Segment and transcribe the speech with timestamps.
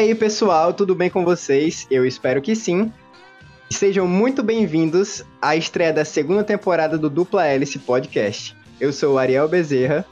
[0.00, 1.86] aí, pessoal, tudo bem com vocês?
[1.90, 2.90] Eu espero que sim.
[3.68, 8.56] Sejam muito bem-vindos à estreia da segunda temporada do Dupla Hélice Podcast.
[8.80, 10.06] Eu sou o Ariel Bezerra.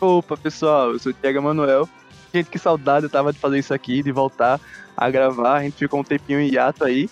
[0.00, 1.88] Opa, pessoal, eu sou o Thiago Manuel.
[2.34, 4.60] Gente, que saudade eu tava de fazer isso aqui, de voltar
[4.96, 5.58] a gravar.
[5.58, 7.08] A gente ficou um tempinho em hiato aí,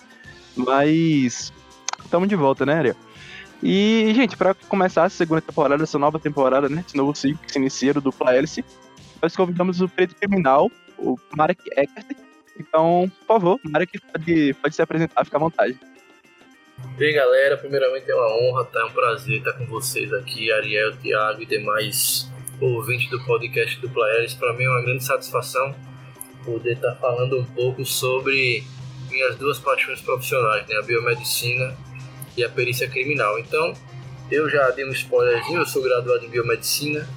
[0.53, 1.53] mas
[2.03, 2.95] estamos de volta, né, Ariel?
[3.63, 7.53] E, gente, para começar a segunda temporada, essa nova temporada, né, esse novo ciclo que
[7.53, 8.65] se inicia do Dupla Hélice,
[9.21, 12.15] nós convidamos o Preto Criminal, o Marek Eckert.
[12.59, 15.79] Então, por favor, Marek pode, pode se apresentar, fica à vontade.
[16.99, 18.79] Aí, galera, primeiramente é uma honra, tá?
[18.81, 23.89] é um prazer estar com vocês aqui, Ariel, Thiago e demais ouvintes do podcast do
[23.89, 24.33] Playeres.
[24.33, 25.75] Para mim é uma grande satisfação
[26.43, 28.63] poder estar falando um pouco sobre
[29.09, 30.75] minhas duas paixões profissionais, né?
[30.77, 31.75] a biomedicina
[32.35, 33.37] e a perícia criminal.
[33.37, 33.73] Então,
[34.31, 37.07] eu já dei um spoilerzinho, eu sou graduado em biomedicina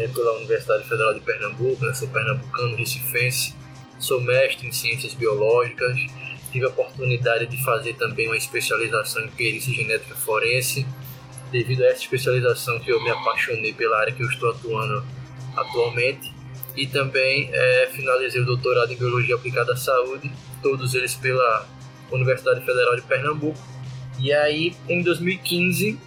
[0.00, 1.92] é, pela Universidade Federal de Pernambuco, né?
[1.92, 3.54] sou pernambucano, recifense,
[3.98, 5.96] sou mestre em ciências biológicas,
[6.50, 10.86] tive a oportunidade de fazer também uma especialização em perícia genética forense.
[11.52, 15.04] Devido a essa especialização que eu me apaixonei pela área que eu estou atuando
[15.56, 16.32] atualmente.
[16.76, 20.30] E também é, finalizei o doutorado em Biologia Aplicada à Saúde,
[20.62, 21.68] todos eles pela
[22.10, 23.58] Universidade Federal de Pernambuco.
[24.18, 25.98] E aí, em 2015,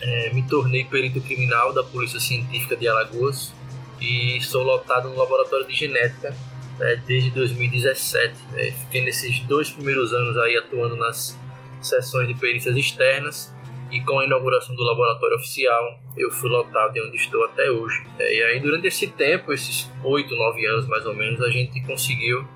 [0.00, 3.52] é, me tornei perito criminal da Polícia Científica de Alagoas
[4.00, 6.34] e sou lotado no laboratório de genética
[6.78, 8.34] né, desde 2017.
[8.52, 11.38] Né, fiquei nesses dois primeiros anos aí atuando nas
[11.80, 13.54] sessões de perícias externas
[13.90, 18.02] e com a inauguração do laboratório oficial eu fui lotado e onde estou até hoje.
[18.18, 21.80] É, e aí durante esse tempo, esses oito, nove anos mais ou menos, a gente
[21.82, 22.46] conseguiu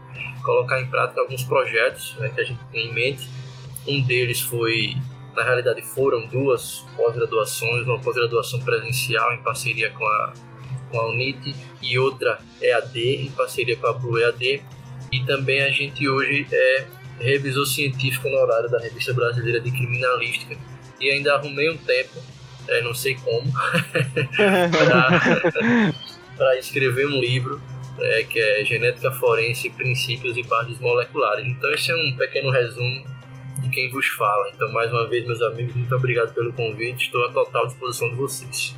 [0.42, 3.28] colocar em prática alguns projetos né, que a gente tem em mente.
[3.86, 4.96] Um deles foi,
[5.41, 10.34] na realidade foram duas pós-graduações, uma pós-graduação presencial em parceria com a
[10.91, 14.61] com a Unite e outra EAD, em parceria com a Blue EAD.
[15.12, 16.84] E também a gente hoje é
[17.20, 20.56] revisor científico no horário da Revista Brasileira de Criminalística.
[21.01, 22.20] E ainda arrumei um tempo,
[22.68, 23.51] é, não sei como,
[26.36, 27.62] para escrever um livro
[28.01, 31.46] é, que é Genética Forense, Princípios e Bases Moleculares.
[31.46, 33.05] Então esse é um pequeno resumo
[33.60, 34.50] de quem vos fala.
[34.54, 37.06] Então mais uma vez, meus amigos, muito obrigado pelo convite.
[37.06, 38.74] Estou à total disposição de vocês.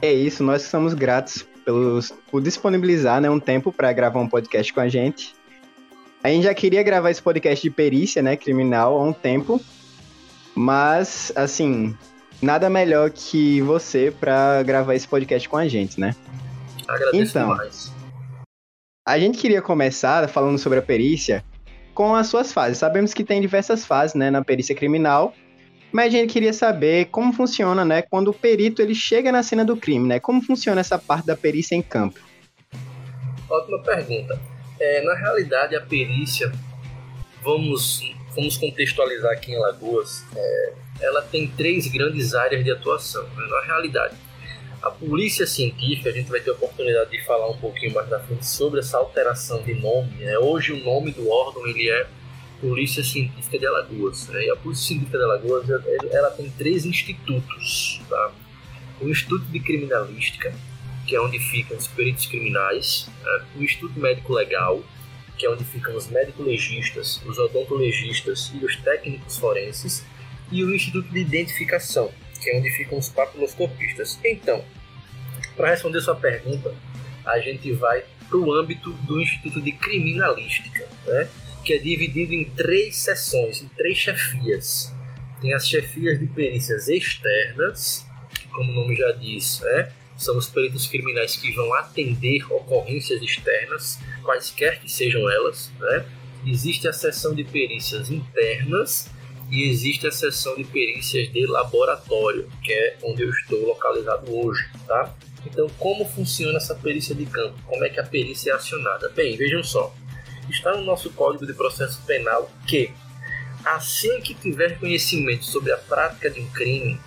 [0.00, 4.72] É isso, nós somos gratos pelos, por disponibilizar né, um tempo para gravar um podcast
[4.72, 5.34] com a gente.
[6.22, 9.60] A gente já queria gravar esse podcast de perícia, né, criminal, há um tempo,
[10.54, 11.96] mas, assim,
[12.40, 16.14] nada melhor que você para gravar esse podcast com a gente, né?
[16.86, 17.92] Agradeço então, demais.
[19.06, 21.44] A gente queria começar falando sobre a perícia
[21.94, 22.78] com as suas fases.
[22.78, 25.32] Sabemos que tem diversas fases, né, na perícia criminal,
[25.92, 29.64] mas a gente queria saber como funciona, né, quando o perito ele chega na cena
[29.64, 30.18] do crime, né?
[30.18, 32.18] Como funciona essa parte da perícia em campo?
[33.48, 34.40] Ótima pergunta.
[34.80, 36.50] É, na realidade, a perícia,
[37.42, 38.02] vamos,
[38.34, 43.22] vamos contextualizar aqui em Lagoas, é, ela tem três grandes áreas de atuação.
[43.22, 43.46] Né?
[43.48, 44.16] Na realidade,
[44.84, 48.20] a polícia científica, a gente vai ter a oportunidade de falar um pouquinho mais na
[48.20, 50.10] frente sobre essa alteração de nome.
[50.18, 50.38] Né?
[50.38, 52.06] Hoje o nome do órgão ele é
[52.60, 54.28] Polícia Científica de Alagoas.
[54.28, 54.44] Né?
[54.44, 55.66] E a Polícia Científica de Alagoas
[56.12, 58.02] ela tem três institutos.
[58.10, 58.32] Tá?
[59.00, 60.54] O Instituto de Criminalística,
[61.06, 63.44] que é onde ficam os peritos criminais, né?
[63.56, 64.84] o Instituto Médico Legal,
[65.38, 70.04] que é onde ficam os médico-legistas, os odontologistas e os técnicos forenses,
[70.52, 74.18] e o Instituto de Identificação, que é onde ficam os papiloscopistas.
[74.22, 74.62] Então,
[75.56, 76.74] para responder sua pergunta,
[77.24, 80.86] a gente vai para o âmbito do Instituto de Criminalística.
[81.06, 81.28] Né?
[81.64, 84.92] que é dividido em três seções, em três chefias.
[85.40, 88.06] Tem as chefias de perícias externas,
[88.38, 93.20] que, como o nome já diz, né, são os peritos criminais que vão atender ocorrências
[93.22, 95.72] externas, quaisquer que sejam elas.
[95.80, 96.06] Né?
[96.46, 99.08] Existe a seção de perícias internas
[99.50, 104.68] e existe a seção de perícias de laboratório, que é onde eu estou localizado hoje.
[104.86, 105.14] Tá?
[105.46, 107.58] Então, como funciona essa perícia de campo?
[107.66, 109.10] Como é que a perícia é acionada?
[109.10, 109.94] Bem, vejam só
[110.50, 112.90] está no nosso Código de Processo Penal que,
[113.64, 116.98] assim que tiver conhecimento sobre a prática de um crime,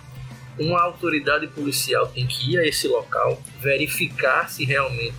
[0.58, 5.14] uma autoridade policial tem que ir a esse local, verificar se realmente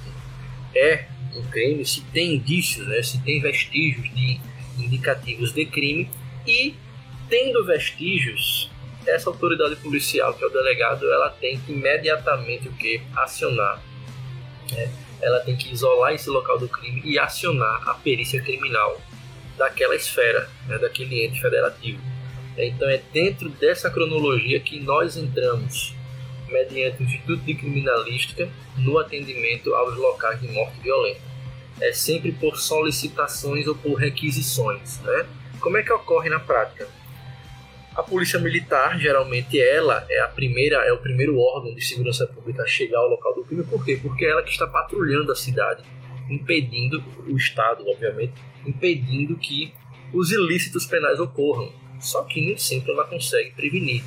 [0.76, 1.06] é
[1.36, 4.40] um crime, se tem indícios, né, se tem vestígios de
[4.78, 6.10] indicativos de crime
[6.46, 6.76] e,
[7.30, 8.70] tendo vestígios,
[9.16, 13.82] essa autoridade policial, que é o delegado, ela tem que imediatamente o que acionar
[14.72, 14.90] né,
[15.22, 19.00] ela tem que isolar esse local do crime e acionar a perícia criminal
[19.58, 22.02] daquela esfera, né, daquele ente federativo.
[22.58, 25.96] Então é dentro dessa cronologia que nós entramos,
[26.48, 31.30] mediante o Instituto de Criminalística, no atendimento aos locais de morte violenta.
[31.82, 35.00] é sempre por solicitações ou por requisições.
[35.00, 35.26] Né?
[35.62, 36.88] Como é que ocorre na prática?
[38.00, 42.64] A polícia militar, geralmente ela é a primeira, é o primeiro órgão de segurança pública
[42.64, 43.62] a chegar ao local do crime.
[43.66, 44.00] Por quê?
[44.02, 45.84] Porque é ela que está patrulhando a cidade,
[46.30, 48.32] impedindo o Estado, obviamente,
[48.66, 49.74] impedindo que
[50.14, 51.74] os ilícitos penais ocorram.
[52.00, 54.02] Só que nem sempre ela consegue prevenir.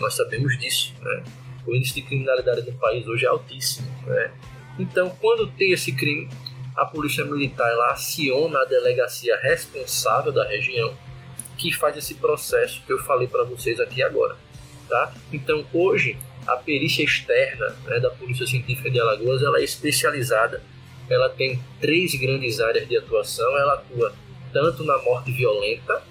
[0.00, 1.22] Nós sabemos disso, né?
[1.64, 4.32] O índice de criminalidade no país hoje é altíssimo, né?
[4.76, 6.28] Então, quando tem esse crime,
[6.76, 10.92] a polícia militar ela aciona a delegacia responsável da região
[11.60, 14.36] que faz esse processo que eu falei para vocês aqui agora,
[14.88, 15.12] tá?
[15.30, 16.16] Então, hoje
[16.46, 20.62] a perícia externa né, da Polícia Científica de Alagoas ela é especializada.
[21.08, 23.46] Ela tem três grandes áreas de atuação.
[23.58, 24.14] Ela atua
[24.52, 26.02] tanto na morte violenta,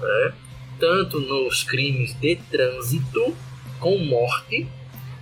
[0.00, 0.32] né,
[0.78, 3.36] tanto nos crimes de trânsito
[3.80, 4.66] com morte,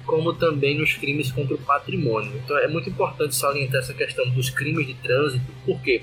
[0.04, 2.32] como também nos crimes contra o patrimônio.
[2.44, 6.02] Então é muito importante salientar essa questão dos crimes de trânsito, porque,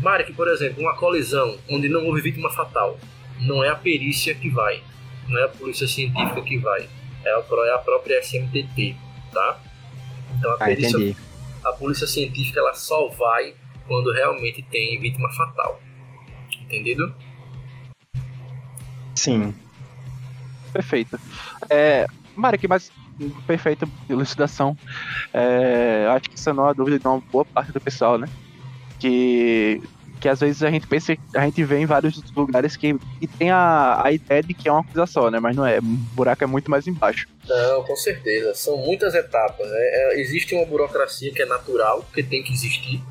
[0.00, 2.98] Marek, por exemplo, uma colisão onde não houve vítima fatal,
[3.40, 4.82] não é a perícia que vai,
[5.28, 6.88] não é a polícia científica que vai,
[7.24, 8.96] é a, é própria SMTT,
[9.32, 9.60] tá?
[10.38, 11.16] Então a ah, perícia,
[11.64, 13.54] a polícia científica ela só vai
[13.86, 15.80] quando realmente tem vítima fatal.
[16.62, 17.14] Entendido?
[19.14, 19.54] Sim.
[20.72, 21.20] Perfeito.
[21.68, 22.90] É, Marek, mas
[23.46, 24.76] perfeita elucidação.
[25.32, 28.28] É, acho que isso não é dúvida de uma boa parte do pessoal, né?
[29.02, 29.82] Que,
[30.20, 33.50] que às vezes a gente pensa, a gente vê em vários lugares que, que tem
[33.50, 35.40] a, a ideia de que é uma coisa só, né?
[35.40, 35.78] Mas não é.
[35.78, 37.26] O buraco é muito mais embaixo.
[37.48, 38.54] Não, com certeza.
[38.54, 39.68] São muitas etapas.
[39.68, 39.76] Né?
[39.76, 43.02] É, existe uma burocracia que é natural, que tem que existir.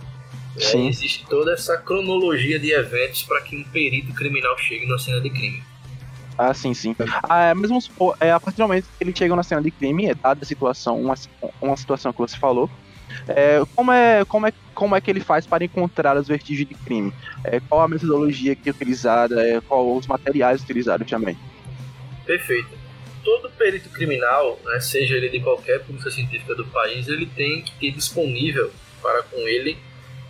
[0.55, 0.88] Né?
[0.88, 5.29] Existe toda essa cronologia de eventos para que um perito criminal chegue na cena de
[5.29, 5.61] crime.
[6.38, 6.95] Ah, sim, sim.
[7.23, 7.77] Ah, é, mesmo
[8.19, 10.45] é, a partir do momento que ele chega na cena de crime, é dada a
[10.45, 11.13] situação, uma,
[11.61, 12.69] uma situação que você falou,
[13.27, 16.75] é, como, é, como, é, como é que ele faz para encontrar as vestígios de
[16.75, 17.13] crime?
[17.43, 19.45] É, qual a metodologia que é utilizada?
[19.45, 21.37] É, qual os materiais utilizados também?
[22.25, 22.69] Perfeito.
[23.23, 27.71] Todo perito criminal, né, seja ele de qualquer polícia científica do país, ele tem que
[27.73, 28.71] ter disponível
[29.01, 29.77] para com ele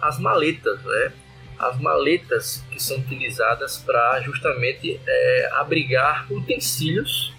[0.01, 1.13] as maletas, né?
[1.57, 7.34] As maletas que são utilizadas para justamente é, abrigar utensílios,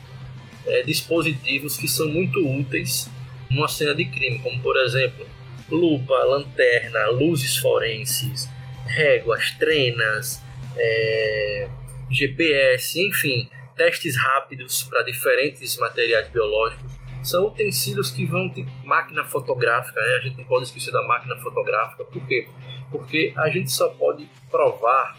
[0.65, 3.11] é, dispositivos que são muito úteis
[3.51, 5.27] numa cena de crime, como por exemplo
[5.73, 8.49] lupa, lanterna, luzes forenses,
[8.87, 10.43] réguas, trenas,
[10.77, 11.69] é,
[12.11, 16.93] GPS, enfim, testes rápidos para diferentes materiais biológicos
[17.23, 20.17] são utensílios que vão ter máquina fotográfica, né?
[20.17, 22.49] a gente não pode esquecer da máquina fotográfica, por quê?
[22.91, 25.17] Porque a gente só pode provar,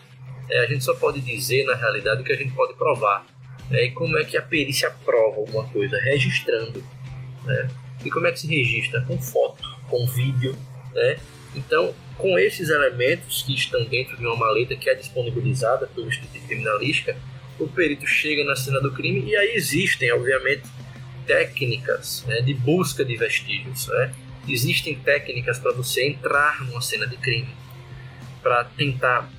[0.50, 3.26] é, a gente só pode dizer na realidade o que a gente pode provar.
[3.70, 3.86] Né?
[3.86, 5.98] E como é que a perícia prova alguma coisa?
[5.98, 6.84] Registrando.
[7.46, 7.70] Né?
[8.04, 9.02] E como é que se registra?
[9.08, 9.53] Com foto,
[9.94, 10.58] com vídeo.
[10.92, 11.18] Né?
[11.56, 16.48] Então, com esses elementos que estão dentro de uma maleta que é disponibilizada pelo Instituto
[16.48, 17.16] Criminalística,
[17.60, 20.64] o perito chega na cena do crime e aí existem, obviamente,
[21.28, 23.88] técnicas né, de busca de vestígios.
[23.88, 24.16] Né?
[24.48, 27.50] Existem técnicas para você entrar numa cena de crime,
[28.42, 29.32] para tentar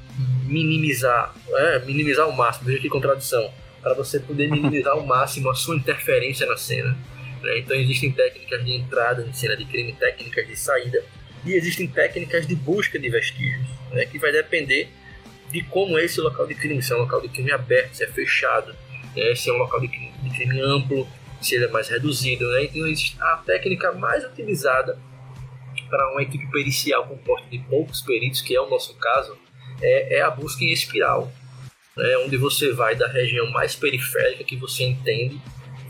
[0.47, 3.51] minimizar, é, minimizar ao máximo, veja que contradição,
[3.83, 6.97] para você poder minimizar ao máximo a sua interferência na cena.
[7.45, 7.59] Né?
[7.59, 11.05] Então existem técnicas de entrada em cena de crime, técnicas de saída,
[11.45, 14.07] e existem técnicas de busca de vestígios, né?
[14.07, 14.89] que vai depender
[15.51, 18.03] de como é esse local de crime, se é um local de crime aberto, se
[18.03, 18.75] é fechado,
[19.15, 19.35] né?
[19.35, 21.07] se é um local de crime, de crime amplo,
[21.41, 22.65] se ele é mais reduzido, né?
[22.65, 22.83] Então
[23.21, 24.99] a técnica mais utilizada
[25.91, 29.37] para uma equipe pericial composta de poucos peritos, que é o nosso caso,
[29.83, 31.31] é, é a busca em espiral,
[31.95, 32.17] né?
[32.25, 35.39] onde você vai da região mais periférica que você entende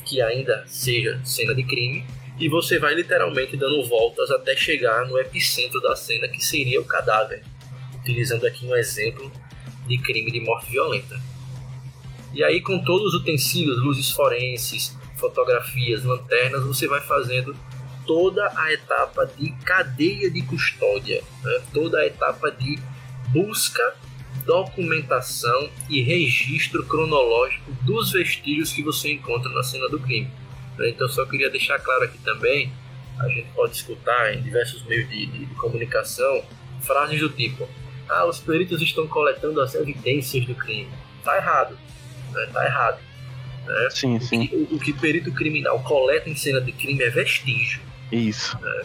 [0.05, 2.05] que ainda seja cena de crime
[2.39, 6.85] e você vai literalmente dando voltas até chegar no epicentro da cena que seria o
[6.85, 7.43] cadáver,
[7.97, 9.31] utilizando aqui um exemplo
[9.87, 11.21] de crime de morte violenta.
[12.33, 17.57] E aí com todos os utensílios, luzes forenses, fotografias, lanternas, você vai fazendo
[18.07, 21.63] toda a etapa de cadeia de custódia, né?
[21.73, 22.79] toda a etapa de
[23.29, 23.97] busca,
[24.45, 30.31] documentação e registro cronológico dos vestígios que você encontra na cena do crime.
[30.79, 30.91] Né?
[30.91, 32.73] Então, só queria deixar claro aqui também:
[33.19, 36.43] a gente pode escutar em diversos meios de, de, de comunicação
[36.81, 37.69] frases do tipo:
[38.09, 40.91] Ah, os peritos estão coletando as evidências do crime.
[41.23, 41.79] Tá errado,
[42.33, 42.49] né?
[42.53, 42.99] tá errado
[43.67, 43.89] né?
[43.91, 44.45] Sim, sim.
[44.45, 47.81] O que, o que perito criminal coleta em cena de crime é vestígio.
[48.13, 48.59] Isso.
[48.61, 48.83] Né?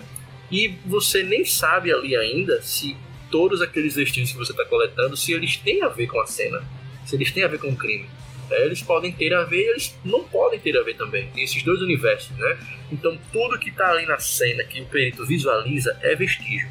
[0.52, 2.98] E você nem sabe ali ainda se
[3.30, 6.64] todos aqueles vestígios que você está coletando, se eles têm a ver com a cena,
[7.06, 8.08] se eles têm a ver com o crime.
[8.52, 11.30] É, eles podem ter a ver eles não podem ter a ver também.
[11.32, 12.58] Tem esses dois universos, né?
[12.92, 16.68] Então tudo que está ali na cena que o perito visualiza é vestígio.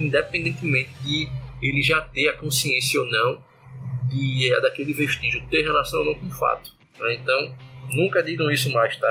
[0.00, 1.28] independentemente de
[1.60, 3.44] ele já ter a consciência ou não
[4.08, 6.72] de é, daquele vestígio ter relação ou não com o fato.
[6.98, 7.14] Né?
[7.14, 7.54] Então,
[7.90, 9.08] nunca digam isso mais, tá?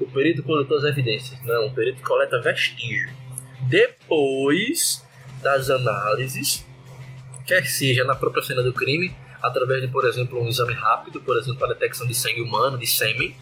[0.00, 1.38] O perito coletou as evidências.
[1.44, 3.10] Não, o perito coleta vestígio.
[3.68, 5.06] Depois
[5.42, 6.64] das análises,
[7.46, 11.36] quer seja na própria cena do crime, através de, por exemplo, um exame rápido, por
[11.36, 13.34] exemplo, para detecção de sangue humano, de sêmen,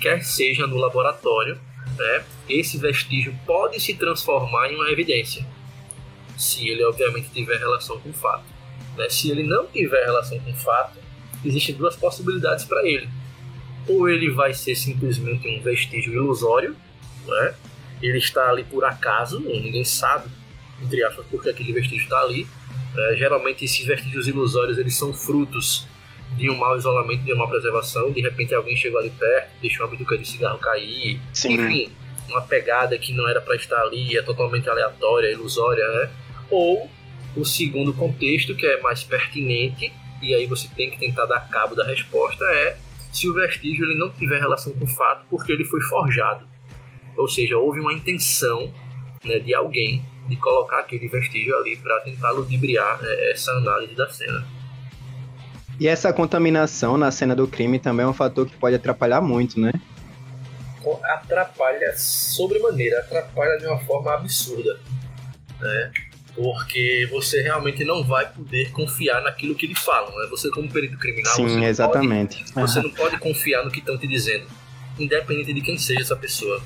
[0.00, 1.58] quer seja no laboratório,
[1.96, 5.46] né, esse vestígio pode se transformar em uma evidência,
[6.36, 8.44] se ele obviamente tiver relação com o fato.
[8.96, 9.08] Né?
[9.08, 10.98] Se ele não tiver relação com o fato,
[11.44, 13.08] existem duas possibilidades para ele.
[13.88, 16.76] Ou ele vai ser simplesmente um vestígio ilusório,
[17.26, 17.54] né?
[18.02, 20.28] ele está ali por acaso, ninguém sabe,
[20.82, 22.46] entre aspas, porque aquele vestígio está ali.
[22.96, 25.86] É, geralmente esses vestígios ilusórios eles são frutos
[26.36, 28.10] de um mau isolamento, de uma má preservação.
[28.10, 31.54] De repente alguém chegou ali perto, deixou uma bituca de cigarro cair, Sim.
[31.54, 31.92] enfim,
[32.28, 36.10] uma pegada que não era para estar ali, é totalmente aleatória, ilusória, né?
[36.50, 36.90] Ou
[37.36, 39.92] o segundo contexto, que é mais pertinente,
[40.22, 42.78] e aí você tem que tentar dar cabo da resposta, é
[43.12, 46.46] se o vestígio ele não tiver relação com o fato porque ele foi forjado.
[47.16, 48.72] Ou seja, houve uma intenção
[49.24, 54.08] né, de alguém de colocar aquele vestígio ali para tentar ludibriar né, essa análise da
[54.08, 54.44] cena.
[55.78, 59.60] E essa contaminação na cena do crime também é um fator que pode atrapalhar muito,
[59.60, 59.72] né?
[61.02, 64.78] Atrapalha sobremaneira, atrapalha de uma forma absurda.
[65.60, 65.92] Né?
[66.34, 70.16] Porque você realmente não vai poder confiar naquilo que eles falam.
[70.16, 70.28] Né?
[70.30, 72.44] Você, como perito criminal, Sim, você, exatamente.
[72.52, 74.46] Pode, você não pode confiar no que estão te dizendo,
[74.98, 76.62] independente de quem seja essa pessoa.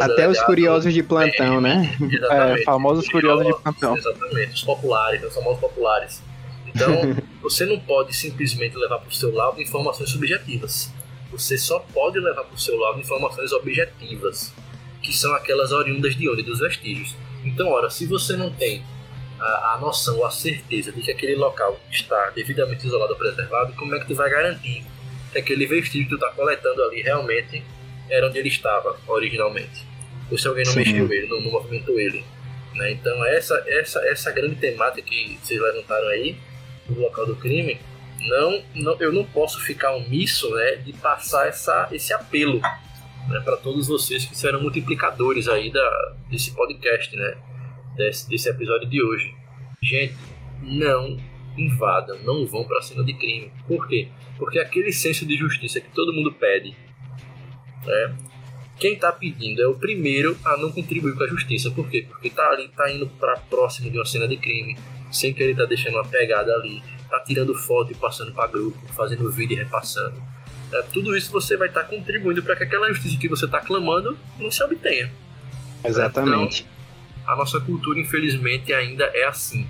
[0.00, 1.96] Até os curiosos de plantão, é, né?
[2.30, 3.96] É, famosos curiosos de plantão.
[3.96, 6.22] Exatamente, os populares, os famosos populares.
[6.66, 6.92] Então,
[7.42, 10.92] você não pode simplesmente levar para o seu lado informações subjetivas.
[11.32, 14.52] Você só pode levar para o seu lado informações objetivas,
[15.02, 16.42] que são aquelas oriundas de onde?
[16.42, 17.16] Dos vestígios.
[17.44, 18.84] Então, ora, se você não tem
[19.38, 23.72] a, a noção ou a certeza de que aquele local está devidamente isolado ou preservado,
[23.74, 24.84] como é que tu vai garantir
[25.32, 27.62] que aquele vestígio que tu está coletando ali realmente
[28.10, 29.86] era onde ele estava originalmente?
[30.30, 30.80] Ou se alguém não Sim.
[30.80, 32.24] mexeu ele, não, não movimentou ele.
[32.74, 32.92] Né?
[32.92, 36.36] Então, essa, essa, essa grande temática que vocês levantaram aí,
[36.88, 37.78] no local do crime,
[38.20, 42.60] não, não, eu não posso ficar omisso né, de passar essa, esse apelo
[43.28, 47.36] né, para todos vocês que serão multiplicadores aí da, desse podcast, né,
[47.96, 49.34] desse, desse episódio de hoje.
[49.82, 50.14] Gente,
[50.62, 51.18] não
[51.56, 53.50] invadam, não vão para cima de crime.
[53.66, 54.08] Por quê?
[54.38, 56.76] Porque aquele senso de justiça que todo mundo pede,
[57.84, 58.14] né,
[58.80, 61.70] quem está pedindo é o primeiro a não contribuir com a justiça.
[61.70, 62.06] Por quê?
[62.08, 64.76] Porque está ali, está indo para próximo de uma cena de crime,
[65.12, 68.78] sem que ele tá deixando uma pegada ali, tá tirando foto e passando para grupo,
[68.94, 70.14] fazendo vídeo e repassando.
[70.72, 73.60] É, tudo isso você vai estar tá contribuindo para que aquela justiça que você está
[73.60, 75.12] clamando não se obtenha.
[75.84, 76.62] Exatamente.
[76.62, 79.68] Então, a nossa cultura, infelizmente, ainda é assim.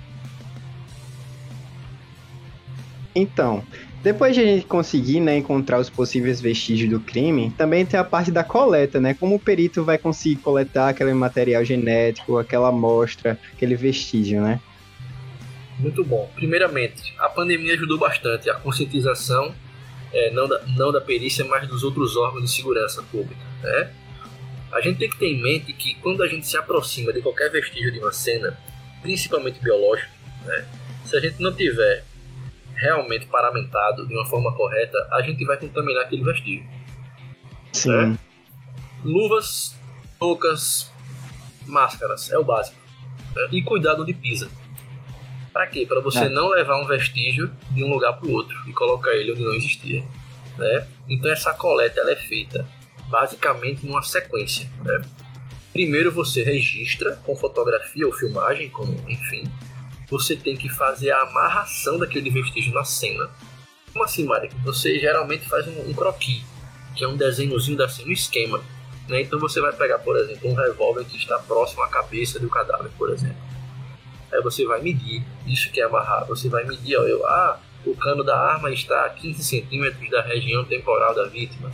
[3.13, 3.65] Então,
[4.03, 8.03] depois de a gente conseguir né, encontrar os possíveis vestígios do crime, também tem a
[8.03, 9.13] parte da coleta, né?
[9.13, 14.59] Como o perito vai conseguir coletar aquele material genético, aquela amostra, aquele vestígio, né?
[15.77, 16.29] Muito bom.
[16.35, 19.53] Primeiramente, a pandemia ajudou bastante a conscientização,
[20.11, 23.41] é, não, da, não da perícia, mas dos outros órgãos de segurança pública.
[23.61, 23.91] Né?
[24.71, 27.51] A gente tem que ter em mente que quando a gente se aproxima de qualquer
[27.51, 28.57] vestígio de uma cena,
[29.01, 30.11] principalmente biológico,
[30.45, 30.65] né,
[31.05, 32.03] se a gente não tiver
[32.81, 36.67] realmente paramentado de uma forma correta, a gente vai contaminar aquele vestígio.
[37.71, 37.89] Sim.
[37.89, 38.19] Né?
[39.03, 39.77] Luvas,
[40.19, 40.91] toucas,
[41.67, 42.75] máscaras, é o básico.
[43.35, 43.47] Né?
[43.51, 44.49] E cuidado onde pisa.
[45.53, 45.85] Para quê?
[45.85, 46.29] Para você é.
[46.29, 49.53] não levar um vestígio de um lugar para o outro e colocar ele onde não
[49.53, 50.03] existia.
[50.57, 50.87] Né?
[51.07, 52.67] Então essa coleta ela é feita
[53.09, 54.67] basicamente numa sequência.
[54.83, 55.01] Né?
[55.71, 59.43] Primeiro você registra com fotografia ou filmagem, como enfim.
[60.11, 63.29] Você tem que fazer a amarração daquele vestígio na cena.
[63.91, 64.49] Como assim, Mari?
[64.63, 66.43] Você geralmente faz um, um croquis,
[66.95, 68.61] que é um desenhozinho da cena, um esquema.
[69.07, 69.21] Né?
[69.21, 72.91] Então você vai pegar, por exemplo, um revólver que está próximo à cabeça do cadáver,
[72.97, 73.51] por exemplo
[74.31, 77.93] Aí você vai medir, isso que é amarrar, você vai medir, ó, eu, ah, o
[77.95, 81.69] cano da arma está a 15 centímetros da região temporal da vítima,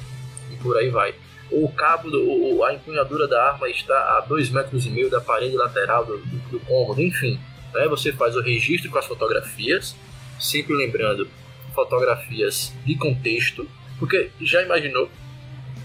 [0.51, 1.13] e por aí vai.
[1.51, 5.55] O cabo, do, a empunhadura da arma está a 2,5 metros e meio da parede
[5.55, 7.39] lateral do, do, do cômodo, enfim.
[7.77, 7.87] Né?
[7.87, 9.95] Você faz o registro com as fotografias,
[10.39, 11.27] sempre lembrando,
[11.73, 13.67] fotografias de contexto,
[13.99, 15.09] porque já imaginou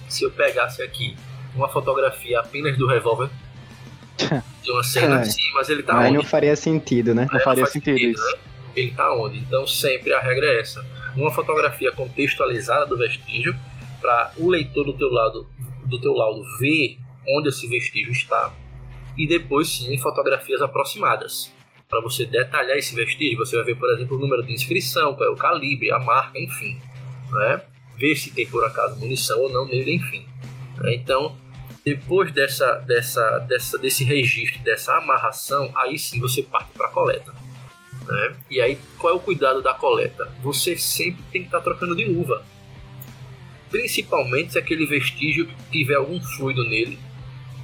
[0.09, 1.17] se eu pegasse aqui
[1.55, 3.29] uma fotografia apenas do revólver
[4.63, 5.23] de uma cena é.
[5.23, 6.17] assim, mas ele tá Aí onde?
[6.17, 7.27] não faria sentido, né?
[7.27, 8.25] Não, não faria sentido, sentido isso.
[8.25, 8.39] Né?
[8.75, 9.39] Ele tá onde?
[9.39, 10.85] Então sempre a regra é essa.
[11.15, 13.55] Uma fotografia contextualizada do vestígio
[14.01, 15.47] para o leitor do teu lado
[15.85, 18.53] do teu laudo ver onde esse vestígio está.
[19.17, 21.53] e depois sim fotografias aproximadas.
[21.93, 25.29] Para você detalhar esse vestígio, você vai ver, por exemplo, o número de inscrição, qual
[25.29, 26.81] é o calibre, a marca, enfim.
[27.31, 27.61] Né?
[27.99, 30.27] Ver se tem por acaso munição ou não nele, enfim.
[30.79, 30.95] Né?
[30.95, 31.37] Então,
[31.85, 37.31] depois dessa, dessa, dessa, desse registro, dessa amarração, aí sim você parte para a coleta.
[38.07, 38.37] Né?
[38.51, 40.33] E aí, qual é o cuidado da coleta?
[40.43, 42.43] Você sempre tem que estar tá trocando de luva.
[43.69, 46.99] Principalmente se aquele vestígio tiver algum fluido nele,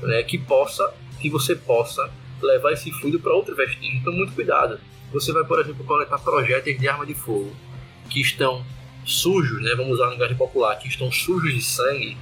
[0.03, 3.99] né, que possa, que você possa levar esse fluido para outro vestígio.
[3.99, 4.79] Então, muito cuidado.
[5.13, 7.55] Você vai, por exemplo, coletar projéteis de arma de fogo
[8.11, 8.65] que estão
[9.05, 12.17] sujos, né, vamos usar a linguagem popular, que estão sujos de sangue.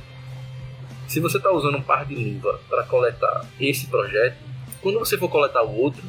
[1.09, 4.39] Se você está usando um par de luva para coletar esse projétil,
[4.81, 6.03] quando você for coletar o outro,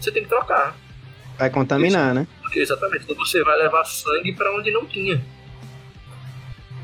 [0.00, 0.76] você tem que trocar.
[1.38, 2.26] Vai contaminar, né?
[2.54, 3.04] Exatamente.
[3.04, 5.16] Então você vai levar sangue para onde não tinha.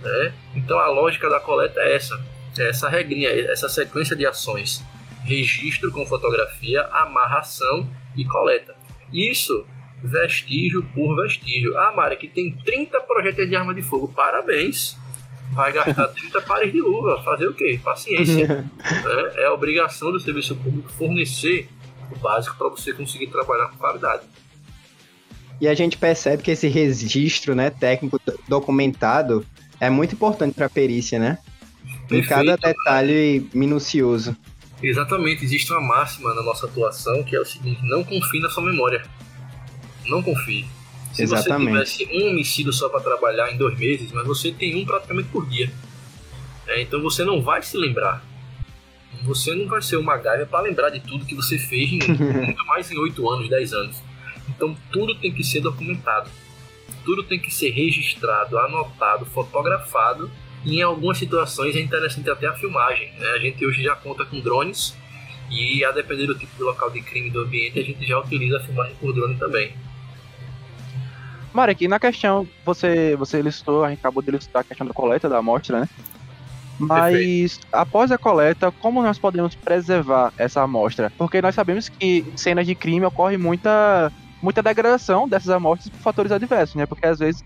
[0.03, 0.33] Né?
[0.55, 2.21] Então a lógica da coleta é essa.
[2.59, 4.83] É essa regrinha, essa sequência de ações.
[5.29, 8.75] Registro com fotografia, amarração e coleta.
[9.13, 9.67] Isso
[10.03, 11.77] vestígio por vestígio.
[11.77, 14.09] Ah, Mara, que tem 30 projéteis de arma de fogo.
[14.09, 14.97] Parabéns!
[15.53, 17.23] Vai gastar 30 pares de luva.
[17.23, 17.79] Fazer o quê?
[17.85, 18.65] Paciência.
[19.37, 21.69] é, é a obrigação do serviço público fornecer
[22.11, 24.23] o básico para você conseguir trabalhar com qualidade.
[25.61, 28.19] E a gente percebe que esse registro né, técnico
[28.49, 29.45] documentado
[29.79, 31.39] é muito importante para a perícia, né?
[32.09, 34.35] Perfeito, em cada detalhe minucioso.
[34.83, 38.63] Exatamente, existe uma máxima na nossa atuação que é o seguinte: não confie na sua
[38.63, 39.05] memória.
[40.07, 40.67] Não confie.
[41.13, 41.87] Se Exatamente.
[41.87, 45.29] você tivesse um homicídio só para trabalhar em dois meses, mas você tem um praticamente
[45.29, 45.71] por dia.
[46.67, 48.25] É, então você não vai se lembrar.
[49.25, 52.67] Você não vai ser uma gaiva para lembrar de tudo que você fez em muito
[52.67, 53.97] mais em 8 anos, 10 anos.
[54.49, 56.31] Então tudo tem que ser documentado.
[57.05, 60.31] Tudo tem que ser registrado, anotado, fotografado.
[60.65, 63.13] Em algumas situações é interessante até a filmagem.
[63.19, 63.29] Né?
[63.31, 64.97] A gente hoje já conta com drones
[65.51, 68.59] e a depender do tipo de local de crime do ambiente, a gente já utiliza
[68.59, 69.73] a filmagem por drone também.
[71.53, 75.29] Marek, na questão, você, você listou, a gente acabou de listar a questão da coleta
[75.29, 75.89] da amostra, né?
[76.79, 77.67] Mas Perfeito.
[77.73, 81.11] após a coleta, como nós podemos preservar essa amostra?
[81.19, 86.01] Porque nós sabemos que em cenas de crime ocorre muita, muita degradação dessas amostras por
[86.01, 86.87] fatores adversos, né?
[86.87, 87.45] Porque às vezes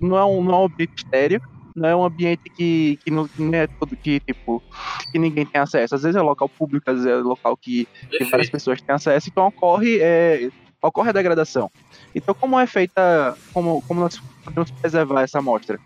[0.00, 1.42] não é um, não é um ambiente estéreo,
[1.74, 4.62] não é um ambiente que, que não, não é todo que, tipo,
[5.10, 5.94] que ninguém tem acesso.
[5.94, 9.28] Às vezes é local público, às vezes é local que, que várias pessoas têm acesso,
[9.28, 11.70] então ocorre, é, ocorre a degradação.
[12.14, 15.78] Então, como é feita, como, como nós podemos preservar essa amostra?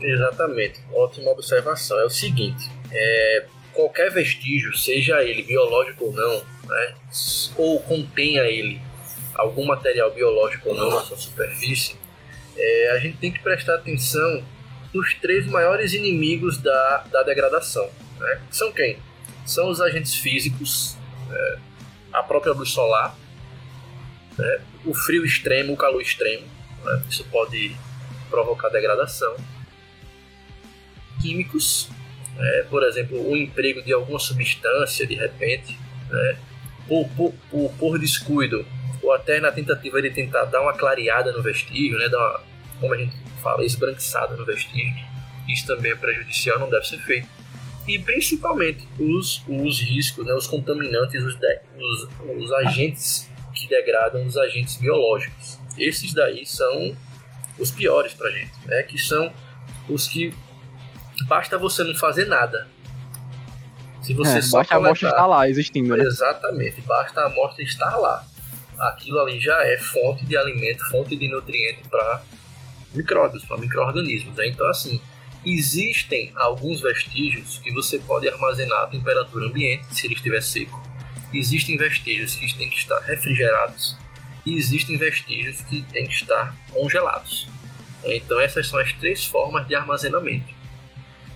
[0.00, 1.98] Exatamente, ótima observação.
[2.00, 6.94] É o seguinte: é, qualquer vestígio, seja ele biológico ou não, né,
[7.56, 8.80] ou contenha ele
[9.34, 11.96] algum material biológico ou não na sua superfície,
[12.56, 14.42] é, a gente tem que prestar atenção
[14.92, 17.88] nos três maiores inimigos da, da degradação.
[18.18, 18.40] Né?
[18.50, 18.98] São quem?
[19.44, 20.96] São os agentes físicos,
[21.30, 21.58] é,
[22.12, 23.16] a própria luz solar,
[24.36, 24.60] né?
[24.84, 26.46] o frio extremo, o calor extremo.
[26.84, 27.02] Né?
[27.08, 27.76] Isso pode
[28.30, 29.36] provocar degradação
[31.20, 31.88] químicos,
[32.36, 32.66] né?
[32.70, 35.78] por exemplo, o emprego de alguma substância de repente,
[36.10, 36.38] né?
[36.86, 38.64] por, por, por, por, descuido,
[39.02, 42.08] ou até na tentativa de tentar dar uma clareada no vestígio, né?
[42.08, 42.40] dar uma,
[42.80, 45.06] como a gente fala, esbranquiçada no vestígio.
[45.48, 47.28] Isso também é prejudicial, não deve ser feito.
[47.86, 50.34] E principalmente os, os riscos, né?
[50.34, 55.58] os contaminantes, os, de, os, os agentes que degradam os agentes biológicos.
[55.78, 56.94] Esses daí são
[57.58, 58.82] os piores para gente, né?
[58.82, 59.32] que são
[59.88, 60.34] os que
[61.26, 62.68] basta você não fazer nada.
[64.02, 65.96] Se você é, só basta coletar, a amostra estar lá existindo.
[65.96, 66.04] Né?
[66.04, 68.24] Exatamente, basta a amostra estar lá.
[68.78, 72.22] Aquilo ali já é fonte de alimento, fonte de nutriente para
[72.94, 74.36] micróbios, para micro-organismos.
[74.36, 74.48] Né?
[74.48, 75.00] Então, assim,
[75.44, 80.82] existem alguns vestígios que você pode armazenar a temperatura ambiente, se ele estiver seco.
[81.32, 83.96] Existem vestígios que têm que estar refrigerados
[84.46, 87.46] e existem vestígios que têm que estar congelados.
[88.04, 90.58] Então, essas são as três formas de armazenamento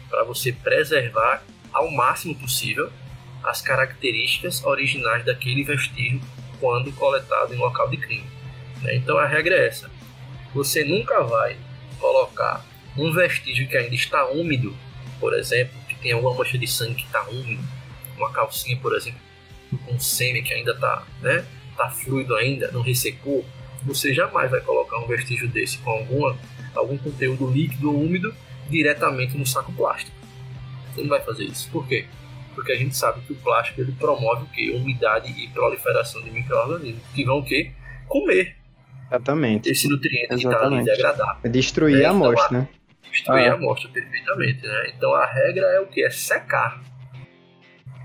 [0.08, 2.92] para você preservar ao máximo possível
[3.42, 6.20] as características originais daquele vestígio
[6.60, 8.26] quando coletado em local de crime.
[8.82, 8.96] Né?
[8.96, 9.90] Então a regra é essa:
[10.54, 11.56] você nunca vai
[11.98, 12.64] colocar
[12.96, 14.76] um vestígio que ainda está úmido,
[15.18, 17.62] por exemplo, que tem alguma mancha de sangue que está úmido,
[18.16, 19.20] uma calcinha, por exemplo,
[19.86, 21.44] com sêmen que ainda está né,
[21.76, 23.44] tá fluido ainda, não ressecou,
[23.84, 26.36] você jamais vai colocar um vestígio desse com alguma,
[26.74, 28.34] algum conteúdo líquido ou úmido
[28.68, 30.16] diretamente no saco plástico.
[30.94, 31.70] Você não vai fazer isso.
[31.70, 32.06] Por quê?
[32.54, 34.70] Porque a gente sabe que o plástico ele promove o quê?
[34.74, 37.72] Umidade e proliferação de micro-organismos que vão o quê?
[38.06, 38.56] Comer.
[39.12, 39.70] Exatamente.
[39.70, 40.42] Esse nutriente Exatamente.
[40.42, 41.38] que está ali degradado.
[41.44, 42.68] É destruir é, a então, amostra, né?
[43.10, 43.52] Destruir ah.
[43.52, 44.66] a amostra, perfeitamente.
[44.66, 44.92] Né?
[44.96, 46.04] Então a regra é o que?
[46.04, 46.82] É secar.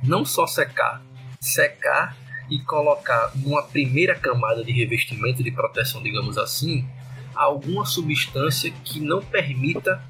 [0.04, 1.02] Não só secar,
[1.40, 2.16] secar
[2.50, 6.88] e colocar numa primeira camada de revestimento de proteção, digamos assim,
[7.36, 10.02] alguma substância que não permita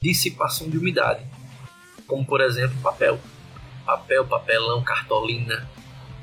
[0.00, 1.24] dissipação de umidade,
[2.06, 3.18] como por exemplo papel.
[3.84, 5.68] Papel, papelão, cartolina,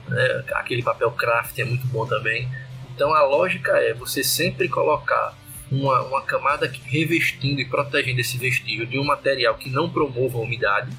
[0.08, 0.44] né?
[0.54, 2.50] aquele papel craft é muito bom também.
[2.94, 5.36] Então a lógica é você sempre colocar
[5.72, 10.42] uma, uma camada revestindo e protegendo esse vestígio de um material que não promova a
[10.42, 10.96] umidade.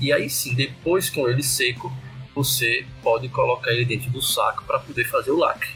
[0.00, 1.92] E aí sim, depois com ele seco,
[2.34, 5.70] você pode colocar ele dentro do saco para poder fazer o lacre.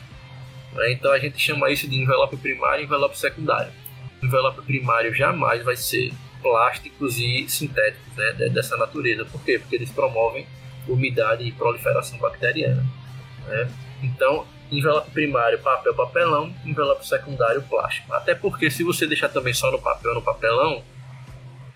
[0.73, 0.93] Né?
[0.93, 3.73] Então a gente chama isso de envelope primário e envelope secundário.
[4.23, 9.25] O envelope primário jamais vai ser plásticos e sintéticos né, dessa natureza.
[9.25, 9.59] Por quê?
[9.59, 10.47] Porque eles promovem
[10.87, 12.87] umidade e proliferação bacteriana.
[13.47, 13.71] Né?
[14.03, 18.13] Então, envelope primário, papel, papelão, envelope secundário, plástico.
[18.15, 20.83] Até porque se você deixar também só no papel, no papelão,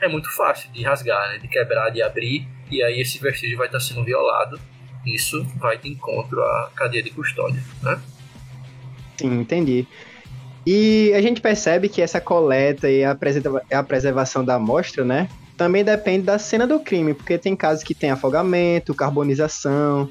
[0.00, 1.38] é muito fácil de rasgar, né?
[1.38, 4.60] de quebrar, de abrir, e aí esse vestígio vai estar sendo violado.
[5.04, 7.62] Isso vai de encontro à cadeia de custódia.
[7.82, 8.00] Né?
[9.16, 9.86] Sim, entendi.
[10.66, 13.16] E a gente percebe que essa coleta e a,
[13.72, 17.94] a preservação da amostra, né, também depende da cena do crime, porque tem casos que
[17.94, 20.10] tem afogamento, carbonização,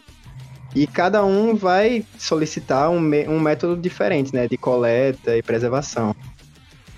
[0.76, 6.16] e cada um vai solicitar um, um método diferente, né, de coleta e preservação.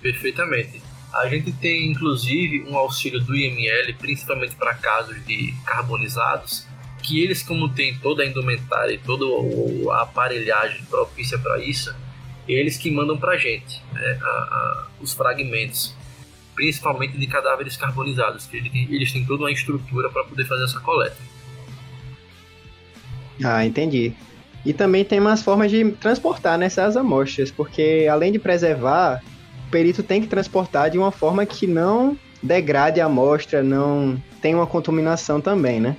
[0.01, 0.81] Perfeitamente.
[1.13, 6.67] A gente tem inclusive um auxílio do IML, principalmente para casos de carbonizados,
[7.01, 9.25] que eles, como tem toda a indumentária e toda
[9.93, 11.95] a aparelhagem propícia para isso,
[12.47, 15.95] eles que mandam para a gente né, a, os fragmentos,
[16.53, 21.34] principalmente de cadáveres carbonizados, que eles têm toda uma estrutura para poder fazer essa coleta.
[23.43, 24.13] Ah, entendi.
[24.65, 29.21] E também tem umas formas de transportar nessas amostras, porque além de preservar,
[29.67, 34.55] o perito tem que transportar de uma forma que não degrade a amostra, não tem
[34.55, 35.95] uma contaminação também, né?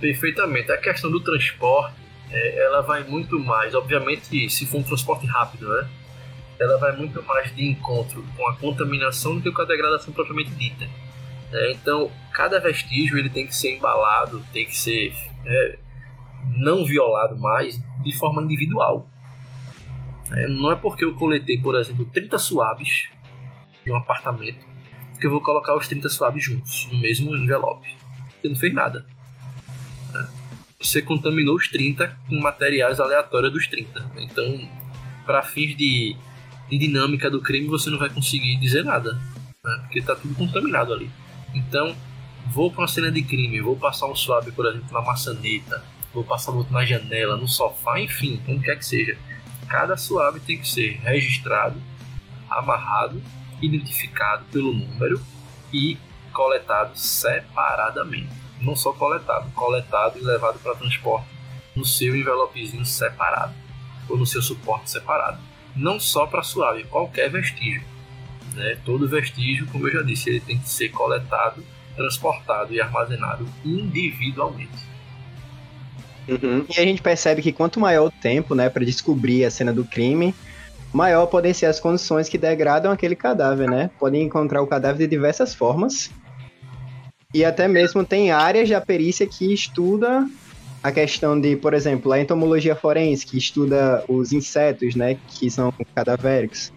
[0.00, 0.70] Perfeitamente.
[0.72, 1.94] A questão do transporte,
[2.30, 5.88] é, ela vai muito mais, obviamente, se for um transporte rápido, né?
[6.60, 10.50] Ela vai muito mais de encontro com a contaminação do que com a degradação propriamente
[10.50, 10.86] dita.
[11.52, 15.12] É, então, cada vestígio ele tem que ser embalado, tem que ser
[15.46, 15.78] é,
[16.56, 19.08] não violado mais de forma individual.
[20.32, 23.08] É, não é porque eu coletei, por exemplo, 30 suaves
[23.84, 24.66] de um apartamento
[25.18, 27.88] que eu vou colocar os 30 suaves juntos no mesmo envelope.
[28.40, 29.04] Você não fez nada
[30.80, 34.12] você contaminou os 30 com materiais aleatórios dos 30.
[34.18, 34.68] Então,
[35.26, 36.16] para fins de,
[36.70, 39.20] de, dinâmica do crime, você não vai conseguir dizer nada,
[39.64, 39.78] né?
[39.82, 41.10] porque está tudo contaminado ali.
[41.52, 41.96] Então,
[42.52, 46.24] vou para uma cena de crime, vou passar um suave, por exemplo, na maçaneta, vou
[46.24, 49.18] passar outro na janela, no sofá, enfim, onde quer que seja.
[49.68, 51.80] Cada suave tem que ser registrado,
[52.50, 53.22] amarrado,
[53.60, 55.20] identificado pelo número
[55.72, 55.98] e
[56.32, 61.28] coletado separadamente não só coletado, coletado e levado para transporte
[61.74, 63.54] no seu envelopezinho separado
[64.08, 65.38] ou no seu suporte separado.
[65.76, 67.82] Não só para suave, qualquer vestígio.
[68.54, 68.78] Né?
[68.84, 74.87] Todo vestígio, como eu já disse, ele tem que ser coletado, transportado e armazenado individualmente.
[76.28, 76.66] Uhum.
[76.68, 79.84] E a gente percebe que quanto maior o tempo né, para descobrir a cena do
[79.84, 80.34] crime,
[80.92, 83.90] maior podem ser as condições que degradam aquele cadáver, né?
[83.98, 86.10] Podem encontrar o cadáver de diversas formas,
[87.32, 90.26] e até mesmo tem áreas da perícia que estuda
[90.82, 95.72] a questão de, por exemplo, a entomologia forense, que estuda os insetos, né, que são
[95.94, 96.72] cadavéricos.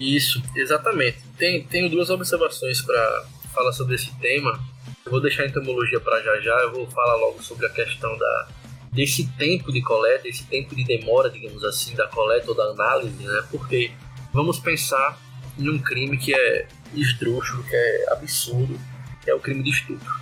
[0.00, 1.18] Isso, exatamente.
[1.38, 4.58] Tem, tenho duas observações para falar sobre esse tema.
[5.04, 8.16] Eu vou deixar a entomologia para já já, eu vou falar logo sobre a questão
[8.16, 8.48] da,
[8.92, 13.22] desse tempo de coleta, esse tempo de demora, digamos assim, da coleta ou da análise,
[13.22, 13.44] né?
[13.50, 13.90] Porque
[14.32, 15.18] vamos pensar
[15.58, 18.78] em um crime que é esdrúxulo, que é absurdo,
[19.26, 20.20] é o crime de estupro.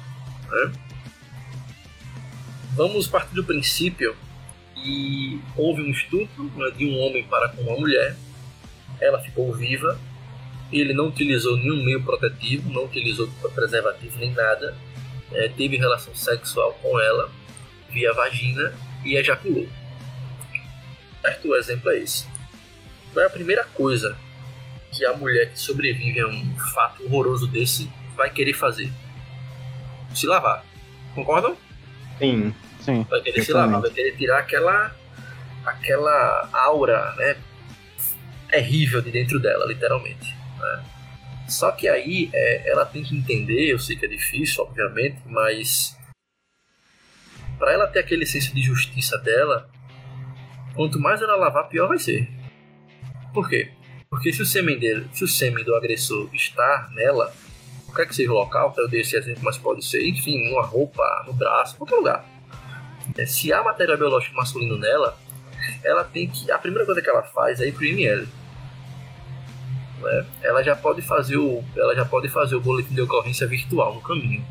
[0.50, 0.72] Né?
[2.74, 4.16] Vamos partir do princípio
[4.74, 8.16] que houve um estupro né, de um homem para com uma mulher,
[9.00, 9.98] ela ficou viva,
[10.78, 14.76] ele não utilizou nenhum meio protetivo, não utilizou preservativo nem nada,
[15.33, 17.30] é, teve relação sexual com ela
[17.90, 18.72] via vagina
[19.04, 19.68] e ejaculou.
[21.22, 21.48] Certo?
[21.48, 22.26] O exemplo é esse.
[23.12, 24.16] Qual é a primeira coisa
[24.92, 28.90] que a mulher que sobrevive a um fato horroroso desse vai querer fazer?
[30.14, 30.64] Se lavar.
[31.14, 31.56] Concordam?
[32.18, 33.06] Sim, sim.
[33.09, 34.94] Vai querer se lavar, vai querer tirar aquela
[35.64, 37.37] aquela aura, né,
[38.48, 40.39] terrível de dentro dela, literalmente.
[40.60, 40.84] Né?
[41.48, 45.98] Só que aí é, ela tem que entender, eu sei que é difícil, obviamente, mas
[47.58, 49.68] para ela ter aquele senso de justiça dela,
[50.74, 52.28] quanto mais ela lavar, pior vai ser.
[53.34, 53.72] Por quê?
[54.08, 57.32] Porque se o sêmen dele, se o sêmen do agressor está nela,
[57.86, 61.24] qualquer que seja o local, eu dei esse exemplo, mas pode ser, enfim, numa roupa,
[61.26, 62.24] no braço, qualquer lugar.
[63.16, 65.18] É, se há material biológico masculino nela,
[65.84, 66.50] ela tem que.
[66.50, 68.26] A primeira coisa que ela faz é ir pro IML.
[70.00, 70.26] Né?
[70.42, 71.62] Ela já pode fazer o.
[71.76, 74.44] Ela já pode fazer o boletim de ocorrência virtual no caminho.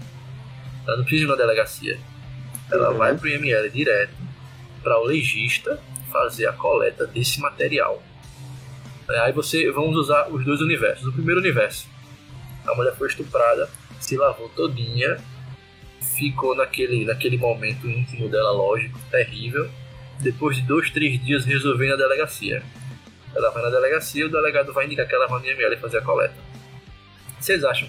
[0.87, 1.99] Ela não precisa ir na delegacia.
[2.71, 2.97] Ela uhum.
[2.97, 4.13] vai pro IML direto
[4.83, 5.79] para o legista
[6.11, 8.01] fazer a coleta desse material.
[9.09, 11.07] É, aí você vamos usar os dois universos.
[11.07, 11.87] O primeiro universo,
[12.65, 15.17] a mulher foi estuprada, se lavou todinha,
[16.15, 19.69] ficou naquele, naquele momento íntimo dela, lógico, terrível.
[20.19, 22.61] Depois de dois, três dias, resolveu na delegacia.
[23.35, 26.01] Ela vai na delegacia, o delegado vai indicar que ela vai no IML fazer a
[26.01, 26.35] coleta.
[27.39, 27.87] Vocês acham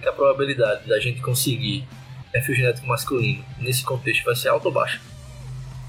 [0.00, 1.86] que a probabilidade da gente conseguir
[2.32, 5.00] perfil genético masculino nesse contexto vai ser alta ou baixa?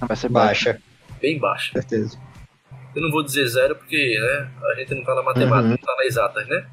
[0.01, 0.81] Vai ser baixa.
[1.21, 1.73] Bem baixa.
[1.73, 2.17] Certeza.
[2.95, 5.67] Eu não vou dizer zero porque né, a gente não está na matemática, uhum.
[5.69, 6.65] não está na exatas, né?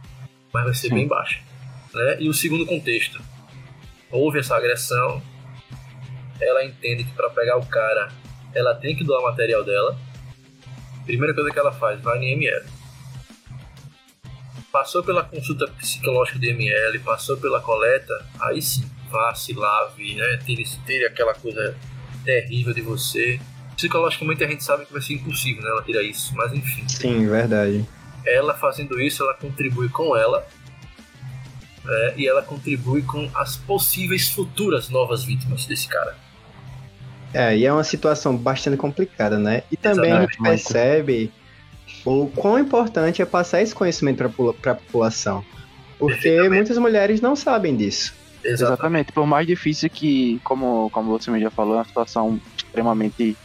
[0.53, 0.95] Mas vai ser Sim.
[0.95, 1.41] bem baixa.
[1.93, 2.17] Né?
[2.21, 3.21] E o segundo contexto,
[4.11, 5.23] houve essa agressão,
[6.41, 8.09] ela entende que para pegar o cara,
[8.55, 9.99] ela tem que doar material dela.
[11.07, 12.65] Primeira coisa que ela faz, vai no IML.
[14.71, 20.39] Passou pela consulta psicológica do IML, passou pela coleta, aí sim, vá, se lave, né?
[20.45, 21.75] Tire, tire aquela coisa
[22.25, 23.41] terrível de você.
[23.77, 25.71] Psicologicamente a gente sabe que vai ser impossível, né?
[25.71, 26.87] Ela tirar isso, mas enfim.
[26.89, 27.87] Sim, verdade.
[28.27, 30.47] Ela fazendo isso, ela contribui com ela
[31.89, 36.17] é, e ela contribui com as possíveis futuras novas vítimas desse cara.
[37.35, 39.63] É, e é uma situação bastante complicada, né?
[39.71, 40.29] E também Exatamente.
[40.29, 41.33] a gente percebe
[42.05, 44.29] o quão importante é passar esse conhecimento
[44.61, 45.45] para a população.
[45.99, 48.15] Porque muitas mulheres não sabem disso.
[48.45, 48.63] Exatamente.
[48.63, 49.13] Exatamente.
[49.13, 53.37] Por mais difícil que, como, como você já falou, é uma situação extremamente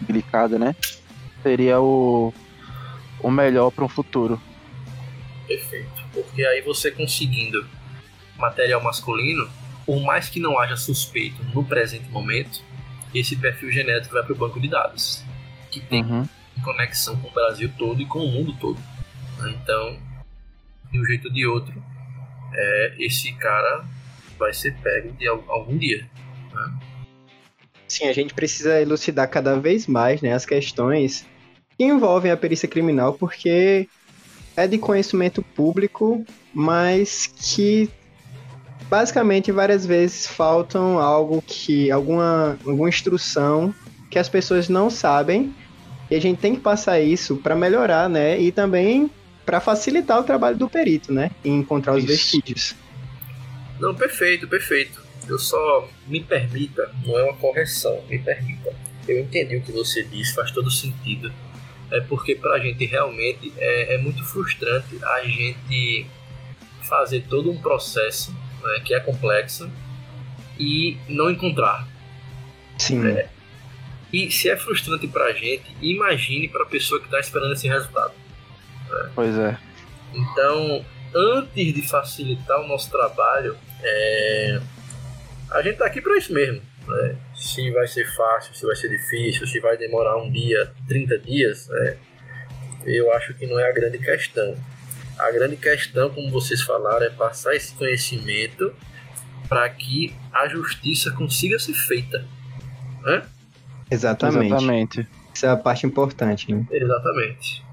[0.00, 0.74] delicada, né?
[1.42, 2.32] Seria o,
[3.20, 4.40] o melhor para um futuro.
[5.46, 6.02] Perfeito.
[6.12, 7.66] Porque aí você conseguindo
[8.38, 9.48] material masculino,
[9.84, 12.62] por mais que não haja suspeito no presente momento,
[13.18, 15.24] esse perfil genético vai para o banco de dados,
[15.70, 16.28] que tem uhum.
[16.62, 18.78] conexão com o Brasil todo e com o mundo todo.
[19.48, 19.98] Então,
[20.90, 21.82] de um jeito ou de outro,
[22.54, 23.84] é, esse cara
[24.38, 26.08] vai ser pego de algum dia.
[26.52, 26.78] Né?
[27.88, 31.26] Sim, a gente precisa elucidar cada vez mais né, as questões
[31.76, 33.88] que envolvem a perícia criminal, porque
[34.56, 37.90] é de conhecimento público, mas que
[38.88, 43.74] basicamente várias vezes faltam algo que alguma, alguma instrução
[44.10, 45.54] que as pessoas não sabem
[46.10, 48.38] e a gente tem que passar isso para melhorar, né?
[48.38, 49.10] E também
[49.44, 51.30] para facilitar o trabalho do perito, né?
[51.44, 52.12] Em encontrar os isso.
[52.12, 52.74] vestígios.
[53.80, 55.02] Não, perfeito, perfeito.
[55.28, 58.72] Eu só me permita, não é uma correção, me permita.
[59.08, 61.32] Eu entendi o que você disse, faz todo sentido.
[61.90, 66.06] É porque pra gente realmente é, é muito frustrante a gente
[66.82, 68.34] fazer todo um processo
[68.66, 69.70] né, que é complexo
[70.58, 71.86] e não encontrar.
[72.78, 73.06] Sim.
[73.06, 73.28] É,
[74.12, 78.14] e se é frustrante pra gente, imagine pra pessoa que tá esperando esse resultado.
[78.88, 79.10] Né?
[79.14, 79.58] Pois é.
[80.14, 84.60] Então, antes de facilitar o nosso trabalho, é,
[85.50, 86.62] a gente tá aqui para isso mesmo.
[86.86, 87.16] Né?
[87.34, 91.68] Se vai ser fácil, se vai ser difícil, se vai demorar um dia, 30 dias,
[91.68, 91.96] né?
[92.86, 94.56] eu acho que não é a grande questão.
[95.18, 98.72] A grande questão, como vocês falaram, é passar esse conhecimento
[99.48, 102.24] para que a justiça consiga ser feita.
[103.02, 103.22] Né?
[103.90, 104.46] Exatamente.
[104.46, 105.08] Exatamente.
[105.34, 106.66] Essa é a parte importante, né?
[106.70, 107.64] Exatamente.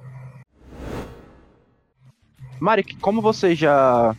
[2.60, 4.16] Mari, como você já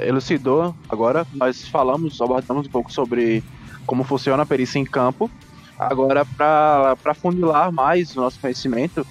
[0.00, 3.42] elucidou agora, nós falamos, abordamos um pouco sobre
[3.86, 5.30] como funciona a perícia em campo.
[5.78, 9.06] Agora, para fundilar mais o nosso conhecimento,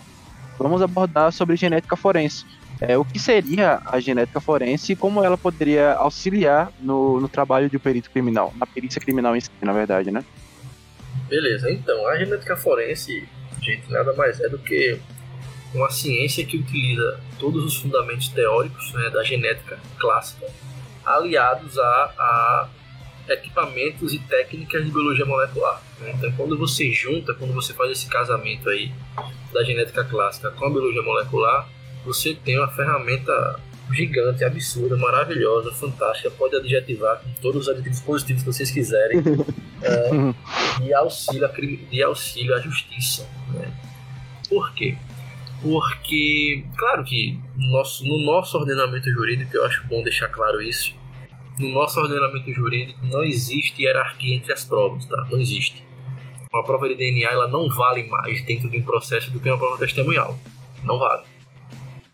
[0.57, 2.45] vamos abordar sobre genética forense.
[2.85, 7.69] É, o que seria a genética forense e como ela poderia auxiliar no, no trabalho
[7.69, 10.21] de um perito criminal, na perícia criminal em si, na verdade, né?
[11.29, 13.25] Beleza, então, a genética forense,
[13.61, 14.99] gente, nada mais é do que
[15.73, 20.45] uma ciência que utiliza todos os fundamentos teóricos né, da genética clássica,
[21.05, 21.83] aliados a,
[22.19, 22.69] a
[23.29, 25.81] equipamentos e técnicas de biologia molecular.
[26.01, 26.13] Né?
[26.17, 28.91] Então, quando você junta, quando você faz esse casamento aí
[29.53, 31.65] da genética clássica com a biologia molecular,
[32.05, 33.59] você tem uma ferramenta
[33.91, 39.19] gigante, absurda, maravilhosa, fantástica, pode adjetivar com todos os aditivos positivos que vocês quiserem,
[39.81, 43.27] é, de, auxílio a, de auxílio à justiça.
[43.53, 43.71] Né?
[44.49, 44.97] Por quê?
[45.61, 50.93] Porque, claro que no nosso, no nosso ordenamento jurídico, eu acho bom deixar claro isso,
[51.59, 55.27] no nosso ordenamento jurídico não existe hierarquia entre as provas, tá?
[55.31, 55.83] Não existe.
[56.51, 59.57] Uma prova de DNA ela não vale mais dentro de um processo do que uma
[59.57, 60.37] prova testemunhal.
[60.83, 61.23] Não vale.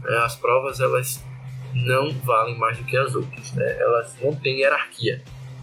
[0.05, 1.23] É, as provas elas
[1.73, 3.77] não valem mais do que as outras, né?
[3.79, 5.21] elas não têm hierarquia.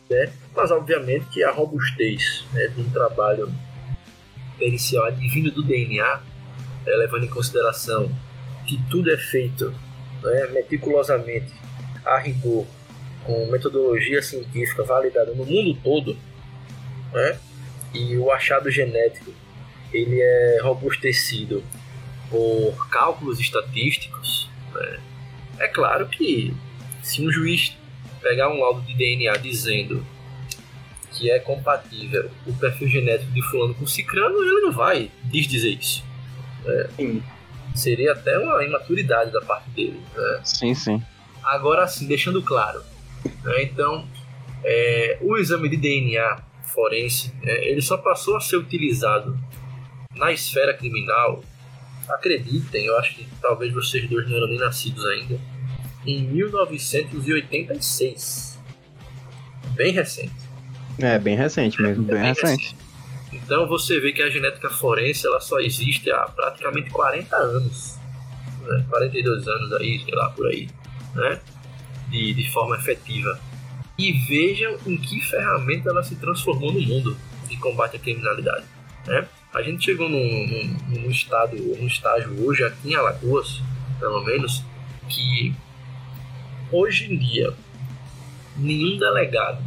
[0.08, 0.32] Né?
[0.54, 3.52] Mas obviamente que a robustez né, de um trabalho
[4.58, 6.20] pericial advindo do DNA,
[6.86, 8.10] é, levando em consideração
[8.66, 9.74] que tudo é feito
[10.22, 11.52] né, meticulosamente,
[12.04, 12.66] a rigor,
[13.24, 16.16] com metodologia científica validada no mundo todo,
[17.12, 17.38] né,
[17.92, 19.32] e o achado genético
[19.92, 21.62] ele é robustecido
[22.30, 25.00] por cálculos estatísticos, né,
[25.58, 26.54] é claro que
[27.02, 27.76] se um juiz
[28.20, 30.04] pegar um laudo de DNA dizendo
[31.12, 36.04] que é compatível o perfil genético de fulano com cicrano, ele não vai desdizer isso.
[36.66, 36.90] É,
[37.74, 40.00] seria até uma imaturidade da parte dele.
[40.14, 40.40] Né?
[40.44, 41.02] Sim, sim.
[41.42, 42.82] Agora sim, deixando claro.
[43.44, 43.62] Né?
[43.62, 44.06] Então,
[44.64, 46.42] é, o exame de DNA
[46.74, 49.38] forense, é, ele só passou a ser utilizado
[50.14, 51.42] na esfera criminal,
[52.08, 55.38] acreditem, eu acho que talvez vocês dois não eram nem nascidos ainda,
[56.06, 58.58] em 1986.
[59.74, 60.34] Bem recente.
[60.98, 62.04] É, bem recente mesmo.
[62.04, 62.46] Bem, bem recente.
[62.46, 62.74] recente.
[63.32, 67.98] Então você vê que a genética forense ela só existe há praticamente 40 anos.
[68.62, 68.86] Né?
[68.88, 70.70] 42 anos aí, sei lá, por aí.
[71.14, 71.38] Né?
[72.08, 73.38] De, de forma efetiva.
[73.98, 77.14] E vejam em que ferramenta ela se transformou no mundo
[77.48, 78.64] de combate à criminalidade.
[79.06, 79.28] Né?
[79.52, 83.62] A gente chegou num, num, num, estado, num estágio hoje aqui em Alagoas,
[83.98, 84.62] pelo menos,
[85.08, 85.54] que
[86.70, 87.54] hoje em dia
[88.56, 89.62] nenhum delegado,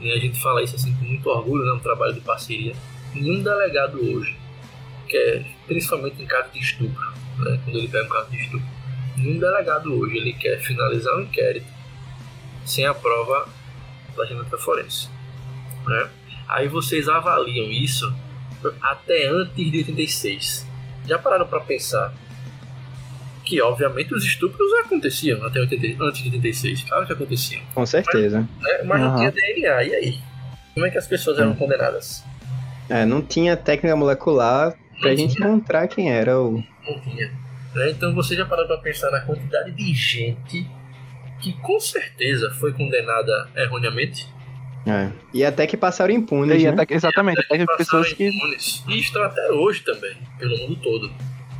[0.00, 2.74] e a gente fala isso assim com muito orgulho, né, um trabalho de parceria,
[3.14, 4.36] nenhum delegado hoje,
[5.08, 8.66] que é principalmente em caso de estupro, né, quando ele pega um caso de estupro,
[9.16, 11.66] nenhum delegado hoje ele quer finalizar um inquérito
[12.64, 13.48] sem a prova
[14.16, 15.08] da genética forense.
[15.86, 16.10] Né?
[16.48, 18.14] Aí vocês avaliam isso
[18.82, 20.66] até antes de 86.
[21.06, 22.12] Já pararam para pensar
[23.44, 27.62] que obviamente os estupros aconteciam até 80, antes de 86, claro que aconteciam.
[27.74, 28.46] Com certeza.
[28.60, 29.08] Mas, né, mas uhum.
[29.08, 30.18] não tinha DNA, e aí?
[30.74, 31.56] Como é que as pessoas eram hum.
[31.56, 32.22] condenadas?
[32.88, 35.48] É, não tinha técnica molecular pra não gente tinha.
[35.48, 36.62] encontrar quem era o.
[36.86, 37.32] Não tinha.
[37.74, 37.90] Né?
[37.90, 40.66] Então você já parou pra pensar na quantidade de gente
[41.40, 44.28] que com certeza foi condenada erroneamente?
[44.88, 45.12] É.
[45.34, 46.60] E até que passaram impunes.
[46.60, 46.70] E né?
[46.70, 48.26] até que, exatamente, até, até que pessoas que.
[48.26, 51.12] Impunes, e estão até hoje também, pelo mundo todo.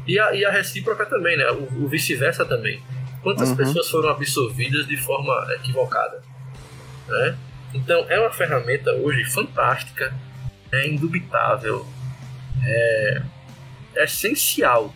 [0.07, 1.51] E a, e a recíproca também, né?
[1.51, 2.81] O, o vice-versa também.
[3.23, 3.57] Quantas uhum.
[3.57, 6.23] pessoas foram absolvidas de forma equivocada?
[7.07, 7.37] Né?
[7.75, 10.15] Então, é uma ferramenta hoje fantástica,
[10.73, 11.87] é indubitável,
[12.65, 13.23] é,
[13.97, 14.95] é essencial,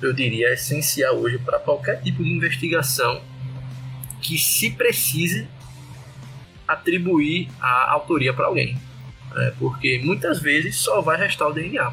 [0.00, 3.20] eu diria, é essencial hoje para qualquer tipo de investigação
[4.20, 5.48] que se precise
[6.68, 8.76] atribuir a autoria para alguém.
[9.34, 9.52] Né?
[9.58, 11.92] Porque muitas vezes só vai restar o DNA.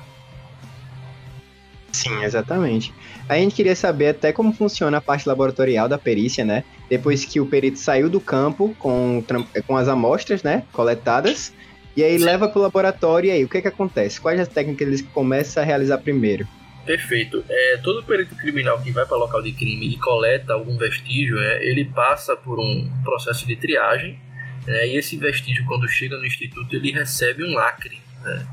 [1.92, 2.94] Sim, exatamente.
[3.28, 6.64] A gente queria saber até como funciona a parte laboratorial da perícia, né?
[6.90, 9.24] Depois que o perito saiu do campo com,
[9.66, 11.54] com as amostras, né, coletadas,
[11.96, 12.26] e aí Sim.
[12.26, 14.20] leva para o laboratório, e aí o que que acontece?
[14.20, 16.46] Quais as técnicas ele começa a realizar primeiro?
[16.86, 17.44] Perfeito.
[17.50, 21.40] É, todo perito criminal que vai para o local de crime e coleta algum vestígio,
[21.40, 24.20] é, ele passa por um processo de triagem,
[24.68, 28.00] é, e esse vestígio, quando chega no instituto, ele recebe um lacre.
[28.24, 28.48] Né?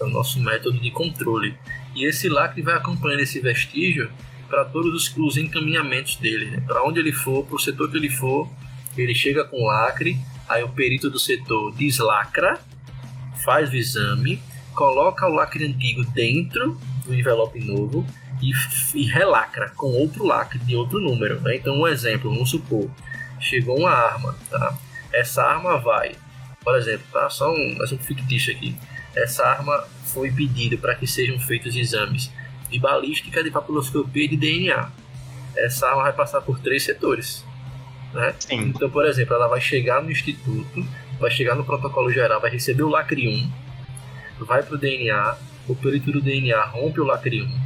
[0.00, 1.54] É o nosso método de controle.
[1.94, 4.10] E esse lacre vai acompanhando esse vestígio
[4.48, 6.46] para todos os, os, encaminhamentos dele.
[6.46, 6.62] Né?
[6.66, 8.50] Para onde ele for, para o setor que ele for,
[8.96, 12.58] ele chega com lacre, aí o perito do setor deslacra,
[13.44, 14.42] faz o exame,
[14.74, 18.04] coloca o lacre antigo dentro do envelope novo
[18.42, 18.52] e,
[18.94, 21.40] e relacra com outro lacre de outro número.
[21.40, 21.56] Né?
[21.56, 22.90] Então, um exemplo, vamos supor,
[23.40, 24.76] chegou uma arma, tá?
[25.12, 26.14] Essa arma vai,
[26.62, 27.28] por exemplo, tá?
[27.30, 28.76] Só um exemplo fictício aqui
[29.18, 32.30] essa arma foi pedida para que sejam feitos exames
[32.70, 34.90] de balística, de papiloscopia e de DNA.
[35.56, 37.44] Essa arma vai passar por três setores.
[38.12, 38.34] Né?
[38.50, 40.86] Então, por exemplo, ela vai chegar no instituto,
[41.18, 43.28] vai chegar no protocolo geral, vai receber o lacre
[44.38, 47.60] 1, vai para o DNA, o perito do DNA rompe o lacre 1,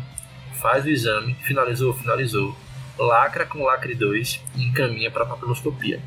[0.54, 2.56] faz o exame, finalizou, finalizou,
[2.98, 6.00] lacra com o lacre 2 e encaminha para a papiloscopia.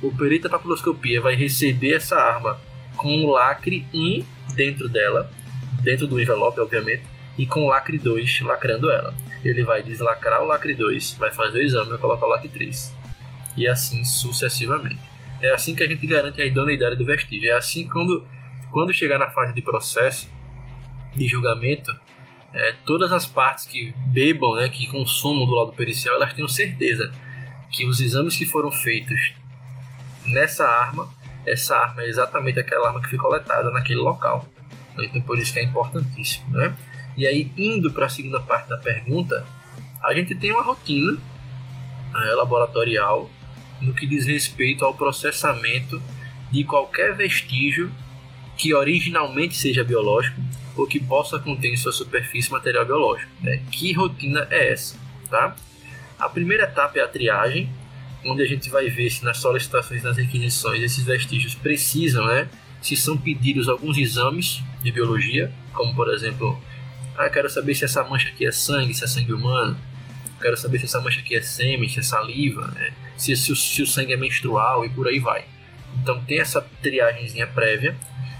[0.00, 2.60] O perito da papiloscopia vai receber essa arma
[2.96, 4.24] com o lacre 1
[4.54, 5.30] dentro dela,
[5.82, 7.02] dentro do envelope, obviamente,
[7.36, 9.14] e com o lacre 2 lacrando ela.
[9.44, 12.94] Ele vai deslacrar o lacre 2, vai fazer o exame e colocar o lacre 3.
[13.56, 15.00] E assim sucessivamente.
[15.40, 17.50] É assim que a gente garante a idoneidade do vestígio.
[17.50, 18.26] É assim quando,
[18.70, 20.28] quando chegar na fase de processo,
[21.14, 21.92] de julgamento,
[22.52, 27.12] é, todas as partes que bebam, né, que consumam do lado pericial, elas tenham certeza
[27.70, 29.32] que os exames que foram feitos
[30.28, 31.08] nessa arma
[31.46, 34.46] essa arma é exatamente aquela arma que foi coletada naquele local.
[34.98, 36.76] Então por isso que é importantíssimo, né?
[37.16, 39.46] E aí indo para a segunda parte da pergunta,
[40.02, 43.30] a gente tem uma rotina né, laboratorial
[43.80, 46.00] no que diz respeito ao processamento
[46.50, 47.90] de qualquer vestígio
[48.56, 50.40] que originalmente seja biológico
[50.76, 53.30] ou que possa conter em sua superfície material biológico.
[53.40, 53.62] Né?
[53.70, 54.96] Que rotina é essa?
[55.30, 55.54] Tá?
[56.18, 57.72] A primeira etapa é a triagem,
[58.24, 62.48] onde a gente vai ver se nas solicitações, nas requisições, esses vestígios precisam, né?
[62.80, 66.60] Se são pedidos alguns exames de biologia, como por exemplo,
[67.16, 69.76] ah, quero saber se essa mancha aqui é sangue, se é sangue humano,
[70.40, 72.92] quero saber se essa mancha aqui é sêmen, se é saliva, né?
[73.16, 75.44] se, se, o, se o sangue é menstrual e por aí vai.
[76.00, 77.96] Então tem essa triagemzinha prévia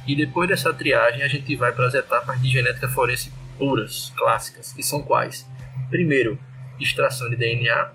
[0.07, 4.72] e depois dessa triagem a gente vai para as etapas de genética forense puras, clássicas,
[4.72, 5.47] que são quais?
[5.91, 6.39] Primeiro,
[6.79, 7.91] extração de DNA,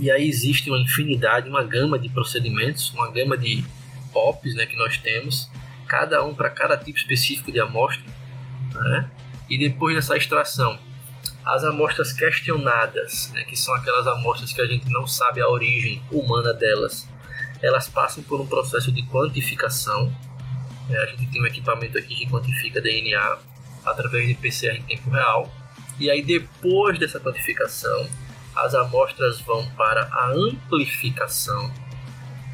[0.00, 3.62] e aí existe uma infinidade, uma gama de procedimentos, uma gama de
[4.14, 5.50] POPs né, que nós temos,
[5.86, 8.02] cada um para cada tipo específico de amostra.
[8.72, 9.10] Né?
[9.50, 10.78] E depois dessa extração,
[11.44, 16.02] as amostras questionadas, né, que são aquelas amostras que a gente não sabe a origem
[16.10, 17.06] humana delas,
[17.60, 20.10] elas passam por um processo de quantificação.
[20.88, 23.38] É, a gente tem um equipamento aqui que quantifica DNA
[23.84, 25.52] através de PCR em tempo real.
[25.98, 28.08] E aí, depois dessa quantificação,
[28.64, 31.72] as amostras vão para a amplificação,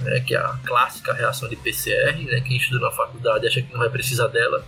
[0.01, 2.17] né, que é a clássica reação de PCR.
[2.25, 4.65] Né, quem estuda na faculdade acha que não vai precisar dela.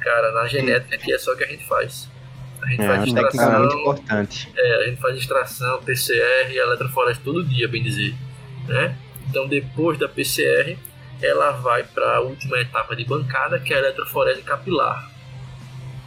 [0.00, 2.08] Cara, na genética aqui é só o que a gente faz.
[2.62, 4.52] A gente É, faz técnica extração, muito importante.
[4.56, 8.14] é, a gente faz extração, PCR eletroforese todo dia, bem dizer.
[8.66, 8.96] Né?
[9.28, 10.76] Então, depois da PCR,
[11.22, 15.10] ela vai para a última etapa de bancada, que é a eletroforese capilar.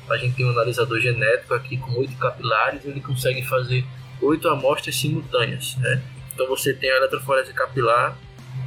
[0.09, 3.85] A gente tem um analisador genético aqui com oito capilares, ele consegue fazer
[4.21, 5.75] oito amostras simultâneas.
[5.77, 6.01] Né?
[6.33, 8.17] Então, você tem a eletroforese capilar,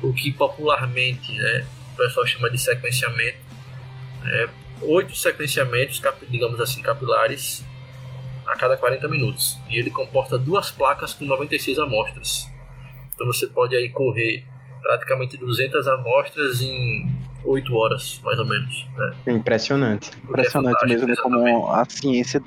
[0.02, 3.38] o que popularmente né, o pessoal chama de sequenciamento.
[4.24, 4.48] né?
[4.82, 7.64] Oito sequenciamentos, digamos assim, capilares
[8.46, 9.58] a cada 40 minutos.
[9.70, 12.48] E ele comporta duas placas com 96 amostras.
[13.14, 14.44] Então você pode aí correr
[14.82, 17.08] praticamente 200 amostras em
[17.44, 18.84] 8 horas, mais ou menos.
[18.96, 19.12] Né?
[19.28, 20.10] Impressionante.
[20.24, 21.14] Impressionante É mesmo, né?
[21.14, 22.42] fantástico, Como a ciência,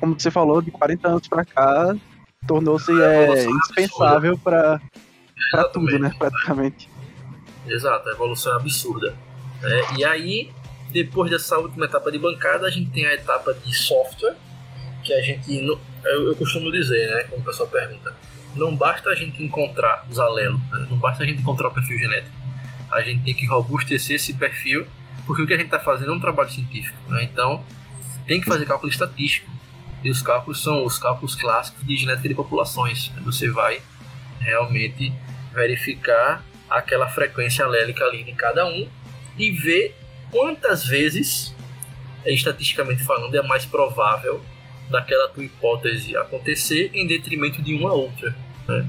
[0.00, 1.94] como você falou, de 40 anos pra cá,
[2.46, 5.72] tornou-se É, é, indispensável Exatamente.
[5.72, 6.12] tudo, né?
[6.18, 6.88] Praticamente.
[7.66, 9.14] Exato, a evolução é absurda.
[9.60, 9.80] né?
[9.98, 10.50] E aí,
[10.90, 14.36] depois dessa última etapa de bancada, a gente tem a etapa de software,
[15.04, 18.14] que a gente, não- eu, eu costumo dizer, né, como o pessoal pergunta,
[18.56, 20.86] não basta a gente encontrar os alelos, né?
[20.90, 22.34] não basta a gente encontrar o perfil genético.
[22.90, 24.86] A gente tem que robustecer esse perfil,
[25.26, 26.96] porque o que a gente está fazendo é um trabalho científico.
[27.08, 27.22] né?
[27.24, 27.62] Então,
[28.28, 29.50] tem que fazer cálculo estatístico.
[30.04, 33.10] E os cálculos são os cálculos clássicos de genética de populações.
[33.24, 33.82] Você vai
[34.38, 35.12] realmente
[35.52, 38.86] verificar aquela frequência alélica ali de cada um
[39.36, 39.96] e ver
[40.30, 41.54] quantas vezes,
[42.24, 44.44] eh, estatisticamente falando, é mais provável
[44.90, 48.36] daquela tua hipótese acontecer em detrimento de uma outra.
[48.68, 48.86] né?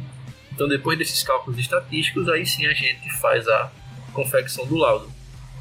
[0.51, 3.71] Então, depois desses cálculos estatísticos, aí sim a gente faz a
[4.13, 5.09] confecção do laudo.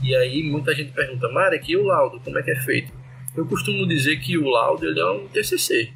[0.02, 2.97] E aí muita gente pergunta, Marek, e o laudo, como é que é feito?
[3.36, 5.92] Eu costumo dizer que o laudo ele é um TCC.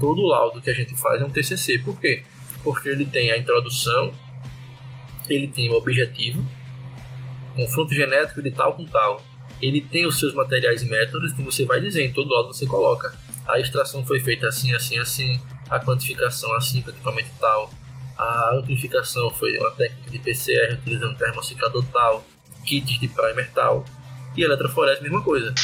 [0.00, 1.78] Todo laudo que a gente faz é um TCC.
[1.78, 2.22] Por quê?
[2.62, 4.12] Porque ele tem a introdução,
[5.28, 6.44] ele tem o objetivo,
[7.54, 9.22] confronto genético de tal com tal.
[9.62, 12.66] Ele tem os seus materiais e métodos que você vai dizer, em todo laudo você
[12.66, 13.14] coloca.
[13.46, 15.40] A extração foi feita assim, assim, assim,
[15.70, 17.70] a quantificação assim, com equipamento tal.
[18.16, 22.24] A amplificação foi uma técnica de PCR utilizando termociclador tal,
[22.64, 23.84] kits de primer tal.
[24.36, 25.54] E eletroforese, mesma coisa.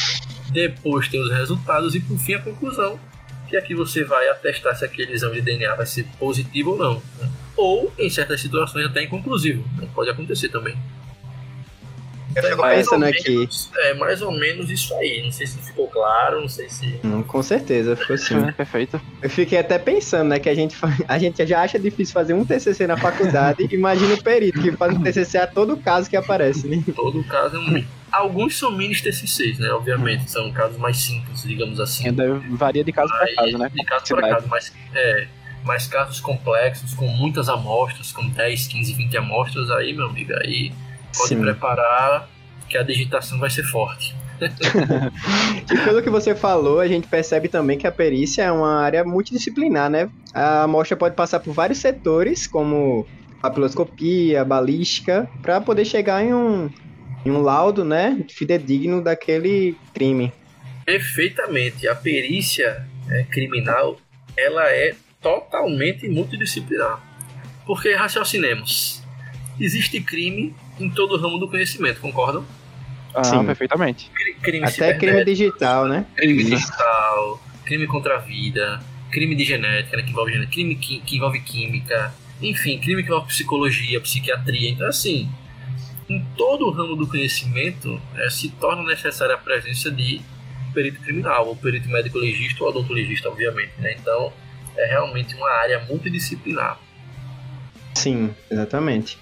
[0.51, 2.99] Depois tem os resultados e por fim a conclusão,
[3.47, 6.93] que aqui você vai atestar se aquele exame de DNA vai ser positivo ou não.
[7.19, 7.29] né?
[7.57, 9.63] Ou, em certas situações, até inconclusivo.
[9.77, 9.87] né?
[9.93, 10.75] Pode acontecer também.
[12.33, 13.29] Eu fico mais ou pensando aqui.
[13.29, 15.21] menos- É mais ou menos isso aí.
[15.21, 16.97] Não sei se ficou claro, não sei se.
[17.03, 18.15] Hum, Com certeza, ficou.
[18.15, 19.01] É, perfeito.
[19.21, 20.77] Eu fiquei até pensando, né, que a gente,
[21.09, 24.95] a gente já acha difícil fazer um TCC na faculdade, imagina o perito que faz
[24.95, 26.81] um TCC a todo caso que aparece, né?
[26.95, 27.85] Todo caso é um.
[28.11, 29.69] Alguns são mini TCCs, né?
[29.71, 32.03] Obviamente, são casos mais simples, digamos assim.
[32.51, 33.71] Varia de caso Aí, caso, né?
[33.73, 35.27] De caso para caso, mas, é,
[35.63, 40.73] mas casos complexos, com muitas amostras, com 10, 15, 20 amostras, aí, meu amigo, aí
[41.15, 41.41] pode Sim.
[41.41, 42.29] preparar
[42.67, 44.15] que a digitação vai ser forte.
[45.71, 49.03] E pelo que você falou, a gente percebe também que a perícia é uma área
[49.03, 50.09] multidisciplinar, né?
[50.33, 53.05] A amostra pode passar por vários setores, como
[53.41, 56.69] papiloscopia, balística, para poder chegar em um,
[57.25, 60.31] em um laudo, né, fidedigno daquele crime.
[60.85, 61.87] Perfeitamente.
[61.87, 63.97] A perícia é, criminal,
[64.37, 66.99] ela é totalmente multidisciplinar.
[67.65, 69.01] Porque raciocinemos.
[69.59, 72.43] Existe crime em todo o ramo do conhecimento, concordam?
[73.13, 73.45] Ah, Sim.
[73.45, 74.09] perfeitamente.
[74.13, 76.05] Cri- Crime Até crime digital, né?
[76.15, 80.99] crime digital, crime contra a vida, crime de genética, né, que envolve genética, crime qui-
[81.01, 84.71] que envolve química, enfim, crime que envolve psicologia, psiquiatria.
[84.71, 85.29] Então, assim,
[86.11, 90.21] em todo o ramo do conhecimento eh, se torna necessária a presença de
[90.73, 93.71] perito criminal, ou perito médico legista ou odontologista, obviamente.
[93.77, 93.95] Né?
[93.99, 94.31] Então,
[94.77, 96.79] é realmente uma área multidisciplinar.
[97.95, 99.17] Sim, exatamente.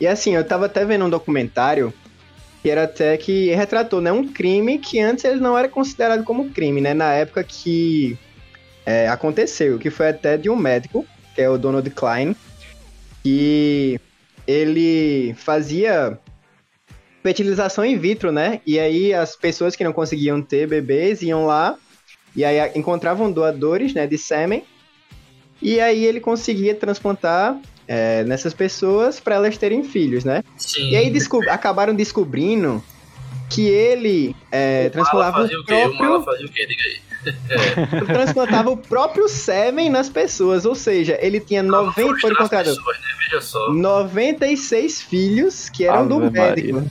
[0.00, 1.92] E assim, eu tava até vendo um documentário
[2.62, 6.50] que era até que retratou, né, um crime que antes ele não era considerado como
[6.50, 8.18] crime, né, na época que
[8.84, 12.36] é, aconteceu, que foi até de um médico, que é o Donald Klein,
[13.22, 13.98] que
[14.46, 16.18] ele fazia
[17.22, 18.60] fertilização in vitro, né?
[18.66, 21.76] E aí as pessoas que não conseguiam ter bebês iam lá
[22.34, 24.64] e aí encontravam doadores, né, de sêmen.
[25.60, 30.42] E aí ele conseguia transplantar é, nessas pessoas para elas terem filhos, né?
[30.56, 30.90] Sim.
[30.90, 32.82] E aí descob acabaram descobrindo
[33.50, 35.90] que ele é, transplantava o, o próprio...
[35.90, 36.66] O mala fazia o quê?
[36.66, 37.09] Diga aí.
[37.26, 38.00] É.
[38.06, 43.04] transplantava o próprio sêmen nas pessoas, ou seja, ele tinha 90, foi encontrado, pessoas, né?
[43.28, 43.72] Veja só.
[43.72, 46.90] 96 filhos que eram Ave do médico.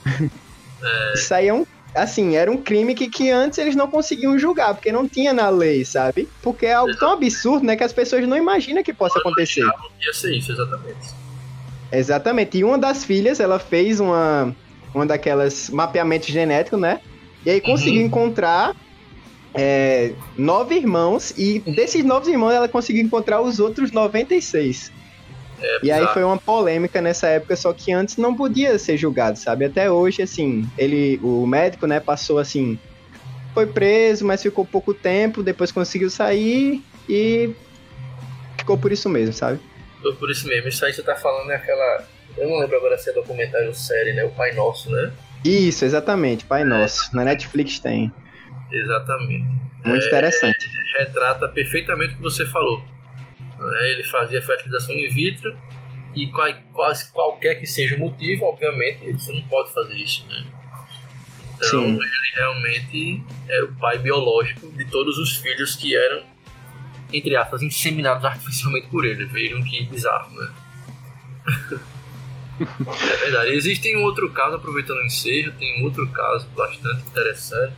[0.82, 4.38] É, Isso aí é um, assim, era um crime que, que antes eles não conseguiam
[4.38, 6.28] julgar, porque não tinha na lei, sabe?
[6.42, 9.64] Porque é algo tão absurdo, né, que as pessoas não imaginam que possa acontecer.
[10.00, 11.20] ia ser isso, exatamente.
[11.92, 12.58] Exatamente.
[12.58, 14.54] E uma das filhas, ela fez uma,
[14.94, 17.00] uma daquelas mapeamentos genéticos, né?
[17.44, 18.06] E aí conseguiu Uhum.
[18.06, 18.76] encontrar
[19.54, 24.92] é, nove irmãos, e desses nove irmãos ela conseguiu encontrar os outros 96.
[25.62, 29.38] É, E aí foi uma polêmica nessa época, só que antes não podia ser julgado,
[29.38, 29.64] sabe?
[29.64, 32.78] Até hoje, assim, ele, o médico, né, passou assim,
[33.52, 37.50] foi preso, mas ficou pouco tempo, depois conseguiu sair e
[38.56, 39.60] ficou por isso mesmo, sabe?
[40.00, 40.68] Foi por isso mesmo.
[40.68, 42.04] Isso aí você tá falando é aquela.
[42.38, 44.24] Eu não lembro agora se é documentário ou série, né?
[44.24, 45.12] O Pai Nosso, né?
[45.44, 47.14] Isso, exatamente, Pai Nosso.
[47.14, 48.10] Na Netflix tem.
[48.70, 49.48] Exatamente.
[49.84, 50.68] Muito É, interessante.
[50.98, 52.82] Retrata perfeitamente o que você falou.
[53.58, 53.90] né?
[53.90, 55.56] Ele fazia fertilização in vitro
[56.14, 60.46] e qual- quase qualquer que seja o motivo, obviamente, você não pode fazer isso, né?
[61.56, 61.94] Então, Sim.
[61.94, 66.22] ele realmente é o pai biológico de todos os filhos que eram,
[67.12, 69.26] entre aspas, inseminados artificialmente por ele.
[69.26, 70.50] Vejam que bizarro, né?
[72.60, 73.50] é verdade.
[73.52, 77.76] Existe um outro caso, aproveitando o ensejo, tem um outro caso bastante interessante,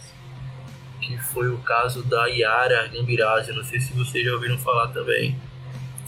[1.03, 3.53] que foi o caso da Yara Gambirazi.
[3.53, 5.37] Não sei se vocês já ouviram falar também.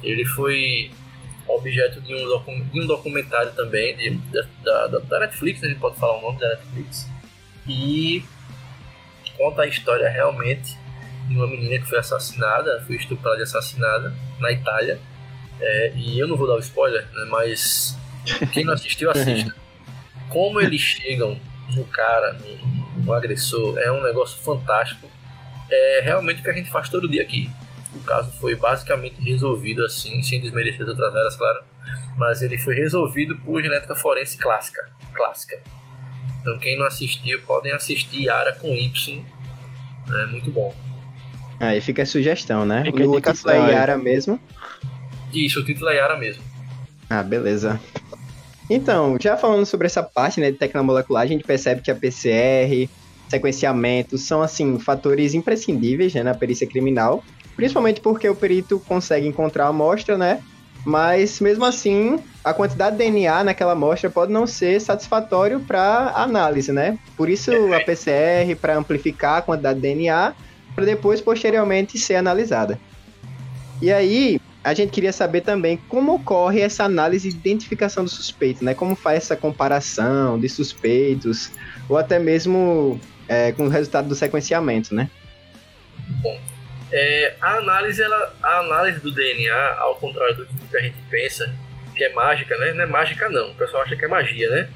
[0.03, 0.91] Ele foi
[1.47, 4.11] objeto de um, docu- de um documentário também de,
[4.63, 5.69] da, da, da Netflix, né?
[5.69, 7.07] a gente pode falar o nome da Netflix.
[7.69, 8.25] E
[9.37, 10.77] conta a história realmente
[11.29, 14.99] de uma menina que foi assassinada, foi estuprada e assassinada na Itália.
[15.61, 17.97] É, e eu não vou dar o spoiler, né, mas
[18.53, 19.55] quem não assistiu, assista.
[20.29, 21.39] Como eles chegam
[21.75, 25.09] no cara, no, no agressor, é um negócio fantástico.
[25.71, 27.51] É realmente o que a gente faz todo dia aqui.
[27.95, 31.65] O caso foi basicamente resolvido assim, sem desmerecer as outras áreas, claro.
[32.17, 34.89] Mas ele foi resolvido por genética forense clássica.
[35.13, 35.61] Clássica.
[36.41, 39.25] Então quem não assistiu, podem assistir Yara com Y.
[40.13, 40.75] É muito bom.
[41.61, 42.85] Aí fica a sugestão, né?
[42.85, 43.73] Fica o título é.
[43.73, 44.41] Yara mesmo.
[45.33, 46.43] Isso, o título é Yara mesmo.
[47.09, 47.81] Ah, beleza.
[48.69, 52.89] Então, já falando sobre essa parte né, de tecnomolecular, a gente percebe que a PCR,
[53.29, 57.23] sequenciamento, são, assim, fatores imprescindíveis né, na perícia criminal,
[57.57, 60.43] principalmente porque o perito consegue encontrar a amostra, né?
[60.85, 66.73] Mas, mesmo assim, a quantidade de DNA naquela amostra pode não ser satisfatório para análise,
[66.73, 66.99] né?
[67.17, 70.35] Por isso, a PCR, para amplificar a quantidade de DNA,
[70.75, 72.79] para depois, posteriormente, ser analisada.
[73.81, 78.65] E aí, a gente queria saber também como ocorre essa análise de identificação do suspeito,
[78.65, 78.73] né?
[78.73, 81.53] Como faz essa comparação de suspeitos,
[81.87, 82.99] ou até mesmo
[83.29, 85.11] é, com o resultado do sequenciamento, né?
[86.91, 91.55] É, a, análise, ela, a análise do DNA, ao contrário do que a gente pensa,
[91.95, 92.73] que é mágica, né?
[92.73, 94.69] Não é mágica não, o pessoal acha que é magia, né?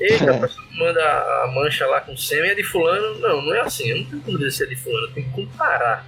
[0.00, 3.18] Eita, a pessoa manda a mancha lá com sêmen, é de fulano.
[3.20, 5.30] Não, não é assim, eu não tenho como dizer se é de fulano, tem que
[5.30, 6.04] comparar.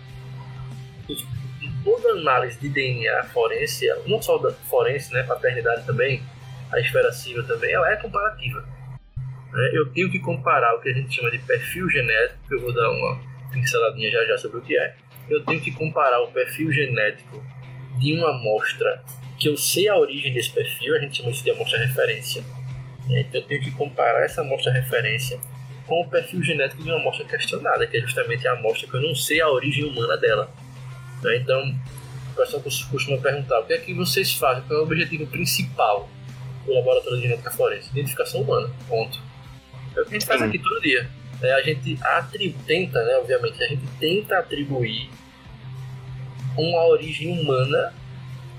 [1.88, 6.22] Toda análise de DNA forense, não só da forense, né, paternidade também,
[6.70, 8.60] a esfera civil também, ela é comparativa.
[9.52, 9.70] né?
[9.72, 12.74] Eu tenho que comparar o que a gente chama de perfil genético, que eu vou
[12.74, 13.18] dar uma
[13.50, 14.94] pinceladinha já já sobre o que é.
[15.30, 17.42] Eu tenho que comparar o perfil genético
[17.98, 19.02] de uma amostra
[19.38, 22.42] que eu sei a origem desse perfil, a gente chama isso de amostra referência.
[23.08, 23.20] né?
[23.20, 25.40] Então eu tenho que comparar essa amostra referência
[25.86, 29.00] com o perfil genético de uma amostra questionada, que é justamente a amostra que eu
[29.00, 30.52] não sei a origem humana dela.
[31.22, 31.36] Né?
[31.36, 31.74] Então,
[32.32, 34.62] o pessoal cos- costuma perguntar: o que é que vocês fazem?
[34.64, 36.08] Qual é o objetivo principal
[36.64, 37.90] do laboratório de genética forense?
[37.90, 38.70] Identificação humana.
[38.88, 39.20] Ponto.
[39.96, 41.08] É o que a gente faz aqui todo dia.
[41.42, 41.96] É, a gente
[42.66, 45.08] tenta, né, obviamente, a gente tenta atribuir
[46.56, 47.92] uma origem humana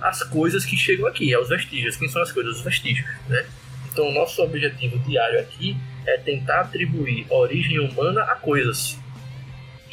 [0.01, 1.97] às coisas que chegam aqui, aos vestígios.
[1.97, 2.57] Quem são as coisas?
[2.57, 3.45] Os vestígios, né?
[3.91, 8.97] Então, o nosso objetivo diário aqui é tentar atribuir origem humana a coisas.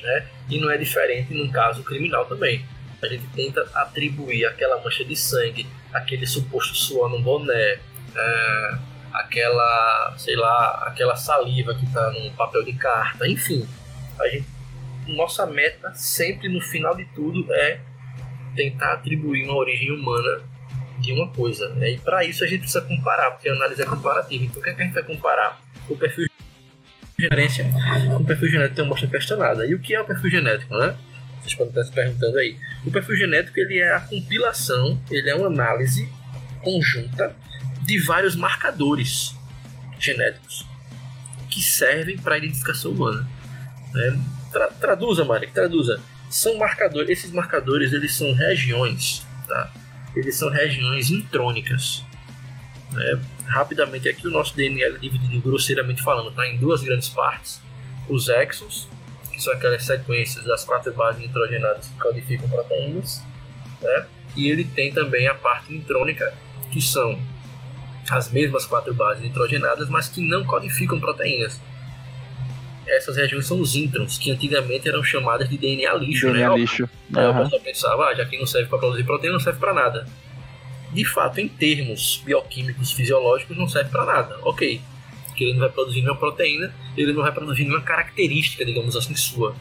[0.02, 0.26] Né?
[0.48, 2.64] E não é diferente num caso criminal também.
[3.02, 7.78] A gente tenta atribuir aquela mancha de sangue, aquele suposto suor no boné,
[8.14, 8.78] é,
[9.12, 13.66] aquela, sei lá, aquela saliva que está num papel de carta, enfim.
[14.18, 14.46] A gente,
[15.08, 17.80] nossa meta sempre no final de tudo é
[18.54, 20.40] tentar atribuir uma origem humana
[20.98, 21.68] de uma coisa.
[21.70, 21.92] Né?
[21.92, 24.44] E para isso a gente precisa comparar, porque a análise é comparativa.
[24.44, 25.60] Então o que, é que a gente vai comparar?
[25.88, 26.26] O perfil
[27.18, 27.66] gerência
[28.18, 29.66] o perfil genético tem mostra questionada.
[29.66, 30.96] E o que é o perfil genético, né?
[31.40, 32.56] Vocês podem estar se perguntando aí.
[32.84, 36.08] O perfil genético ele é a compilação, ele é uma análise
[36.62, 37.34] conjunta
[37.82, 39.34] de vários marcadores
[39.98, 40.66] genéticos
[41.48, 43.26] que servem para a identificação humana.
[43.94, 44.20] Né?
[44.52, 46.00] Tra traduza, Marek, traduza.
[46.28, 49.72] São marcadores, esses marcadores eles são regiões, tá?
[50.14, 52.04] Eles são regiões intrônicas.
[52.96, 53.20] Né?
[53.46, 56.46] Rapidamente aqui o nosso DNA é dividido grosseiramente falando tá?
[56.48, 57.60] em duas grandes partes.
[58.08, 58.88] Os exons,
[59.30, 63.22] que são aquelas sequências das quatro bases nitrogenadas que codificam proteínas,
[63.82, 64.06] né?
[64.34, 66.32] e ele tem também a parte intrônica,
[66.72, 67.18] que são
[68.10, 71.60] as mesmas quatro bases nitrogenadas, mas que não codificam proteínas.
[72.86, 76.26] Essas regiões são os introns, que antigamente eram chamadas de DNA lixo.
[76.26, 76.56] DNA né?
[76.56, 76.88] lixo.
[77.14, 77.30] Aí uhum.
[77.32, 80.06] o pessoal pensava, ah, já que não serve para produzir proteína, não serve para nada.
[80.96, 84.38] De fato, em termos bioquímicos, fisiológicos, não serve para nada.
[84.40, 84.80] Ok,
[85.26, 89.14] porque ele não vai produzir nenhuma proteína, ele não vai produzir nenhuma característica, digamos assim,
[89.14, 89.54] sua.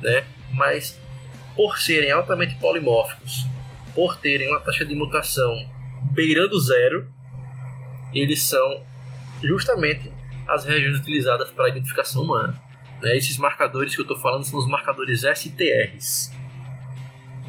[0.00, 0.24] Né?
[0.52, 0.96] Mas,
[1.56, 3.44] por serem altamente polimórficos,
[3.96, 5.68] por terem uma taxa de mutação
[6.12, 7.08] beirando zero,
[8.14, 8.84] eles são
[9.42, 10.12] justamente
[10.46, 12.62] as regiões utilizadas para a identificação humana.
[13.02, 13.16] Né?
[13.16, 16.30] Esses marcadores que eu estou falando são os marcadores STRs,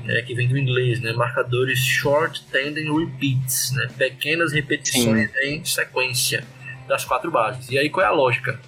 [0.07, 0.21] né?
[0.21, 1.11] que vem do inglês, né?
[1.13, 3.87] marcadores Short Tandem Repeats, né?
[3.97, 5.37] pequenas repetições Sim.
[5.43, 6.43] em sequência
[6.87, 7.69] das quatro bases.
[7.69, 8.59] E aí qual é a lógica?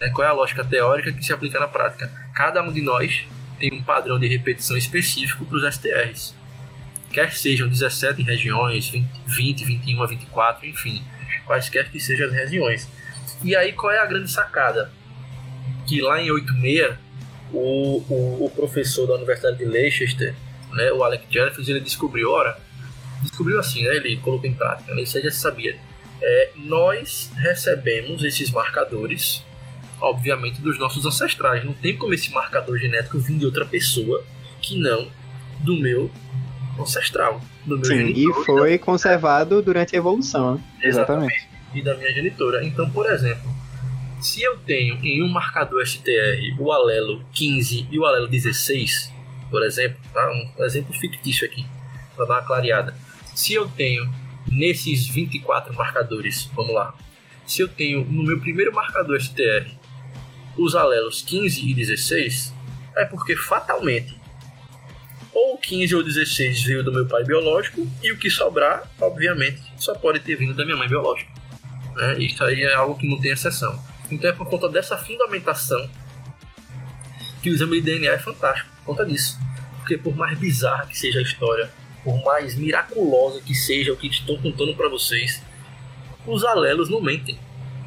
[0.00, 0.10] Né?
[0.10, 2.10] Qual é a lógica teórica que se aplica na prática?
[2.34, 3.26] Cada um de nós
[3.58, 6.34] tem um padrão de repetição específico para os STRs
[7.14, 11.00] quer sejam 17 regiões, 20, 20, 21, 24, enfim,
[11.46, 12.88] quaisquer que sejam as regiões.
[13.42, 14.90] E aí qual é a grande sacada?
[15.86, 16.96] Que lá em 86,
[17.52, 20.34] o, o, o professor da Universidade de Leicester,
[20.74, 22.58] né, o Alec Jeffers, ele descobriu, ora,
[23.22, 25.76] descobriu assim, né, ele colocou em prática, né, isso aí já se sabia.
[26.22, 29.44] É, nós recebemos esses marcadores,
[30.00, 31.64] obviamente, dos nossos ancestrais.
[31.64, 34.24] Não tem como esse marcador genético vir de outra pessoa
[34.62, 35.08] que não
[35.60, 36.10] do meu
[36.78, 37.40] ancestral.
[37.66, 38.84] Do meu Sim, genitor, e foi da...
[38.84, 40.54] conservado durante a evolução.
[40.54, 40.64] Né?
[40.82, 41.48] Exatamente.
[41.74, 42.64] E da minha genitora.
[42.64, 43.50] Então, por exemplo,
[44.20, 49.12] se eu tenho em um marcador STR o alelo 15 e o alelo 16,
[49.50, 50.30] por exemplo, tá?
[50.30, 51.66] um exemplo fictício aqui,
[52.16, 52.94] para dar uma clareada.
[53.34, 54.12] Se eu tenho
[54.46, 56.94] nesses 24 marcadores, vamos lá,
[57.46, 59.68] se eu tenho no meu primeiro marcador STR
[60.56, 62.54] os alelos 15 e 16,
[62.96, 64.14] é porque fatalmente
[65.34, 69.94] ou 15 ou 16 veio do meu pai biológico, e o que sobrar, obviamente, só
[69.94, 71.30] pode ter vindo da minha mãe biológica.
[71.96, 72.18] Né?
[72.20, 73.78] Isso aí é algo que não tem exceção.
[74.10, 75.90] Então é por conta dessa fundamentação
[77.42, 79.38] que o exame de DNA é fantástico, por conta disso.
[79.78, 81.70] Porque por mais bizarra que seja a história,
[82.02, 85.42] por mais miraculosa que seja o que estou contando para vocês,
[86.26, 87.38] os alelos não mentem.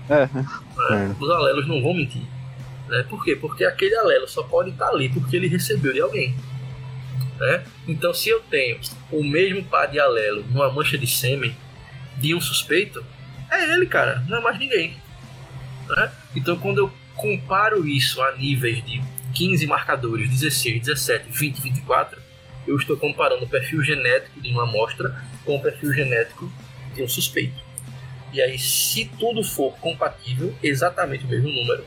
[0.09, 0.23] É.
[0.23, 2.23] É, os alelos não vão mentir.
[2.87, 3.05] Né?
[3.09, 3.35] Por quê?
[3.35, 6.35] Porque aquele alelo só pode estar ali porque ele recebeu de alguém.
[7.39, 7.63] Né?
[7.87, 8.79] Então, se eu tenho
[9.11, 11.55] o mesmo par de alelo numa mancha de sêmen
[12.17, 13.03] de um suspeito,
[13.51, 14.97] é ele, cara, não é mais ninguém.
[15.87, 16.11] Né?
[16.35, 19.01] Então, quando eu comparo isso a níveis de
[19.37, 22.19] 15 marcadores, 16, 17, 20, 24,
[22.65, 25.15] eu estou comparando o perfil genético de uma amostra
[25.45, 26.51] com o perfil genético
[26.95, 27.55] de um suspeito.
[28.33, 31.85] E aí, se tudo for compatível, exatamente o mesmo número,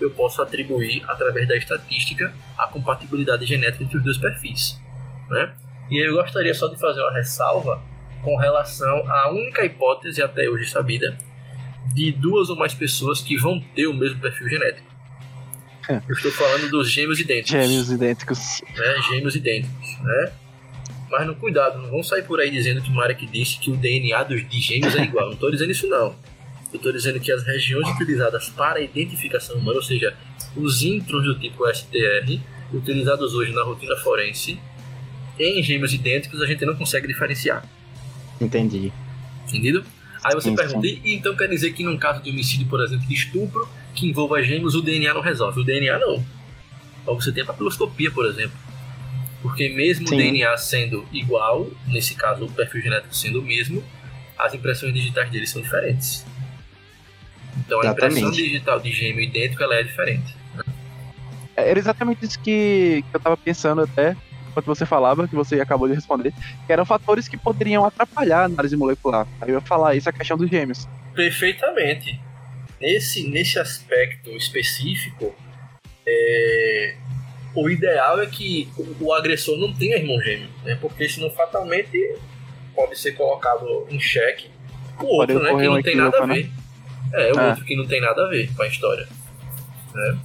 [0.00, 4.80] eu posso atribuir, através da estatística, a compatibilidade genética entre os dois perfis.
[5.28, 5.52] Né?
[5.90, 7.82] E eu gostaria só de fazer uma ressalva
[8.22, 11.18] com relação à única hipótese até hoje sabida
[11.92, 14.93] de duas ou mais pessoas que vão ter o mesmo perfil genético.
[16.08, 17.50] Eu estou falando dos gêmeos idênticos.
[17.50, 18.62] Gêmeos idênticos.
[18.76, 19.02] Né?
[19.10, 20.32] Gêmeos idênticos, né?
[21.10, 24.22] Mas no cuidado, não vão sair por aí dizendo que Marek disse que o DNA
[24.24, 25.26] dos de gêmeos é igual.
[25.26, 26.14] Não estou dizendo isso não.
[26.72, 30.16] Eu estou dizendo que as regiões utilizadas para a identificação humana, ou seja,
[30.56, 32.40] os introns do tipo STR,
[32.72, 34.58] utilizados hoje na rotina forense,
[35.38, 37.64] em gêmeos idênticos a gente não consegue diferenciar.
[38.40, 38.92] Entendi.
[39.46, 39.84] Entendido?
[40.24, 41.00] Aí você sim, pergunta, sim.
[41.04, 44.42] e então quer dizer que num caso de homicídio, por exemplo, de estupro, que envolva
[44.42, 45.60] gêmeos, o DNA não resolve.
[45.60, 46.24] O DNA não.
[47.06, 48.56] Ou você tem a papiloscopia, por exemplo.
[49.42, 50.14] Porque mesmo sim.
[50.14, 53.84] o DNA sendo igual, nesse caso o perfil genético sendo o mesmo,
[54.38, 56.24] as impressões digitais deles são diferentes.
[57.58, 58.18] Então a Exatamente.
[58.18, 60.34] impressão digital de gêmeo idêntico ela é diferente.
[61.56, 64.16] É, Era exatamente isso que, que eu tava pensando até
[64.48, 66.32] enquanto você falava, que você acabou de responder,
[66.66, 69.26] que eram fatores que poderiam atrapalhar a análise molecular.
[69.40, 70.88] Aí eu ia falar isso, a questão dos gêmeos.
[71.12, 72.20] Perfeitamente.
[72.84, 75.34] Nesse, nesse aspecto específico,
[76.06, 76.94] é,
[77.54, 80.76] o ideal é que o, o agressor não tenha irmão gêmeo, né?
[80.78, 81.98] porque senão fatalmente
[82.74, 84.50] pode ser colocado em xeque
[85.00, 85.50] o outro, né?
[85.54, 86.44] Que não tem nada a ver.
[86.44, 86.52] Né?
[87.12, 87.48] É, o é.
[87.48, 89.08] outro que não tem nada a ver com a história.
[89.94, 90.18] Né?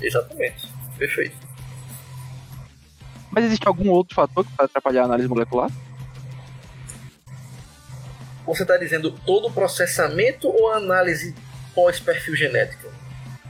[0.00, 0.66] Exatamente.
[0.96, 1.36] Perfeito.
[3.30, 5.70] Mas existe algum outro fator que pode atrapalhar a análise molecular?
[8.46, 11.34] Você está dizendo todo o processamento ou análise
[11.74, 12.92] pós-perfil genético?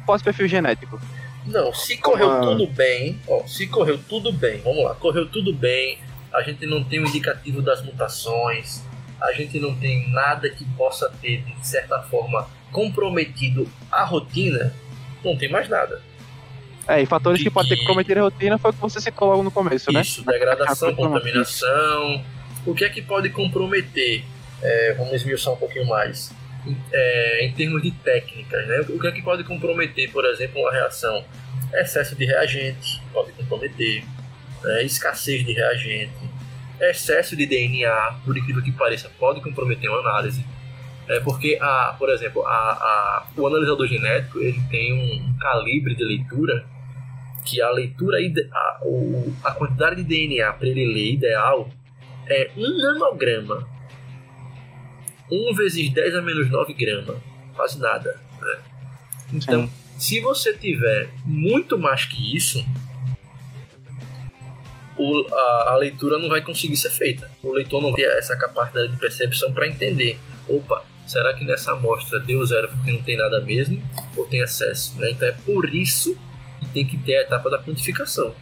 [0.06, 1.00] Pós-perfil genético.
[1.46, 2.40] Não, se correu ah.
[2.40, 5.98] tudo bem, ó, se correu tudo bem, vamos lá, correu tudo bem,
[6.32, 8.82] a gente não tem o um indicativo das mutações,
[9.20, 14.74] a gente não tem nada que possa ter, de certa forma, comprometido a rotina,
[15.22, 16.02] não tem mais nada.
[16.86, 19.28] É, e fatores que, que podem ter comprometer a rotina foi o que você citou
[19.28, 20.00] logo no começo, isso, né?
[20.02, 22.24] Isso, degradação, contaminação.
[22.66, 24.24] O que é que pode comprometer?
[24.62, 26.32] É, vamos esmiuçar um pouquinho mais.
[26.92, 28.80] É, em termos de técnicas, né?
[28.88, 31.24] O que é que pode comprometer, por exemplo, uma reação?
[31.74, 34.04] Excesso de reagente pode comprometer,
[34.64, 36.14] é, escassez de reagente,
[36.80, 40.44] excesso de DNA, por incrível que pareça, pode comprometer uma análise.
[41.08, 46.02] É porque, a, por exemplo, a, a, o analisador genético ele tem um calibre de
[46.02, 46.64] leitura
[47.44, 48.16] que a leitura,
[48.52, 48.80] a,
[49.44, 51.68] a quantidade de DNA para ele ler ideal
[52.26, 53.68] é 1 nanograma.
[55.30, 57.16] 1 vezes 10 a menos 9 grama.
[57.54, 58.20] Quase nada.
[58.40, 58.58] Né?
[59.32, 62.64] Então, se você tiver muito mais que isso,
[64.96, 67.30] o, a, a, leitura não vai conseguir ser feita.
[67.42, 70.18] O leitor não tem essa capacidade de percepção para entender.
[70.48, 73.82] Opa, será que nessa amostra deu zero porque não tem nada mesmo?
[74.16, 74.98] Ou tem excesso?
[74.98, 75.10] Né?
[75.10, 76.16] Então é por isso
[76.72, 78.34] tem que ter a etapa da quantificação.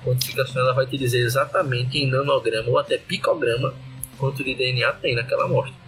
[0.00, 3.74] A quantificação ela vai te dizer exatamente em nanograma ou até picograma
[4.18, 5.79] quanto de DNA tem naquela amostra.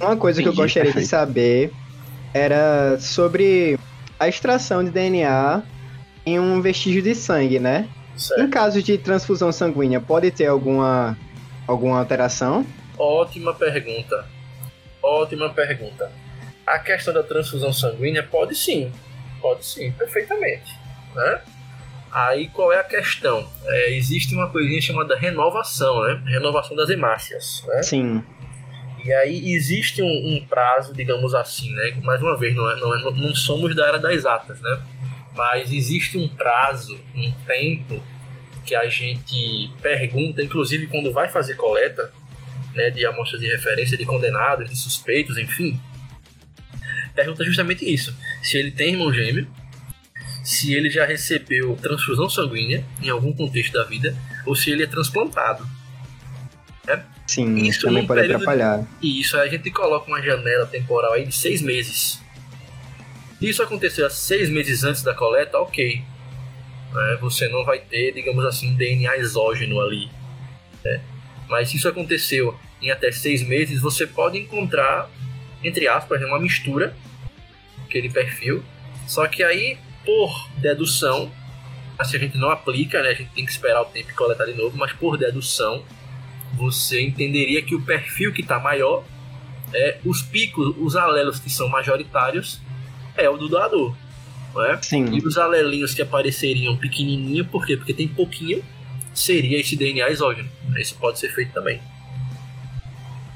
[0.00, 1.04] Uma coisa Entendi, que eu gostaria perfeito.
[1.04, 1.72] de saber
[2.32, 3.78] era sobre
[4.18, 5.62] a extração de DNA
[6.24, 7.88] em um vestígio de sangue, né?
[8.16, 8.42] Certo.
[8.42, 11.16] Em caso de transfusão sanguínea, pode ter alguma,
[11.66, 12.66] alguma alteração?
[12.96, 14.26] Ótima pergunta.
[15.02, 16.10] Ótima pergunta.
[16.66, 18.92] A questão da transfusão sanguínea pode sim.
[19.40, 20.76] Pode sim, perfeitamente.
[21.14, 21.40] Né?
[22.10, 23.48] Aí qual é a questão?
[23.64, 26.22] É, existe uma coisinha chamada renovação, né?
[26.26, 27.64] Renovação das hemácias.
[27.66, 27.82] Né?
[27.82, 28.22] Sim.
[29.04, 31.96] E aí existe um, um, prazo, digamos assim, né?
[32.02, 34.80] Mais uma vez, não, é, não, é, não somos da era das atas, né?
[35.36, 38.02] Mas existe um prazo, um tempo
[38.66, 42.12] que a gente pergunta, inclusive quando vai fazer coleta,
[42.74, 45.80] né, de amostras de referência de condenados, de suspeitos, enfim,
[47.14, 49.48] pergunta justamente isso: se ele tem irmão gêmeo,
[50.44, 54.86] se ele já recebeu transfusão sanguínea em algum contexto da vida, ou se ele é
[54.86, 55.66] transplantado.
[56.86, 57.02] É?
[57.28, 58.86] Sim, isso também pode atrapalhar.
[59.00, 59.20] De...
[59.20, 62.20] Isso, a gente coloca uma janela temporal aí de seis meses.
[63.38, 66.02] Se isso aconteceu há seis meses antes da coleta, ok.
[66.96, 70.10] É, você não vai ter, digamos assim, DNA exógeno ali.
[70.82, 71.02] Né?
[71.48, 75.10] Mas se isso aconteceu em até seis meses, você pode encontrar,
[75.62, 76.96] entre aspas, uma mistura
[77.84, 78.64] aquele perfil.
[79.06, 81.30] Só que aí, por dedução,
[82.04, 84.46] se a gente não aplica, né, a gente tem que esperar o tempo e coletar
[84.46, 85.84] de novo, mas por dedução,
[86.54, 89.04] você entenderia que o perfil que está maior,
[89.72, 92.60] é os picos, os alelos que são majoritários,
[93.16, 93.94] é o do doador.
[94.54, 94.78] Né?
[94.82, 95.04] Sim.
[95.14, 97.76] E os alelinhos que apareceriam pequenininho, por quê?
[97.76, 98.62] Porque tem pouquinho,
[99.14, 100.48] seria esse DNA exógeno.
[100.76, 101.80] Isso pode ser feito também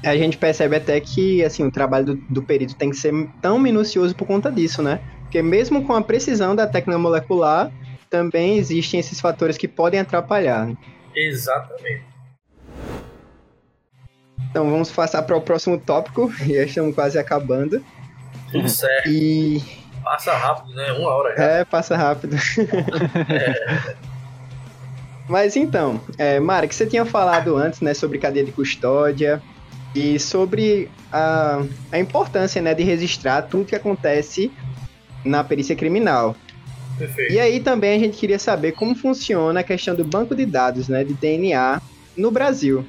[0.03, 3.57] a gente percebe até que assim o trabalho do, do, perito tem que ser tão
[3.57, 4.99] minucioso por conta disso, né?
[5.21, 7.71] Porque mesmo com a precisão da técnica molecular,
[8.09, 10.71] também existem esses fatores que podem atrapalhar.
[11.15, 12.12] Exatamente.
[14.53, 17.83] Então vamos passar para o próximo tópico, já estamos quase acabando.
[18.51, 19.09] Tudo certo.
[19.09, 19.59] E
[20.03, 20.91] passa rápido, né?
[20.91, 21.43] Uma hora já.
[21.43, 22.35] É, passa rápido.
[23.31, 23.95] é.
[25.27, 29.41] Mas então, é, Mara, que você tinha falado antes, né, sobre cadeia de custódia,
[29.95, 34.51] e sobre a, a importância né, de registrar tudo que acontece
[35.25, 36.35] na perícia criminal.
[36.95, 37.33] Perfeito.
[37.33, 40.87] E aí também a gente queria saber como funciona a questão do banco de dados
[40.87, 41.81] né, de DNA
[42.15, 42.85] no Brasil.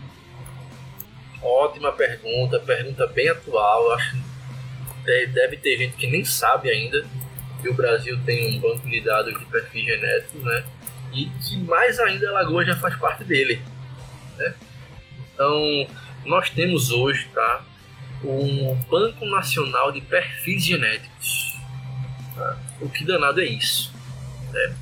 [1.45, 3.93] Ótima pergunta, pergunta bem atual.
[3.93, 4.17] Acho
[5.05, 7.05] que deve ter gente que nem sabe ainda
[7.61, 10.65] que o Brasil tem um banco de dados de perfil genético, né?
[11.13, 13.61] E que mais ainda a Lagoa já faz parte dele.
[14.39, 14.55] Né?
[15.35, 15.87] Então,
[16.25, 17.63] nós temos hoje, tá?
[18.25, 21.59] Um Banco Nacional de Perfis Genéticos.
[22.35, 22.59] Tá?
[22.81, 23.93] O que danado é isso?
[24.51, 24.75] Né?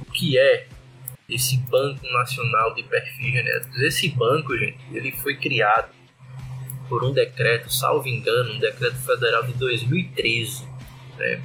[0.00, 0.66] O que é
[1.28, 3.80] esse Banco Nacional de Perfis Genéticos?
[3.82, 5.95] Esse banco, gente, ele foi criado
[6.88, 10.64] por um decreto, salvo engano, um decreto federal de 2013.
[11.18, 11.42] Né?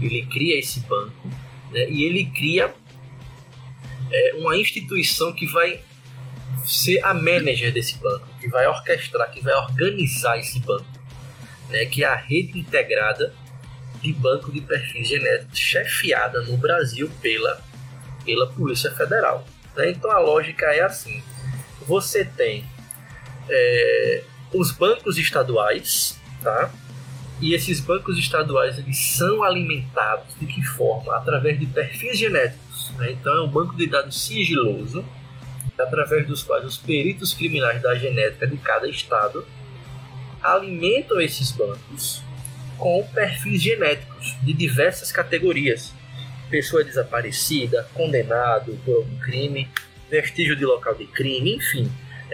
[0.00, 1.28] Ele cria esse banco
[1.70, 1.88] né?
[1.88, 2.72] e ele cria
[4.10, 5.80] é, uma instituição que vai
[6.64, 10.86] ser a manager desse banco, que vai orquestrar, que vai organizar esse banco,
[11.68, 11.84] né?
[11.86, 13.34] que é a rede integrada
[14.00, 17.60] de banco de perfis genéticos, chefiada no Brasil pela,
[18.24, 19.46] pela Polícia Federal.
[19.76, 19.90] Né?
[19.90, 21.22] Então a lógica é assim:
[21.86, 22.64] você tem
[23.48, 24.22] é,
[24.54, 26.72] os bancos estaduais, tá?
[27.40, 31.16] E esses bancos estaduais eles são alimentados de que forma?
[31.16, 32.90] Através de perfis genéticos.
[32.96, 33.12] Né?
[33.12, 35.04] Então é um banco de dados sigiloso,
[35.76, 39.44] através dos quais os peritos criminais da genética de cada estado
[40.40, 42.22] alimentam esses bancos
[42.78, 45.92] com perfis genéticos de diversas categorias.
[46.48, 49.68] Pessoa desaparecida, condenado por algum crime,
[50.08, 51.90] vestígio de local de crime, enfim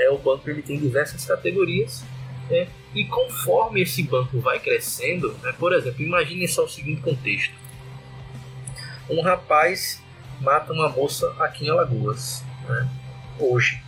[0.07, 2.05] é, o banco ele tem diversas categorias
[2.49, 2.69] né?
[2.95, 5.55] e conforme esse banco vai crescendo, né?
[5.59, 7.55] por exemplo, imagine só o seguinte contexto:
[9.09, 10.03] um rapaz
[10.41, 12.89] mata uma moça aqui em Alagoas, né?
[13.39, 13.83] hoje,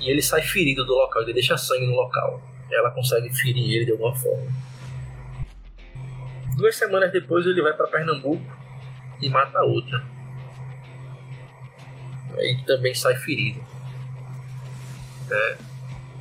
[0.00, 2.40] e ele sai ferido do local, ele deixa sangue no local,
[2.70, 4.46] ela consegue ferir ele de alguma forma.
[6.56, 8.42] Duas semanas depois ele vai para Pernambuco
[9.20, 10.04] e mata outra.
[12.36, 13.64] E também sai ferido.
[15.30, 15.56] É.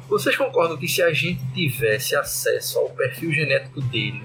[0.09, 4.23] Vocês concordam que se a gente tivesse acesso ao perfil genético dele,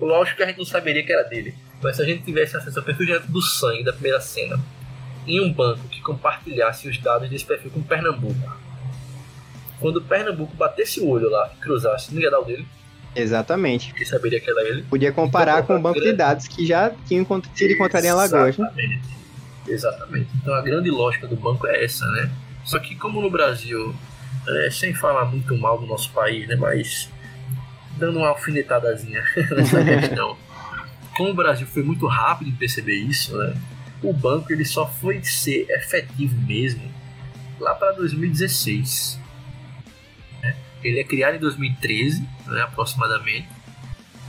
[0.00, 2.78] lógico que a gente não saberia que era dele, mas se a gente tivesse acesso
[2.78, 4.60] ao perfil genético do sangue da primeira cena,
[5.26, 8.58] em um banco que compartilhasse os dados desse perfil com Pernambuco,
[9.80, 12.66] quando Pernambuco batesse o olho lá e cruzasse, não ia dar o dele?
[13.14, 13.94] Exatamente.
[13.94, 14.82] Que saberia que era ele?
[14.82, 16.12] Podia comparar então, com o banco grande...
[16.12, 18.58] de dados que já tinha sido encontrado em Alagoas.
[18.58, 18.88] Exatamente.
[18.88, 19.00] Né?
[19.68, 20.28] Exatamente.
[20.36, 22.30] Então a grande lógica do banco é essa, né?
[22.68, 23.96] Só que como no Brasil,
[24.46, 27.08] é, sem falar muito mal do nosso país, né, mas
[27.96, 29.24] dando uma alfinetadazinha
[29.56, 30.36] nessa questão,
[31.16, 33.56] como o Brasil foi muito rápido em perceber isso, né,
[34.02, 36.92] o banco ele só foi ser efetivo mesmo
[37.58, 39.18] lá para 2016.
[40.42, 40.54] Né?
[40.84, 43.48] Ele é criado em 2013, né, aproximadamente,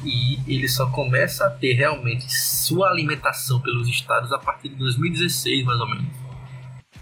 [0.05, 5.65] e ele só começa a ter realmente sua alimentação pelos estados a partir de 2016,
[5.65, 6.07] mais ou menos,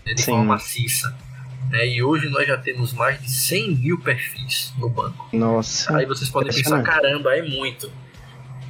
[0.03, 0.31] né, de Sim.
[0.31, 1.26] forma maciça.
[1.69, 1.87] Né?
[1.87, 5.29] E hoje nós já temos mais de 100 mil perfis no banco.
[5.33, 5.97] Nossa.
[5.97, 7.91] Aí vocês podem pensar, caramba, é muito.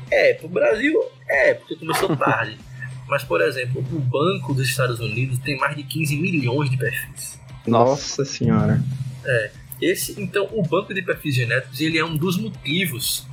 [0.10, 0.94] É, pro Brasil
[1.28, 2.58] é, porque começou tarde.
[3.08, 7.40] Mas, por exemplo, o Banco dos Estados Unidos tem mais de 15 milhões de perfis.
[7.66, 8.84] Nossa senhora.
[9.26, 9.52] É.
[9.82, 13.26] Esse, então, o banco de perfis genéticos ele é um dos motivos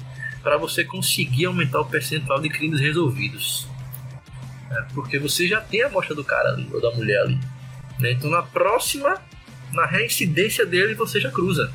[0.42, 3.66] para você conseguir aumentar o percentual de crimes resolvidos.
[4.70, 7.40] É, porque você já tem a amostra do cara ali, ou da mulher ali.
[7.98, 8.12] Né?
[8.12, 9.20] Então, na próxima
[9.74, 11.72] na reincidência dele você já cruza.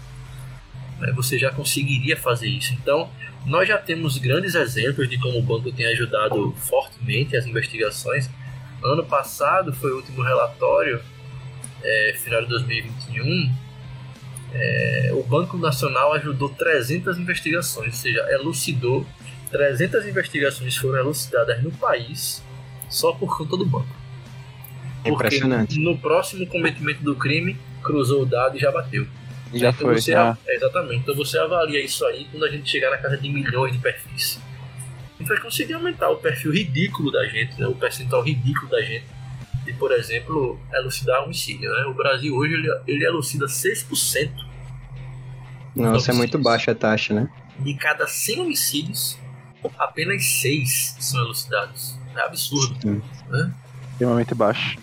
[1.00, 1.12] Né?
[1.14, 2.74] Você já conseguiria fazer isso.
[2.74, 3.10] Então,
[3.46, 8.30] nós já temos grandes exemplos de como o banco tem ajudado fortemente as investigações.
[8.84, 11.02] Ano passado foi o último relatório,
[11.84, 13.54] é, final de 2021.
[14.54, 19.06] É, o Banco Nacional ajudou 300 investigações, ou seja, elucidou
[19.52, 22.44] 300 investigações foram elucidadas no país
[22.90, 24.00] só por conta do banco.
[25.04, 25.80] Porque Impressionante.
[25.80, 29.08] no próximo cometimento do crime, cruzou o dado e já bateu.
[29.54, 30.02] Já então foi.
[30.02, 30.38] Você, já.
[30.48, 31.02] Exatamente.
[31.02, 34.40] Então você avalia isso aí quando a gente chegar na casa de milhões de perfis.
[35.16, 37.68] A gente vai conseguir aumentar o perfil ridículo da gente, né?
[37.68, 39.06] o percentual ridículo da gente
[39.66, 41.70] de, por exemplo, elucidar homicídio.
[41.70, 41.84] Né?
[41.86, 44.32] O Brasil hoje ele, ele elucida 6%.
[45.76, 47.30] Nossa, é muito baixa a taxa, né?
[47.60, 49.18] De cada 100 homicídios,
[49.78, 51.98] apenas 6 são elucidados.
[52.16, 52.76] É absurdo.
[52.82, 53.02] Sim.
[53.30, 53.54] Né?
[53.92, 54.78] Extremamente baixo.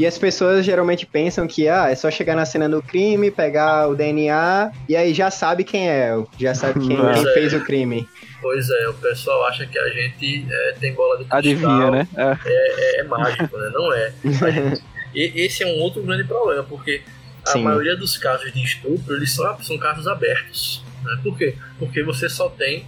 [0.00, 3.86] E as pessoas geralmente pensam que ah, é só chegar na cena do crime, pegar
[3.86, 7.34] o DNA e aí já sabe quem é, já sabe quem, quem é.
[7.34, 8.08] fez o crime.
[8.40, 11.38] Pois é, o pessoal acha que a gente é, tem bola de cristal.
[11.38, 12.08] Adivinha, né?
[12.16, 13.70] É, é, é mágico, né?
[13.74, 14.12] Não é.
[14.24, 14.82] Gente,
[15.14, 17.02] esse é um outro grande problema, porque
[17.46, 17.62] a Sim.
[17.62, 20.82] maioria dos casos de estupro, eles são, são casos abertos.
[21.04, 21.20] Né?
[21.22, 21.54] Por quê?
[21.78, 22.86] Porque você só tem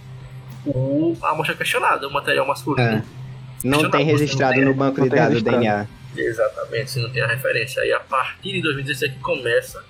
[0.65, 2.89] o, a amostra questionada, o material masculino.
[2.89, 3.03] É.
[3.63, 5.87] Não tem registrado no banco de dados o DNA.
[6.15, 7.81] Exatamente, se não tem a referência.
[7.81, 9.83] Aí a partir de 2016 é que começa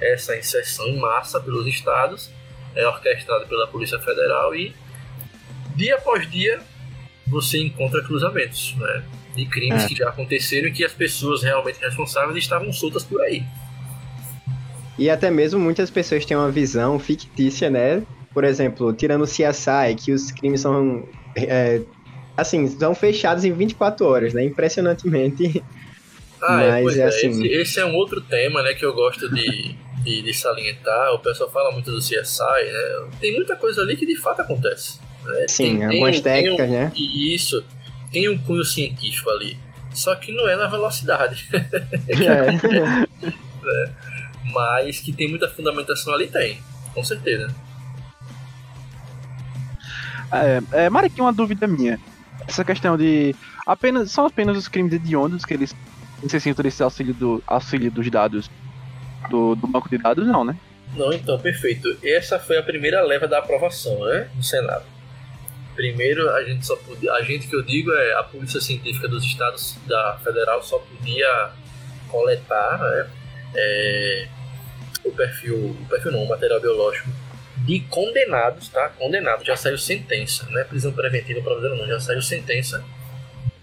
[0.00, 2.30] essa inserção em massa pelos estados,
[2.74, 4.74] é orquestrada pela Polícia Federal e
[5.74, 6.60] dia após dia
[7.26, 9.02] você encontra cruzamentos né,
[9.36, 9.88] de crimes é.
[9.88, 13.44] que já aconteceram e que as pessoas realmente responsáveis estavam soltas por aí.
[14.98, 18.02] E até mesmo muitas pessoas têm uma visão fictícia, né?
[18.34, 21.80] Por exemplo, tirando o CSI, que os crimes são é,
[22.40, 24.44] assim, são fechados em 24 horas, né?
[24.44, 25.62] Impressionantemente.
[26.42, 27.28] Ah, Mas é, é assim.
[27.28, 31.12] Esse, esse, é um outro tema, né, que eu gosto de, de, de, salientar.
[31.12, 33.08] O pessoal fala muito do CSI, né?
[33.20, 34.98] Tem muita coisa ali que de fato acontece.
[35.22, 35.44] Né?
[35.46, 36.92] Sim, tem, algumas tem, técnicas, tem um, né?
[36.96, 37.62] Isso.
[38.10, 39.58] Tem um cunho científico ali.
[39.92, 41.46] Só que não é na velocidade.
[42.08, 42.56] É.
[43.84, 43.90] é.
[44.52, 46.58] Mas que tem muita fundamentação ali, tem.
[46.94, 47.54] Com certeza.
[50.32, 51.98] É, é, Mara, aqui uma dúvida minha.
[52.50, 53.34] Essa questão de.
[53.64, 55.74] apenas São apenas os crimes hediondos que eles
[56.20, 58.50] necessitam desse auxílio, do, auxílio dos dados
[59.30, 60.56] do, do banco de dados, não, né?
[60.96, 61.96] Não, então, perfeito.
[62.02, 64.28] Essa foi a primeira leva da aprovação, né?
[64.34, 64.84] No Senado.
[65.76, 67.12] Primeiro, a gente só podia.
[67.12, 71.50] A gente que eu digo é a Polícia Científica dos Estados da Federal só podia
[72.08, 73.06] coletar né,
[73.54, 74.28] é,
[75.04, 75.56] o perfil.
[75.56, 77.08] O perfil não, o material biológico
[77.64, 78.88] de condenados, tá?
[78.90, 82.84] Condenados, já saiu sentença, não é prisão preventiva provisória não, já saiu sentença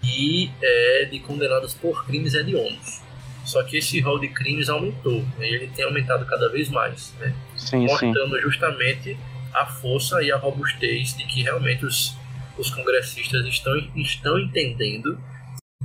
[0.02, 3.00] e é, de condenados por crimes hediondos.
[3.44, 5.48] Só que esse rol de crimes aumentou, né?
[5.48, 7.34] ele tem aumentado cada vez mais, né?
[7.56, 8.42] Sim, mostrando sim.
[8.42, 9.16] justamente
[9.54, 12.14] a força e a robustez de que realmente os,
[12.58, 15.18] os congressistas estão, estão entendendo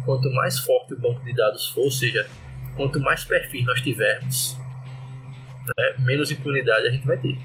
[0.06, 2.28] quanto mais forte o banco de dados for, ou seja,
[2.76, 4.58] quanto mais perfis nós tivermos,
[5.78, 7.38] né, menos impunidade a gente vai ter.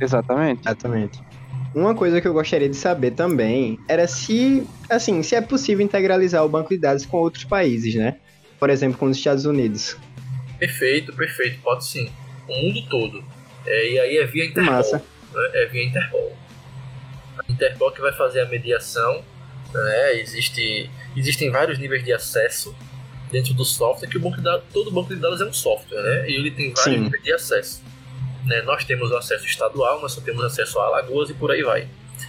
[0.00, 0.62] Exatamente.
[0.66, 1.20] Exatamente.
[1.74, 6.44] Uma coisa que eu gostaria de saber também era se, assim, se é possível integralizar
[6.44, 8.16] o banco de dados com outros países, né?
[8.58, 9.96] Por exemplo, com os Estados Unidos.
[10.58, 12.10] Perfeito, perfeito, pode sim.
[12.48, 13.22] O mundo todo.
[13.66, 14.72] É, e aí é via Interpol.
[14.72, 14.96] Massa.
[14.96, 15.50] Né?
[15.54, 16.36] É via Interpol.
[17.38, 19.22] A Interpol que vai fazer a mediação.
[19.72, 20.20] Né?
[20.20, 22.74] Existe, existem vários níveis de acesso
[23.30, 26.02] dentro do software, que o banco de dados, todo banco de dados é um software,
[26.02, 26.30] né?
[26.30, 27.00] E ele tem vários sim.
[27.04, 27.82] níveis de acesso.
[28.44, 28.62] Né?
[28.62, 31.88] Nós temos o acesso estadual, nós só temos acesso a Alagoas e por aí vai.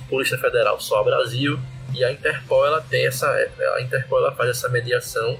[0.09, 1.59] Polícia Federal só Brasil
[1.93, 5.37] e a Interpol ela tem essa a Interpol ela faz essa mediação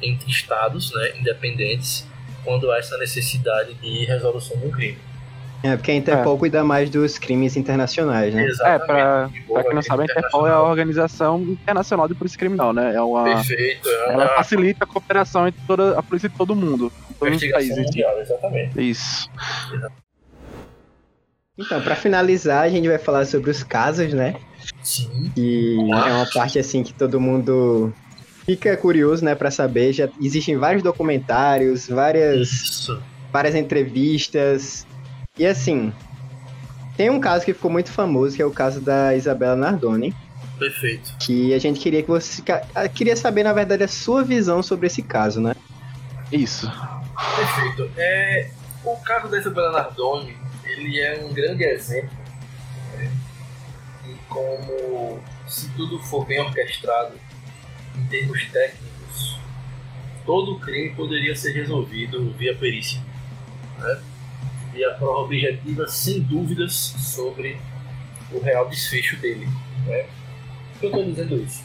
[0.00, 2.06] entre estados, né, independentes,
[2.44, 4.98] quando há essa necessidade de resolução de um crime.
[5.62, 6.38] É, porque a Interpol é.
[6.38, 8.46] cuida mais dos crimes internacionais, né?
[8.46, 8.82] Exatamente.
[8.82, 12.72] É, pra, pra quem não sabe, a Interpol é a Organização Internacional de Polícia Criminal,
[12.72, 12.94] né?
[12.94, 13.88] É uma, Perfeito.
[13.88, 14.22] É uma...
[14.22, 16.92] Ela facilita a cooperação entre toda a polícia de todo mundo.
[17.18, 17.76] Todos os países.
[17.76, 18.80] Mundial, exatamente.
[18.80, 19.28] Isso.
[21.58, 24.36] Então, para finalizar, a gente vai falar sobre os casos, né?
[24.80, 25.32] Sim.
[25.36, 27.92] E é uma parte assim que todo mundo
[28.46, 29.92] fica curioso, né, para saber.
[29.92, 33.02] Já existem vários documentários, várias Isso.
[33.32, 34.86] várias entrevistas.
[35.36, 35.92] E assim,
[36.96, 40.14] tem um caso que ficou muito famoso, que é o caso da Isabela Nardoni.
[40.60, 41.12] Perfeito.
[41.18, 42.42] Que a gente queria que você
[42.94, 45.56] queria saber na verdade a sua visão sobre esse caso, né?
[46.30, 46.70] Isso.
[47.36, 47.90] Perfeito.
[47.96, 48.50] É,
[48.84, 50.36] o caso da Isabela Nardoni
[50.78, 52.16] ele é um grande exemplo
[52.96, 53.10] né,
[54.04, 57.14] de como, se tudo for bem orquestrado
[57.96, 59.38] em termos técnicos,
[60.24, 63.00] todo crime poderia ser resolvido via perícia.
[63.78, 64.02] Né?
[64.72, 67.58] Via prova objetiva, sem dúvidas sobre
[68.30, 69.48] o real desfecho dele.
[69.86, 70.06] Né?
[70.72, 71.64] Por que eu estou dizendo isso?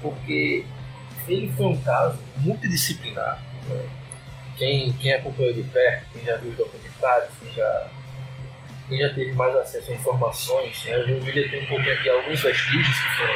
[0.00, 0.64] Porque
[1.26, 3.42] ele foi um caso multidisciplinar.
[3.68, 3.88] Né?
[4.56, 7.90] Quem, quem acompanhou de perto, quem já viu os documentários, quem já
[8.92, 12.42] quem já teve mais acesso a informações, né, eu vi ter um pouquinho aqui alguns
[12.42, 13.34] vestígios que foram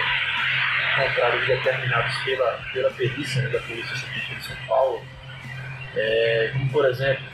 [0.93, 5.03] encontrados e determinados pela, pela perícia né, da Polícia Científica de São Paulo,
[5.95, 7.25] é, como por exemplo,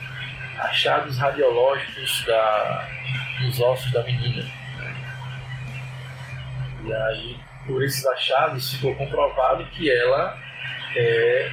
[0.59, 2.87] achados radiológicos da,
[3.41, 4.45] dos ossos da menina.
[6.85, 10.37] E aí, por esses achados, ficou comprovado que ela,
[10.95, 11.51] é,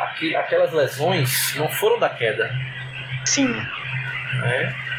[0.00, 2.50] aqui, aquelas lesões não foram da queda.
[3.24, 3.48] Sim.
[3.48, 4.91] Né?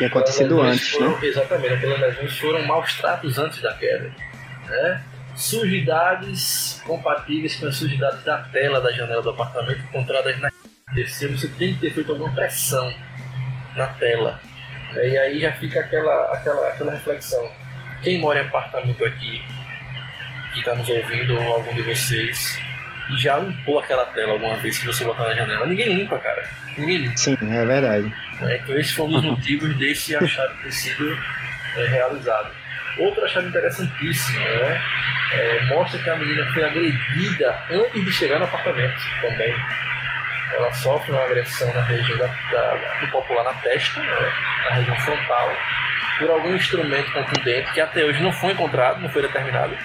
[0.00, 1.18] Tinha acontecido antes, foram, né?
[1.26, 4.10] Exatamente, aquelas lesões foram maus tratos antes da queda.
[4.66, 5.04] Né?
[5.36, 10.50] Sujidades compatíveis com as sujidades da tela da janela do apartamento encontradas na
[10.94, 12.90] terceira, você tem que ter feito alguma pressão
[13.76, 14.40] na tela.
[14.94, 17.52] E aí já fica aquela, aquela, aquela reflexão.
[18.02, 19.42] Quem mora em apartamento aqui,
[20.54, 22.58] que está nos ouvindo, ou algum de vocês,
[23.18, 25.66] já limpou aquela tela alguma vez que você botar na janela?
[25.66, 26.48] Ninguém limpa, cara.
[26.78, 27.18] Ninguém limpa.
[27.18, 28.29] Sim, é verdade.
[28.40, 28.60] Né?
[28.62, 31.18] Então, esses foram os motivos desse achado ter sido
[31.76, 32.50] é, realizado.
[32.98, 34.82] Outro achado interessantíssimo né?
[35.32, 39.54] É, mostra que a menina foi agredida antes de chegar no apartamento também.
[40.52, 44.32] Ela sofre uma agressão na região da, da, do popular na testa, né?
[44.64, 45.56] na região frontal,
[46.18, 49.76] por algum instrumento contundente que até hoje não foi encontrado, não foi determinado.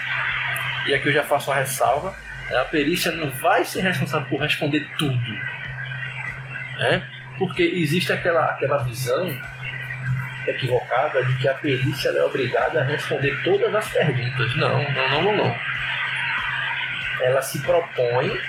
[0.87, 2.15] E aqui eu já faço uma ressalva:
[2.51, 5.31] a perícia não vai ser responsável por responder tudo.
[6.79, 7.07] Né?
[7.37, 9.27] Porque existe aquela, aquela visão
[10.47, 14.55] equivocada de que a perícia é obrigada a responder todas as perguntas.
[14.55, 15.55] Não, não, não, não, não.
[17.21, 18.39] ela se propõe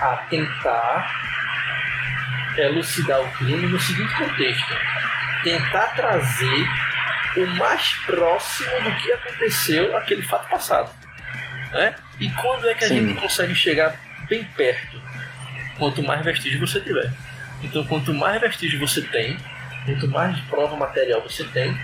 [0.00, 1.22] a tentar
[2.56, 4.74] elucidar o crime no seguinte contexto:
[5.42, 6.66] tentar trazer
[7.36, 10.90] o mais próximo do que aconteceu aquele fato passado.
[11.72, 11.94] Né?
[12.20, 13.08] E quando é que a Sim.
[13.08, 13.94] gente consegue chegar
[14.28, 15.00] bem perto?
[15.78, 17.10] Quanto mais vestígio você tiver.
[17.62, 19.36] Então, quanto mais vestígio você tem,
[19.86, 21.76] quanto mais prova material você tem,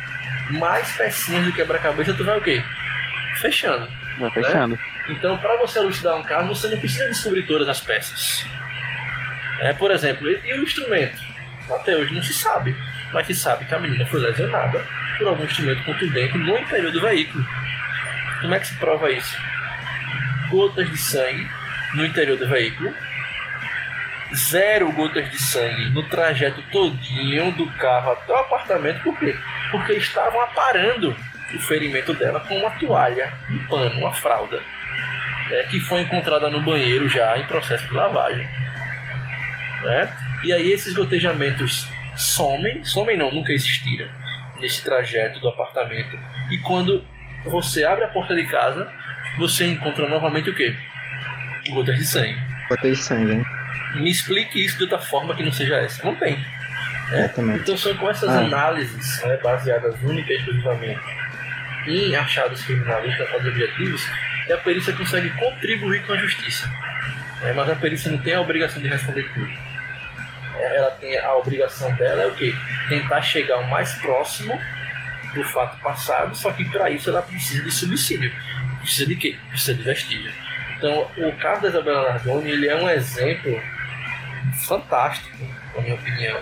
[0.50, 2.62] mais pecinhas do quebra-cabeça tu vai o quê?
[3.36, 3.88] Fechando.
[4.18, 4.74] Vai fechando.
[4.74, 4.80] Né?
[5.10, 8.44] Então, para você elucidar um caso, você não precisa descobrir todas as peças.
[9.60, 11.18] É, por exemplo, e o instrumento?
[11.70, 12.76] Até hoje não se sabe,
[13.12, 14.84] mas se sabe que a menina foi lesionada
[15.18, 17.44] por algum instrumento contundente no interior do veículo.
[18.40, 19.36] Como é que se prova isso?
[20.50, 21.48] Gotas de sangue
[21.94, 22.94] no interior do veículo,
[24.34, 29.34] zero gotas de sangue no trajeto todinho do carro até o apartamento, por quê?
[29.70, 31.16] Porque estavam aparando
[31.54, 34.60] o ferimento dela com uma toalha, um pano, uma fralda,
[35.50, 38.46] é, que foi encontrada no banheiro já em processo de lavagem.
[39.82, 40.12] Né?
[40.44, 44.08] E aí esses gotejamentos somem, somem não, nunca existiram
[44.60, 46.18] nesse trajeto do apartamento.
[46.50, 47.04] E quando
[47.44, 48.92] você abre a porta de casa,
[49.38, 50.76] você encontra novamente o quê?
[51.70, 52.38] Gotas de sangue.
[52.68, 53.57] Gotas de sangue, hein?
[53.96, 56.04] Me explique isso de outra forma que não seja essa.
[56.04, 56.38] Não tem.
[57.10, 57.30] É?
[57.54, 58.40] Então são com essas ah.
[58.40, 61.00] análises né, baseadas única e exclusivamente
[61.86, 64.06] em achados criminalísticos objetivos
[64.44, 66.70] que a perícia consegue contribuir com a justiça.
[67.42, 69.48] É, mas a perícia não tem a obrigação de responder tudo
[70.60, 72.54] ela tem a obrigação dela é o quê?
[72.88, 74.58] Tentar chegar o mais próximo
[75.34, 78.32] do fato passado, só que para isso ela precisa de subsídio.
[78.80, 79.36] Precisa de quê?
[79.50, 80.32] Precisa de vestígio.
[80.76, 83.60] Então, o caso da Isabela Nardoni, ele é um exemplo
[84.66, 85.36] fantástico,
[85.74, 86.40] na minha opinião,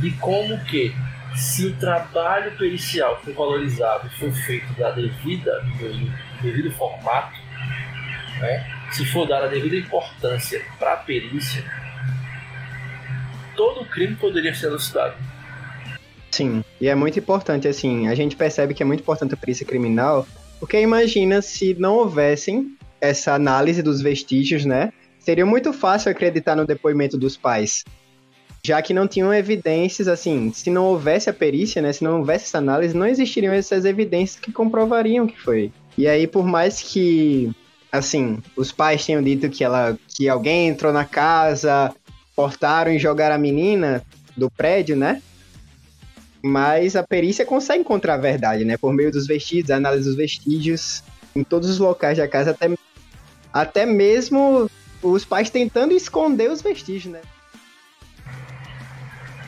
[0.00, 0.94] de como que
[1.34, 6.12] se o trabalho pericial for valorizado e for feito da devida, do
[6.42, 7.38] devido formato,
[8.38, 11.64] né, se for dada a devida importância para a perícia,
[13.56, 15.14] todo crime poderia ser elucidado.
[16.30, 19.66] Sim, e é muito importante, assim, a gente percebe que é muito importante a perícia
[19.66, 20.26] criminal,
[20.58, 24.92] porque imagina se não houvessem essa análise dos vestígios, né?
[25.24, 27.84] Seria muito fácil acreditar no depoimento dos pais.
[28.64, 31.92] Já que não tinham evidências, assim, se não houvesse a perícia, né?
[31.92, 35.72] Se não houvesse essa análise, não existiriam essas evidências que comprovariam que foi.
[35.96, 37.50] E aí, por mais que,
[37.90, 41.94] assim, os pais tenham dito que ela, que alguém entrou na casa,
[42.34, 44.02] cortaram e jogaram a menina
[44.36, 45.22] do prédio, né?
[46.42, 48.76] Mas a perícia consegue encontrar a verdade, né?
[48.76, 51.04] Por meio dos vestígios, análise dos vestígios,
[51.34, 52.70] em todos os locais da casa, até,
[53.52, 54.68] até mesmo
[55.02, 57.20] os pais tentando esconder os vestígios, né?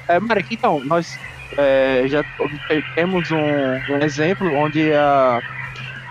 [0.09, 1.18] É, Marek, então, nós
[1.57, 2.24] é, já
[2.94, 5.40] temos um, um, exemplo onde, a,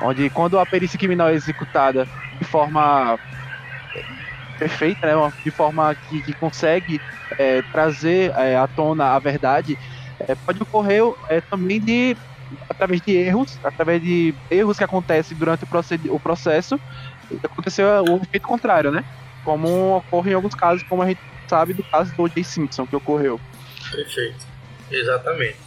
[0.02, 2.08] onde quando a perícia criminal é executada
[2.40, 3.20] de forma
[4.58, 5.34] perfeita, né?
[5.44, 7.00] de forma que, que consegue
[7.38, 9.78] é, trazer é, à tona a verdade,
[10.20, 12.16] é, pode ocorrer é, também de
[12.70, 16.80] através de erros, através de erros que acontecem durante o, o processo,
[17.44, 19.04] aconteceu o efeito contrário, né?
[19.44, 22.44] Como ocorre em alguns casos, como a gente sabe do caso do O.J.
[22.44, 23.40] Simpson que ocorreu.
[23.92, 24.46] Perfeito,
[24.90, 25.58] exatamente.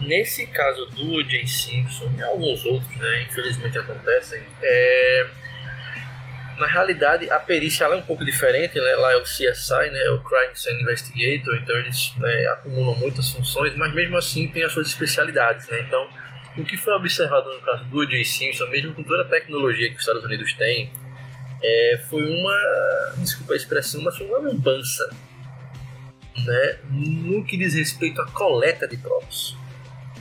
[0.00, 1.46] Nesse caso do O.J.
[1.46, 5.26] Simpson e alguns outros, né, infelizmente acontecem, é,
[6.58, 8.94] na realidade, a perícia é um pouco diferente, né?
[8.96, 10.10] Lá é o CSI, né?
[10.10, 14.72] O Crime Scene Investigator, então eles né, acumulam muitas funções, mas mesmo assim tem as
[14.72, 15.80] suas especialidades, né?
[15.80, 16.08] Então,
[16.56, 18.24] o que foi observado no caso do O.J.
[18.24, 20.92] Simpson, mesmo com toda a tecnologia que os Estados Unidos têm,
[21.62, 25.10] é, foi uma, desculpa a expressão, mas foi uma lambança,
[26.36, 26.78] né?
[26.90, 29.56] No que diz respeito à coleta de provas.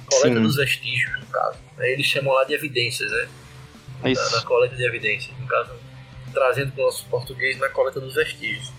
[0.09, 0.41] Coleta Sim.
[0.43, 1.57] dos vestígios, no caso.
[1.77, 1.91] Né?
[1.91, 3.27] Eles chamam lá de evidências, né?
[4.05, 4.31] Isso.
[4.31, 5.71] Na, na coleta de evidências, no caso
[6.31, 8.71] trazendo para o nosso português na coleta dos vestígios.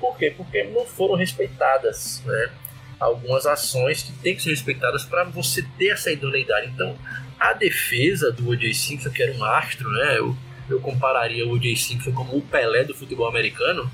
[0.00, 0.32] Por quê?
[0.36, 2.50] Porque não foram respeitadas né,
[2.98, 6.68] algumas ações que têm que ser respeitadas para você ter essa idoneidade.
[6.68, 6.96] Então,
[7.38, 8.74] a defesa do O.J.
[8.74, 10.36] Simpson, que era um astro, né, eu,
[10.68, 11.76] eu compararia o O.J.
[11.76, 13.90] Simpson como o Pelé do futebol americano,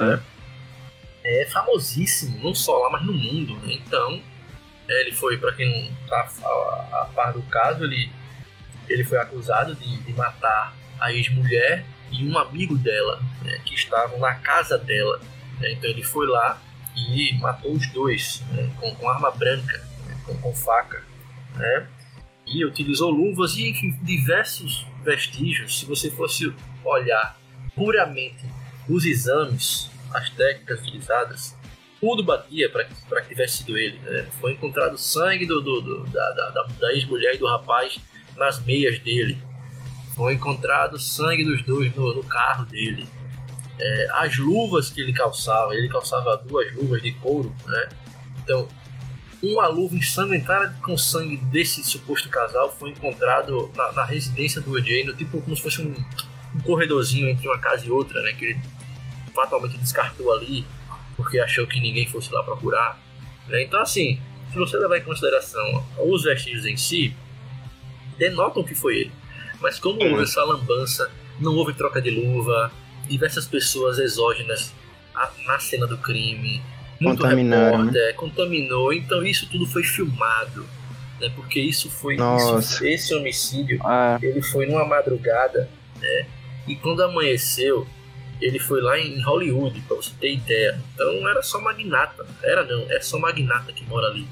[0.00, 0.22] né,
[1.24, 3.54] é famosíssimo, não só lá, mas no mundo.
[3.58, 3.74] Né?
[3.74, 4.20] Então,
[4.88, 8.10] é, ele foi, para quem não está a, a, par do caso, ele,
[8.88, 14.18] ele foi acusado de, de matar a ex-mulher e um amigo dela, né, que estavam
[14.18, 15.20] na casa dela.
[15.60, 16.60] Né, então ele foi lá
[16.96, 21.02] e matou os dois né, com, com, arma branca, né, com, com, faca.
[21.54, 21.86] Né,
[22.46, 25.80] e utilizou luvas e enfim, diversos vestígios.
[25.80, 26.52] Se você fosse
[26.84, 27.38] olhar
[27.74, 28.44] puramente
[28.88, 31.56] os exames, as técnicas utilizadas,
[32.00, 32.84] tudo batia para
[33.22, 33.98] que tivesse sido ele.
[34.00, 34.26] Né?
[34.40, 38.00] Foi encontrado sangue do, do, do da, da, da ex-mulher e do rapaz
[38.36, 39.38] nas meias dele
[40.16, 43.06] Foi encontrado sangue dos dois no, no carro dele.
[43.78, 47.88] É, as luvas que ele calçava, ele calçava duas luvas de couro, né?
[48.42, 48.68] Então,
[49.42, 55.04] uma luva ensanguentada com sangue desse suposto casal foi encontrado na, na residência do OJ,
[55.04, 55.92] no tipo como se fosse um,
[56.54, 58.32] um, corredorzinho entre uma casa e outra, né?
[58.32, 58.60] Que ele
[59.34, 60.64] fatalmente descartou ali
[61.16, 63.00] porque achou que ninguém fosse lá procurar.
[63.48, 63.62] Né?
[63.64, 64.20] Então, assim,
[64.50, 67.14] se você levar em consideração os vestígios em si,
[68.18, 69.12] denotam que foi ele.
[69.60, 71.10] Mas como houve essa lambança,
[71.40, 72.72] não houve troca de luva,
[73.08, 74.72] diversas pessoas exógenas
[75.46, 76.62] na cena do crime,
[77.02, 78.12] muito repórter, né?
[78.12, 80.66] contaminou, então isso tudo foi filmado.
[81.20, 81.30] Né?
[81.34, 82.16] Porque isso foi.
[82.16, 84.18] Isso, esse homicídio, ah.
[84.22, 85.68] ele foi numa madrugada,
[86.00, 86.26] né?
[86.66, 87.86] E quando amanheceu,
[88.40, 90.80] ele foi lá em Hollywood, para você ter ideia.
[90.94, 94.26] Então não era só magnata, era não, é só magnata que mora ali.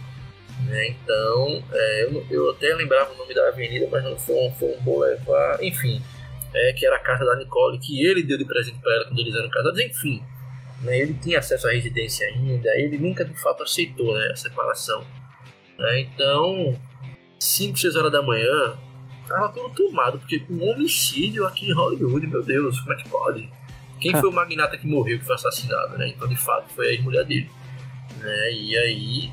[0.67, 0.89] Né?
[0.89, 4.69] Então, é, eu, eu, até lembrava o nome da avenida, mas não foi um, foi
[4.77, 6.03] um boulevard, enfim,
[6.53, 9.21] é, que era a casa da Nicole, que ele deu de presente para ela quando
[9.21, 10.23] eles eram casados, enfim.
[10.81, 10.99] Né?
[10.99, 15.05] Ele tinha acesso à residência ainda, ele nunca de fato aceitou né, a separação.
[15.79, 16.01] Né?
[16.01, 16.79] Então,
[17.39, 18.79] 5, 6 horas da manhã,
[19.27, 23.51] tava tudo tomado, porque um homicídio aqui em Hollywood, meu Deus, como é que pode?
[24.01, 26.09] Quem foi o magnata que morreu, que foi assassinado, né?
[26.09, 27.51] Então, de fato, foi a ex-mulher dele.
[28.19, 28.53] Né?
[28.53, 29.33] E aí,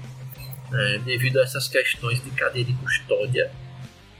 [0.73, 3.49] é, devido a essas questões de cadeia de custódia,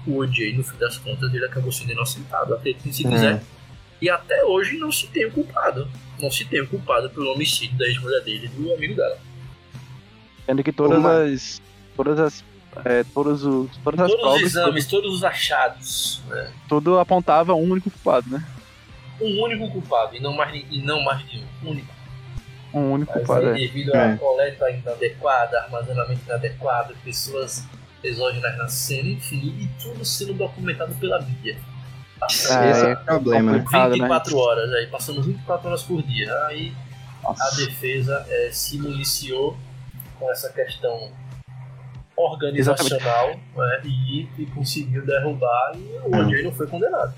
[0.05, 3.35] o OJ, no fim das contas, ele acabou sendo inocentado, acredite se quiser.
[3.35, 3.56] É.
[4.02, 5.88] E até hoje não se tem o culpado.
[6.19, 9.18] Não se tem o culpado pelo homicídio da ex-mulher dele e do amigo dela.
[10.45, 11.24] Sendo que todas Uma...
[11.24, 11.61] as.
[11.95, 12.44] Todas as.
[12.86, 16.22] É, todos os, todas as todos provas, os exames, todos, todos os achados.
[16.28, 16.52] Né?
[16.69, 18.45] Tudo apontava um único culpado, né?
[19.19, 21.69] Um único culpado, e não mais, e não mais de um.
[21.72, 21.91] Único.
[22.72, 23.48] Um único Mas culpado.
[23.48, 23.68] Aí, é.
[23.68, 24.18] devido à é.
[24.18, 27.65] coleta inadequada, armazenamento inadequado, pessoas
[28.03, 31.57] exógenas na cena, enfim, e tudo sendo documentado pela mídia.
[32.22, 33.53] É, esse é o problema.
[33.60, 34.41] 24 né?
[34.41, 36.34] horas, aí passando 24 horas por dia.
[36.45, 36.73] Aí
[37.23, 37.44] Nossa.
[37.44, 39.57] a defesa é, se municiou
[40.19, 41.11] com essa questão
[42.15, 47.14] organizacional né, e, e, conseguiu derrubar e o OJ não foi condenado.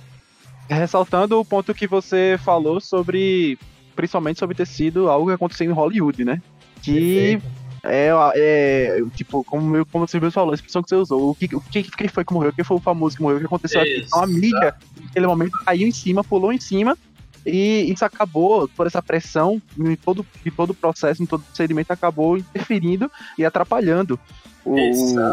[0.67, 3.57] Ressaltando o ponto que você falou sobre,
[3.95, 6.41] principalmente sobre ter sido algo que aconteceu em Hollywood, né?
[6.83, 7.41] Que
[7.83, 11.55] é, é tipo, como, como você mesmo falou, a expressão que você usou, o que,
[11.55, 14.03] o que, foi que morreu, quem foi o famoso que morreu, o que aconteceu aqui.
[14.05, 14.75] Então a mídia,
[15.09, 16.97] naquele momento, caiu em cima, pulou em cima,
[17.45, 21.43] e isso acabou, por essa pressão, em todo, em todo o processo, em todo o
[21.43, 24.19] procedimento, acabou interferindo e atrapalhando
[24.63, 24.75] o,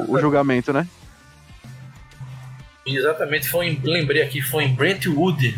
[0.09, 0.87] o julgamento, né?
[2.87, 5.57] Exatamente, foi em, lembrei aqui, foi em Brentwood,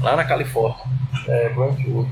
[0.00, 0.84] lá na Califórnia.
[1.26, 2.08] É, Brentwood.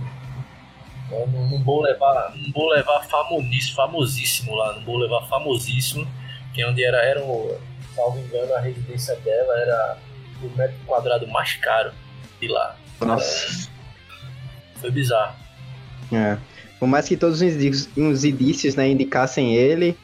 [1.10, 1.26] Né?
[1.32, 6.06] Num, num boulevard, num boulevard famosíssimo, famosíssimo lá, num boulevard famosíssimo,
[6.52, 7.56] que é onde era, era o,
[7.94, 9.98] salvo engano, a residência dela era
[10.42, 11.92] o metro quadrado mais caro
[12.40, 12.76] de lá.
[13.00, 13.68] Nossa.
[14.76, 15.36] É, foi bizarro.
[16.12, 16.36] É.
[16.78, 19.96] Por mais que todos os indícios né, indicassem ele,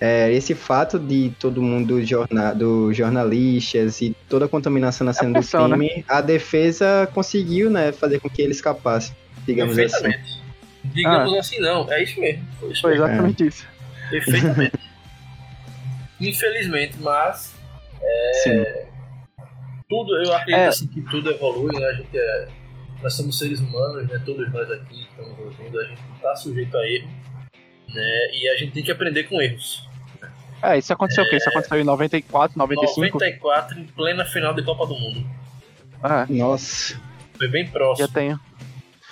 [0.00, 5.14] é, esse fato de todo mundo jornal, do jornalistas e toda a contaminação na é
[5.14, 6.04] cena do crime, né?
[6.08, 9.12] a defesa conseguiu né, fazer com que ele escapasse,
[9.46, 10.12] digamos assim.
[10.84, 11.38] Digamos ah.
[11.38, 11.90] assim, não.
[11.90, 12.46] É isso mesmo.
[12.58, 13.46] Foi, isso foi exatamente é.
[13.46, 13.66] isso.
[14.10, 14.78] Perfeitamente.
[16.20, 17.54] Infelizmente, mas.
[18.02, 18.86] É,
[19.88, 20.66] tudo, eu acredito é.
[20.68, 21.86] assim, que tudo evolui, né?
[21.86, 22.48] A gente é,
[23.02, 24.20] nós somos seres humanos, né?
[24.24, 27.08] Todos nós aqui estamos ouvindo, a gente está sujeito a erro,
[27.88, 28.30] né?
[28.32, 29.88] E a gente tem que aprender com erros.
[30.62, 31.36] É, isso aconteceu é, o quê?
[31.36, 33.18] Isso aconteceu em 94, 95?
[33.18, 35.26] 94, em plena final de Copa do Mundo.
[36.02, 36.98] Ah, nossa.
[37.36, 38.06] Foi bem próximo.
[38.06, 38.40] Já tenho.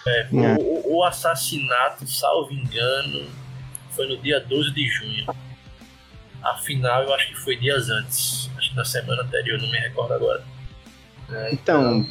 [0.06, 0.56] É, é.
[0.58, 3.28] O, o, assassinato, salvo engano,
[3.90, 5.26] foi no dia 12 de junho.
[6.42, 8.50] Afinal, eu acho que foi dias antes.
[8.56, 10.42] Acho que na semana anterior, não me recordo agora.
[11.32, 12.06] É, então,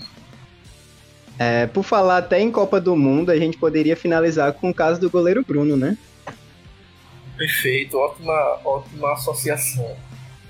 [1.37, 4.99] é, por falar até em Copa do Mundo, a gente poderia finalizar com o caso
[4.99, 5.97] do goleiro Bruno, né?
[7.37, 9.95] Perfeito, ótima, ótima associação.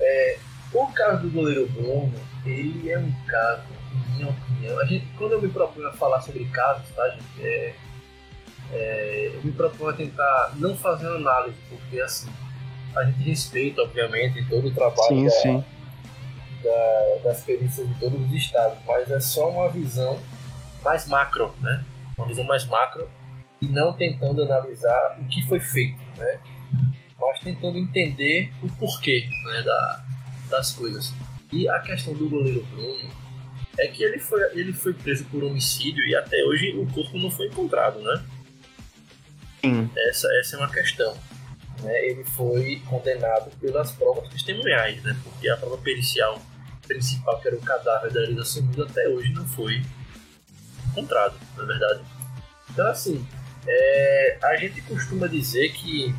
[0.00, 0.38] É,
[0.72, 2.12] o caso do goleiro Bruno,
[2.44, 3.72] ele é um caso
[4.16, 7.74] minha opinião, a gente, quando eu me proponho a falar sobre casos, tá, gente, é,
[8.72, 12.30] é, eu me proponho a tentar não fazer análise, porque assim,
[12.96, 15.64] a gente respeita, obviamente, todo o trabalho sim, da, sim.
[16.62, 20.20] Da, das perícias de todos os estados, mas é só uma visão
[20.84, 21.84] mais macro, né?
[22.16, 23.08] Uma visão mais macro
[23.60, 26.38] e não tentando analisar o que foi feito, né?
[27.20, 30.04] Mas tentando entender o porquê né, da,
[30.50, 31.12] das coisas.
[31.52, 33.10] E a questão do goleiro Bruno,
[33.78, 37.30] é que ele foi, ele foi preso por homicídio e até hoje o corpo não
[37.30, 38.22] foi encontrado, né?
[39.60, 39.90] Sim.
[40.08, 41.16] Essa, essa é uma questão.
[41.82, 42.06] Né?
[42.06, 45.16] Ele foi condenado pelas provas testemunhais, né?
[45.22, 46.40] Porque a prova pericial
[46.94, 49.82] principal, que era o cadáver da Elisa Sumida, até hoje não foi
[50.88, 52.02] encontrado, na verdade.
[52.70, 53.26] Então, assim,
[53.66, 56.14] é, a gente costuma dizer que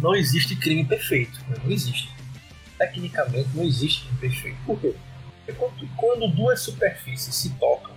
[0.00, 1.56] não existe crime perfeito, né?
[1.62, 2.12] não existe.
[2.78, 4.56] Tecnicamente, não existe crime perfeito.
[4.66, 4.94] Por quê?
[5.46, 7.94] Porque quando, quando duas superfícies se tocam,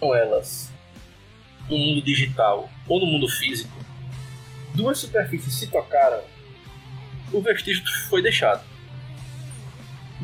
[0.00, 0.70] são elas
[1.68, 3.72] no mundo digital ou no mundo físico,
[4.74, 6.22] duas superfícies se tocaram,
[7.32, 8.73] o vestígio foi deixado.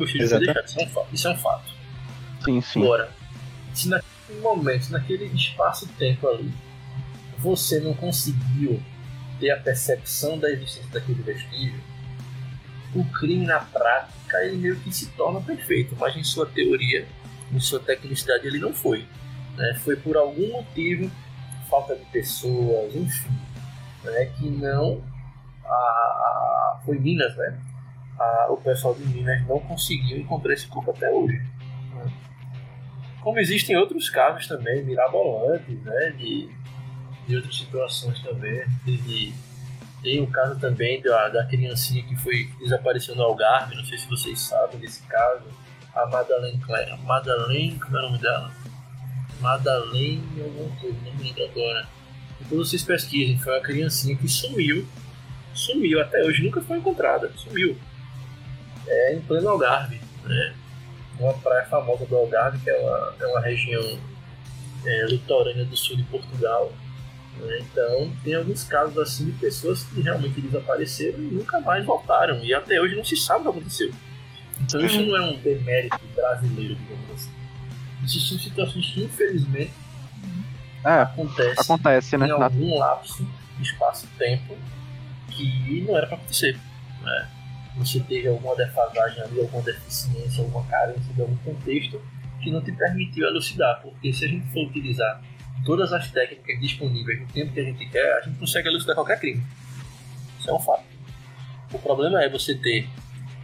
[0.00, 1.72] O vestígio foi deixado, isso é, um fato, isso é um fato.
[2.44, 2.82] Sim, sim.
[2.82, 3.10] Agora,
[3.74, 6.52] se naquele momento, naquele espaço-tempo ali,
[7.38, 8.82] você não conseguiu
[9.38, 11.80] ter a percepção da existência daquele vestígio,
[12.94, 17.06] o crime na prática ele meio que se torna perfeito, mas em sua teoria,
[17.52, 19.06] em sua tecnicidade, ele não foi.
[19.56, 19.78] Né?
[19.82, 21.10] Foi por algum motivo,
[21.68, 23.38] falta de pessoas, enfim,
[24.04, 24.26] né?
[24.38, 25.02] que não.
[25.64, 27.58] A, a, foi Minas, né?
[28.20, 31.40] A, o pessoal de Minas não conseguiu encontrar esse corpo até hoje.
[33.22, 36.14] Como existem outros casos também, mirabolantes, né?
[36.16, 36.48] De,
[37.26, 38.64] de outras situações também.
[38.84, 39.32] De,
[40.02, 44.08] tem o caso também da, da criancinha que foi desapareceu no Algarve, não sei se
[44.08, 45.44] vocês sabem desse caso.
[45.94, 46.96] A Madeleine Claire.
[47.02, 48.50] Madeleine, como é o nome dela?
[49.40, 51.88] Madeleine alguma coisa, não me lembro agora.
[52.38, 54.86] Depois vocês pesquisem, foi uma criancinha que sumiu.
[55.52, 57.30] Sumiu, até hoje nunca foi encontrada.
[57.36, 57.76] Sumiu.
[58.86, 60.54] É em pleno Algarve, né?
[61.18, 63.98] Uma praia famosa do Algarve, que é uma, é uma região
[64.86, 66.72] é, litorânea do sul de Portugal.
[67.38, 67.58] Né?
[67.60, 72.42] Então, tem alguns casos assim de pessoas que realmente desapareceram e nunca mais voltaram.
[72.42, 73.92] E até hoje não se sabe o que aconteceu.
[74.60, 77.30] Então, isso não é um demérito brasileiro, digamos assim.
[78.02, 79.72] Existem situações que, infelizmente,
[80.84, 82.26] é, acontece, acontece né?
[82.26, 83.26] em algum lapso
[83.58, 84.56] de espaço-tempo
[85.28, 86.58] que não era para acontecer.
[87.02, 87.28] Né?
[87.76, 92.00] Você teve alguma defasagem ali, alguma deficiência, alguma carência de algum contexto
[92.42, 93.80] que não te permitiu elucidar.
[93.80, 95.22] Porque se a gente for utilizar
[95.64, 99.18] todas as técnicas disponíveis no tempo que a gente quer, a gente consegue elucidar qualquer
[99.20, 99.42] crime.
[100.38, 100.84] Isso é um fato.
[101.72, 102.88] O problema é você ter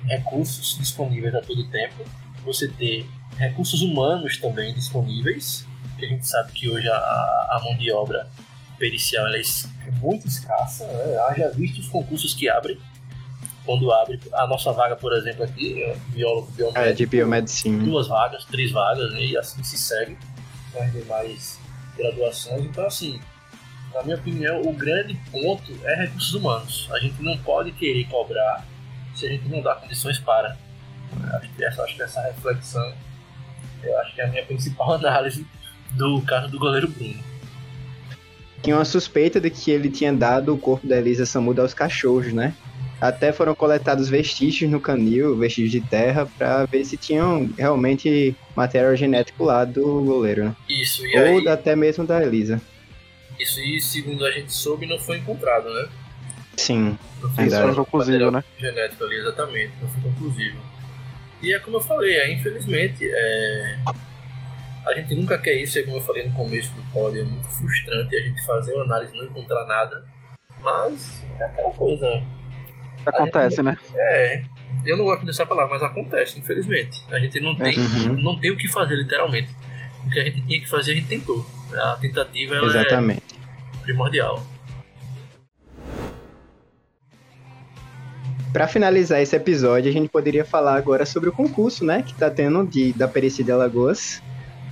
[0.04, 2.04] recursos disponíveis a todo tempo,
[2.44, 5.66] você ter recursos humanos também disponíveis,
[5.98, 8.28] que a gente sabe que hoje a, a mão de obra
[8.78, 9.42] pericial é
[10.00, 11.16] muito escassa, né?
[11.28, 12.78] haja visto os concursos que abrem,
[13.66, 17.84] quando abre a nossa vaga, por exemplo, aqui, é biólogo, biomédico, é, de biomedicina.
[17.84, 19.24] duas vagas, três vagas, né?
[19.24, 20.16] e assim se segue
[20.72, 21.60] com as demais
[21.98, 22.64] graduações.
[22.64, 23.20] Então, assim,
[23.92, 26.88] na minha opinião, o grande ponto é recursos humanos.
[26.92, 28.64] A gente não pode querer cobrar
[29.14, 30.56] se a gente não dá condições para.
[31.34, 32.92] Acho que essa, acho que essa reflexão,
[33.82, 35.44] eu acho que é a minha principal análise
[35.92, 37.18] do caso do goleiro Bruno.
[38.62, 42.32] Tinha uma suspeita de que ele tinha dado o corpo da Elisa Samuda aos cachorros,
[42.32, 42.54] né?
[43.00, 48.96] Até foram coletados vestígios no canil, vestígios de terra, para ver se tinham realmente material
[48.96, 50.56] genético lá do goleiro, né?
[50.68, 52.60] Isso, e Ou aí, até mesmo da Elisa.
[53.38, 55.88] Isso, e segundo a gente soube, não foi encontrado, né?
[56.56, 58.42] Sim, Não foi Conclusivo, né?
[58.58, 60.58] genético ali, exatamente, não foi conclusivo.
[61.42, 63.78] E é como eu falei, é, infelizmente, é,
[64.86, 67.46] a gente nunca quer isso, é como eu falei no começo do pódio, é muito
[67.48, 70.04] frustrante a gente fazer uma análise e não encontrar nada,
[70.62, 72.22] mas é aquela coisa,
[73.06, 73.76] Acontece, né?
[73.94, 74.42] é,
[74.84, 77.02] eu não gosto dessa palavra, mas acontece, infelizmente.
[77.10, 78.20] A gente não tem, Uhum.
[78.22, 79.48] não tem o que fazer, literalmente.
[80.06, 81.44] O que a gente tinha que fazer, a gente tentou.
[81.74, 83.22] A tentativa ela exatamente.
[83.78, 84.44] é primordial.
[88.52, 92.02] Para finalizar esse episódio, a gente poderia falar agora sobre o concurso, né?
[92.02, 94.22] Que tá tendo de, da Perícia de Alagoas.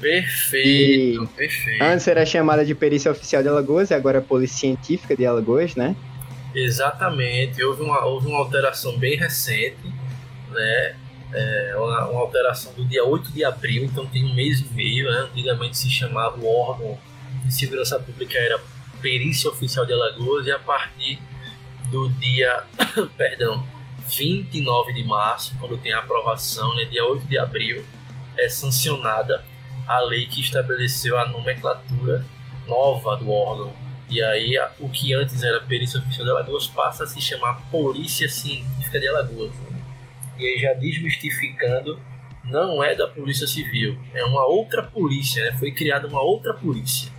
[0.01, 1.83] Perfeito, perfeito.
[1.83, 5.75] Antes era chamada de Perícia Oficial de Alagoas e agora é Polícia Científica de Alagoas,
[5.77, 5.95] né?
[6.55, 9.93] Exatamente, houve uma, houve uma alteração bem recente,
[10.51, 10.97] né?
[11.33, 15.11] É, uma, uma alteração do dia 8 de abril, então tem um mês e meio,
[15.11, 15.19] né?
[15.31, 16.97] Antigamente se chamava o órgão
[17.45, 18.61] de segurança pública era
[19.03, 21.19] Perícia Oficial de Alagoas e a partir
[21.91, 22.65] do dia,
[23.17, 23.67] perdão,
[24.09, 27.85] 29 de março, quando tem a aprovação, né, dia 8 de abril,
[28.37, 29.45] é sancionada
[29.87, 32.25] a lei que estabeleceu a nomenclatura
[32.67, 33.73] nova do órgão.
[34.09, 38.29] E aí, o que antes era Perícia Oficial de Alagoas passa a se chamar Polícia
[38.29, 39.53] Científica de Alagoas.
[40.39, 41.99] E aí, já desmistificando,
[42.45, 45.57] não é da Polícia Civil, é uma outra polícia, né?
[45.59, 47.11] foi criada uma outra polícia,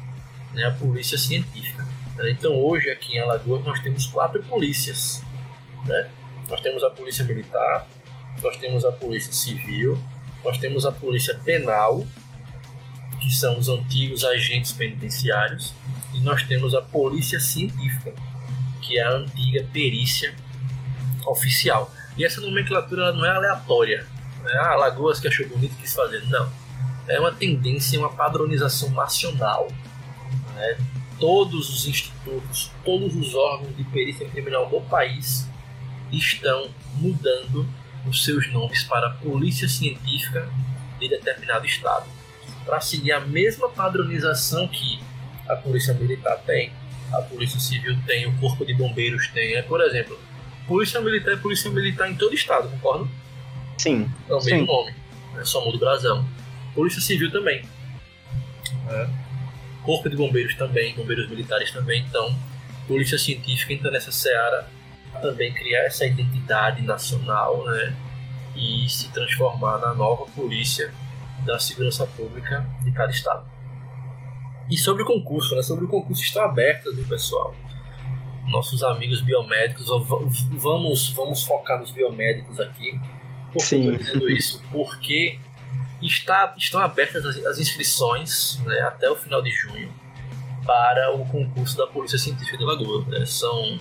[0.54, 0.66] né?
[0.66, 1.86] a Polícia Científica.
[2.30, 5.22] Então, hoje, aqui em Alagoas, nós temos quatro polícias.
[5.86, 6.10] Né?
[6.50, 7.88] Nós temos a Polícia Militar,
[8.42, 9.98] nós temos a Polícia Civil,
[10.44, 12.06] nós temos a Polícia Penal,
[13.20, 15.74] que são os antigos agentes penitenciários,
[16.16, 18.14] e nós temos a Polícia Científica,
[18.82, 20.34] que é a antiga perícia
[21.26, 21.92] oficial.
[22.18, 24.08] E essa nomenclatura não é aleatória,
[24.44, 24.52] Né?
[24.60, 26.24] Ah, Lagoas que achou bonito quis fazer.
[26.30, 26.50] Não.
[27.08, 29.68] É uma tendência, uma padronização nacional.
[30.56, 30.78] Né?
[31.20, 35.48] Todos os institutos, todos os órgãos de perícia criminal do país
[36.12, 37.68] estão mudando
[38.08, 40.48] os seus nomes para Polícia Científica
[41.00, 42.06] de determinado estado,
[42.66, 45.00] para seguir a mesma padronização que
[45.48, 46.72] a Polícia Militar tem,
[47.12, 49.56] a Polícia Civil tem, o Corpo de Bombeiros tem.
[49.56, 50.20] É, por exemplo,
[50.68, 53.10] Polícia Militar é Polícia Militar em todo estado, concordo?
[53.78, 54.10] Sim.
[54.30, 54.66] É o mesmo sim.
[54.66, 54.94] nome,
[55.34, 55.44] né?
[55.44, 56.28] só muda o brasão.
[56.74, 57.64] Polícia Civil também.
[58.90, 59.08] É.
[59.84, 62.02] Corpo de Bombeiros também, Bombeiros Militares também.
[62.02, 62.36] Então,
[62.88, 64.68] Polícia Científica entra nessa seara
[65.22, 67.96] também criar essa identidade nacional, né?
[68.56, 70.92] E se transformar na nova polícia
[71.46, 73.46] da segurança pública de cada estado.
[74.70, 75.62] E sobre o concurso, né?
[75.62, 77.56] Sobre o concurso está aberto do pessoal.
[78.48, 79.88] Nossos amigos biomédicos,
[80.52, 83.00] vamos, vamos focar nos biomédicos aqui.
[83.52, 83.92] Por que Sim.
[83.92, 84.62] tô dizendo isso?
[84.72, 85.40] Porque
[86.02, 89.92] está, estão abertas as, as inscrições né, até o final de junho
[90.66, 93.06] para o concurso da Polícia Científica de Lagoa.
[93.08, 93.26] Né?
[93.26, 93.80] São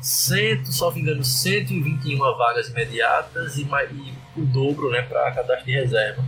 [0.00, 5.72] cento, só me engano, 121 vagas imediatas e, e o dobro né, para cadastro de
[5.72, 6.24] reserva.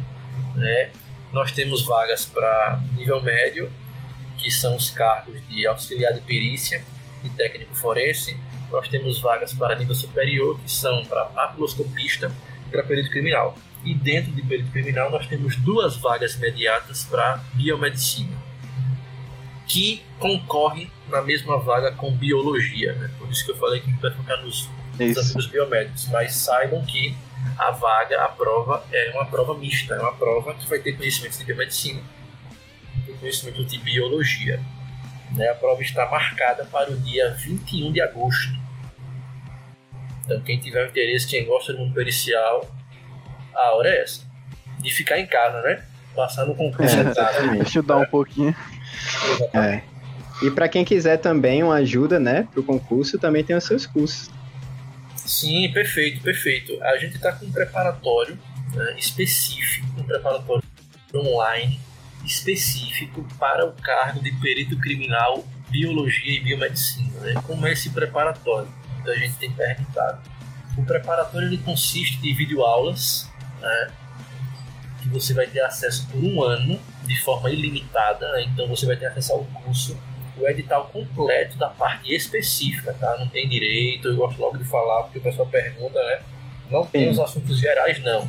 [0.54, 0.90] Né?
[1.32, 3.70] Nós temos vagas para nível médio,
[4.40, 6.82] que são os cargos de auxiliar de perícia
[7.24, 8.36] e técnico forense.
[8.70, 12.32] Nós temos vagas para nível superior, que são para papiloscopista
[12.66, 13.56] e para perito criminal.
[13.84, 18.36] E dentro de perito criminal, nós temos duas vagas imediatas para biomedicina,
[19.66, 22.92] que concorre na mesma vaga com biologia.
[22.94, 23.10] Né?
[23.18, 24.68] Por isso que eu falei que a gente vai focar nos
[24.98, 25.20] Isso.
[25.20, 26.08] amigos biomédicos.
[26.08, 27.16] Mas saibam que
[27.58, 31.38] a vaga, a prova, é uma prova mista, é uma prova que vai ter conhecimentos
[31.38, 32.02] de biomedicina,
[33.20, 34.60] conhecimento de biologia.
[35.36, 35.48] Né?
[35.48, 38.52] A prova está marcada para o dia 21 de agosto.
[40.24, 42.68] Então, quem tiver interesse, quem gosta do mundo pericial,
[43.54, 44.22] a hora é essa.
[44.78, 45.84] De ficar em casa, né?
[46.14, 46.96] Passar no concurso.
[46.96, 47.66] É, exatamente.
[47.66, 48.54] Estudar um pouquinho.
[49.52, 49.82] É.
[50.42, 54.30] E para quem quiser também uma ajuda, né, pro concurso, também tem os seus cursos.
[55.16, 56.82] Sim, perfeito, perfeito.
[56.82, 58.38] A gente está com um preparatório
[58.74, 60.62] né, específico, um preparatório
[61.14, 61.78] online
[62.24, 67.20] específico para o cargo de perito criminal, biologia e biomedicina.
[67.20, 67.34] Né?
[67.46, 68.68] Como é esse preparatório?
[69.00, 70.20] Então a gente tem perguntado.
[70.76, 73.28] O preparatório ele consiste de videoaulas,
[73.60, 73.90] né,
[75.02, 78.30] que você vai ter acesso por um ano de forma ilimitada.
[78.32, 78.44] né?
[78.44, 79.98] Então você vai ter acesso ao curso
[80.36, 83.18] o edital completo da parte específica, tá?
[83.18, 86.20] Não tem direito, eu gosto logo de falar, porque o pessoal pergunta, né?
[86.70, 87.10] Não tem Sim.
[87.10, 88.26] os assuntos gerais, não.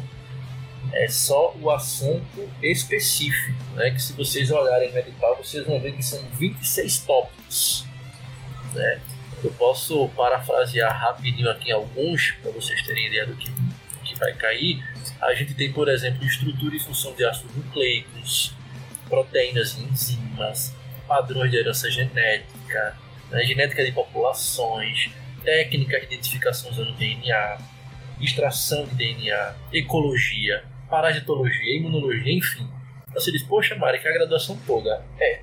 [0.93, 3.91] É só o assunto específico, né?
[3.91, 7.85] Que se vocês olharem no edital, vocês vão ver que são 26 tópicos,
[8.73, 8.99] né?
[9.43, 13.51] Eu posso parafrasear rapidinho aqui alguns, para vocês terem ideia do que,
[14.03, 14.83] que vai cair.
[15.19, 18.53] A gente tem, por exemplo, estrutura e função de ácidos nucleicos,
[19.09, 20.75] proteínas e enzimas,
[21.07, 22.97] padrões de herança genética,
[23.31, 25.09] né, genética de populações,
[25.43, 27.57] técnicas de identificação usando DNA,
[28.19, 32.67] extração de DNA, ecologia, parasitologia, imunologia, enfim.
[33.13, 35.03] Você diz, poxa, Mari, que a graduação toda.
[35.19, 35.39] É.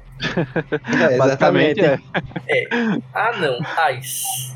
[1.03, 1.99] É, Basicamente é.
[2.47, 2.69] É.
[3.15, 3.59] Ah, não.
[3.85, 4.55] AIS.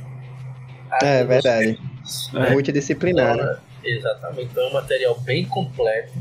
[1.03, 1.79] É verdade.
[2.35, 2.51] É.
[2.51, 3.37] Multidisciplinar.
[3.37, 3.57] né?
[3.83, 4.51] Exatamente.
[4.51, 6.13] Então é um material bem completo.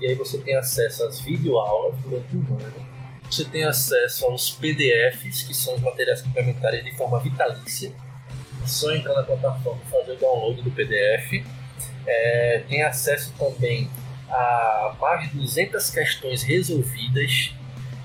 [0.00, 2.90] E aí você tem acesso às videoaulas durante um ano.
[3.30, 7.92] Você tem acesso aos PDFs, que são os materiais complementares de forma vitalícia.
[8.62, 11.44] É só entrar na plataforma e fazer o download do PDF.
[12.06, 13.88] É, tem acesso também
[14.30, 17.52] a mais de 200 questões resolvidas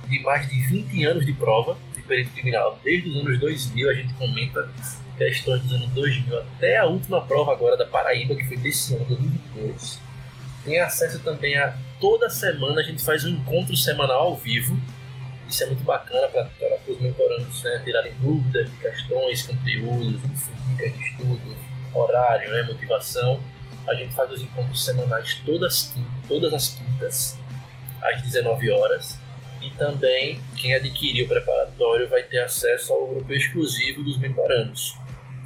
[0.08, 2.80] de mais de 20 anos de prova de perito criminal.
[2.84, 4.70] Desde os anos 2000 a gente comenta
[5.18, 9.06] questões dos anos 2000 até a última prova agora da Paraíba, que foi desse ano,
[9.06, 10.00] 2022.
[10.64, 14.78] Tem acesso também a toda semana a gente faz um encontro semanal ao vivo.
[15.48, 16.50] Isso é muito bacana para
[16.88, 20.22] os mentorandos né, tirarem dúvidas questões, conteúdos,
[20.70, 21.56] dicas de estudo,
[21.94, 23.40] horário, né, motivação.
[23.88, 25.94] A gente faz os encontros semanais todas,
[26.28, 27.38] todas as quintas,
[28.02, 29.20] às 19 horas.
[29.62, 34.96] E também quem adquirir o preparatório vai ter acesso ao grupo exclusivo dos mentorandos,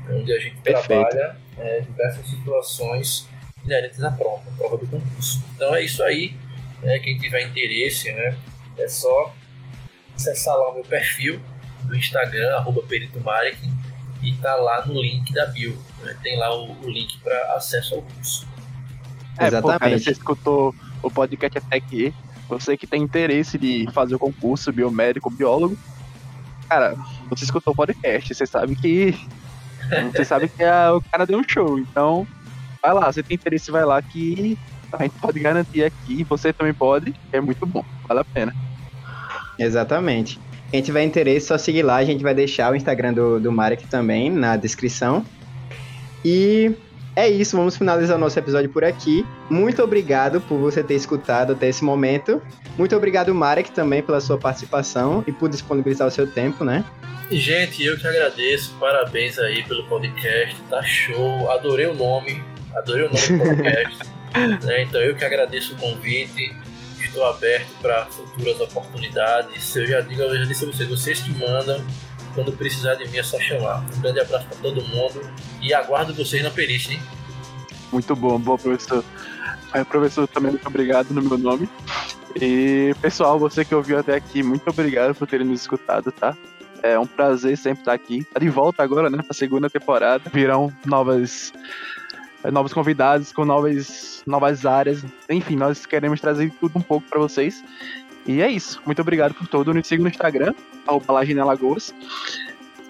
[0.10, 0.88] onde a gente Perfeito.
[0.88, 3.28] trabalha é, diversas situações
[3.64, 5.44] inerentes à prova, à prova do concurso.
[5.56, 6.36] Então é isso aí.
[6.82, 8.38] né, quem tiver interesse, né,
[8.78, 9.34] é só
[10.16, 11.42] acessar lá o meu perfil
[11.84, 13.58] do Instagram, arroba Perito Marek,
[14.22, 15.78] e tá lá no link da bio.
[16.04, 18.48] Né, Tem lá o, o link para acesso ao curso.
[19.38, 20.04] É, pô, cara, Exatamente.
[20.04, 22.14] você escutou o podcast até aqui.
[22.50, 25.78] Você que tem interesse de fazer o concurso biomédico, biólogo.
[26.68, 26.96] Cara,
[27.30, 29.16] você escutou o podcast, você sabe que.
[30.12, 31.80] Você sabe que a- o cara deu um show.
[31.80, 32.28] Então,
[32.80, 34.56] vai lá, você tem interesse, vai lá que
[34.94, 38.54] a gente pode garantir aqui, você também pode, é muito bom, vale a pena.
[39.58, 40.40] Exatamente.
[40.70, 41.96] Quem tiver interesse, só seguir lá.
[41.96, 45.26] A gente vai deixar o Instagram do, do Marek também na descrição.
[46.24, 46.76] E
[47.16, 49.26] é isso, vamos finalizar o nosso episódio por aqui.
[49.50, 52.42] Muito obrigado por você ter escutado até esse momento.
[52.78, 56.86] Muito obrigado, Marek, também pela sua participação e por disponibilizar o seu tempo, né?
[57.32, 58.74] Gente, eu que agradeço.
[58.80, 60.56] Parabéns aí pelo podcast.
[60.70, 61.52] Tá show.
[61.52, 62.44] Adorei o nome.
[62.76, 64.00] Adorei o nome do podcast.
[64.66, 64.84] né?
[64.84, 66.56] Então eu que agradeço o convite.
[67.00, 69.76] Estou aberto para futuras oportunidades.
[69.76, 71.86] Eu já digo, eu já disse a vocês, vocês que mandam.
[72.36, 73.84] Quando precisar de mim é só chamar.
[73.96, 75.22] Um grande abraço para todo mundo
[75.62, 77.02] e aguardo vocês na perícia, hein?
[77.92, 79.04] Muito bom, bom, professor.
[79.72, 81.70] Aí, professor, também muito obrigado no meu nome.
[82.40, 86.36] E, pessoal, você que ouviu até aqui, muito obrigado por terem nos escutado, tá?
[86.82, 88.24] É um prazer sempre estar aqui.
[88.24, 90.30] Tá de volta agora, né, pra segunda temporada.
[90.32, 91.52] Virão novas
[92.44, 95.04] é, novos convidados com novas, novas áreas.
[95.30, 97.64] Enfim, nós queremos trazer tudo um pouco para vocês.
[98.30, 98.80] E é isso.
[98.86, 99.74] Muito obrigado por tudo.
[99.74, 100.54] Me siga no Instagram,
[100.86, 101.92] arroba Lagina Lagoas.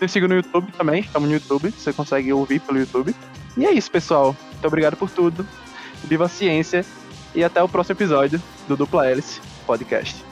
[0.02, 3.16] Me siga no YouTube também, estamos no YouTube, você consegue ouvir pelo YouTube.
[3.56, 4.36] E é isso, pessoal.
[4.52, 5.48] Muito obrigado por tudo.
[6.04, 6.86] Viva a ciência
[7.34, 10.29] e até o próximo episódio do Dupla Hélice Podcast.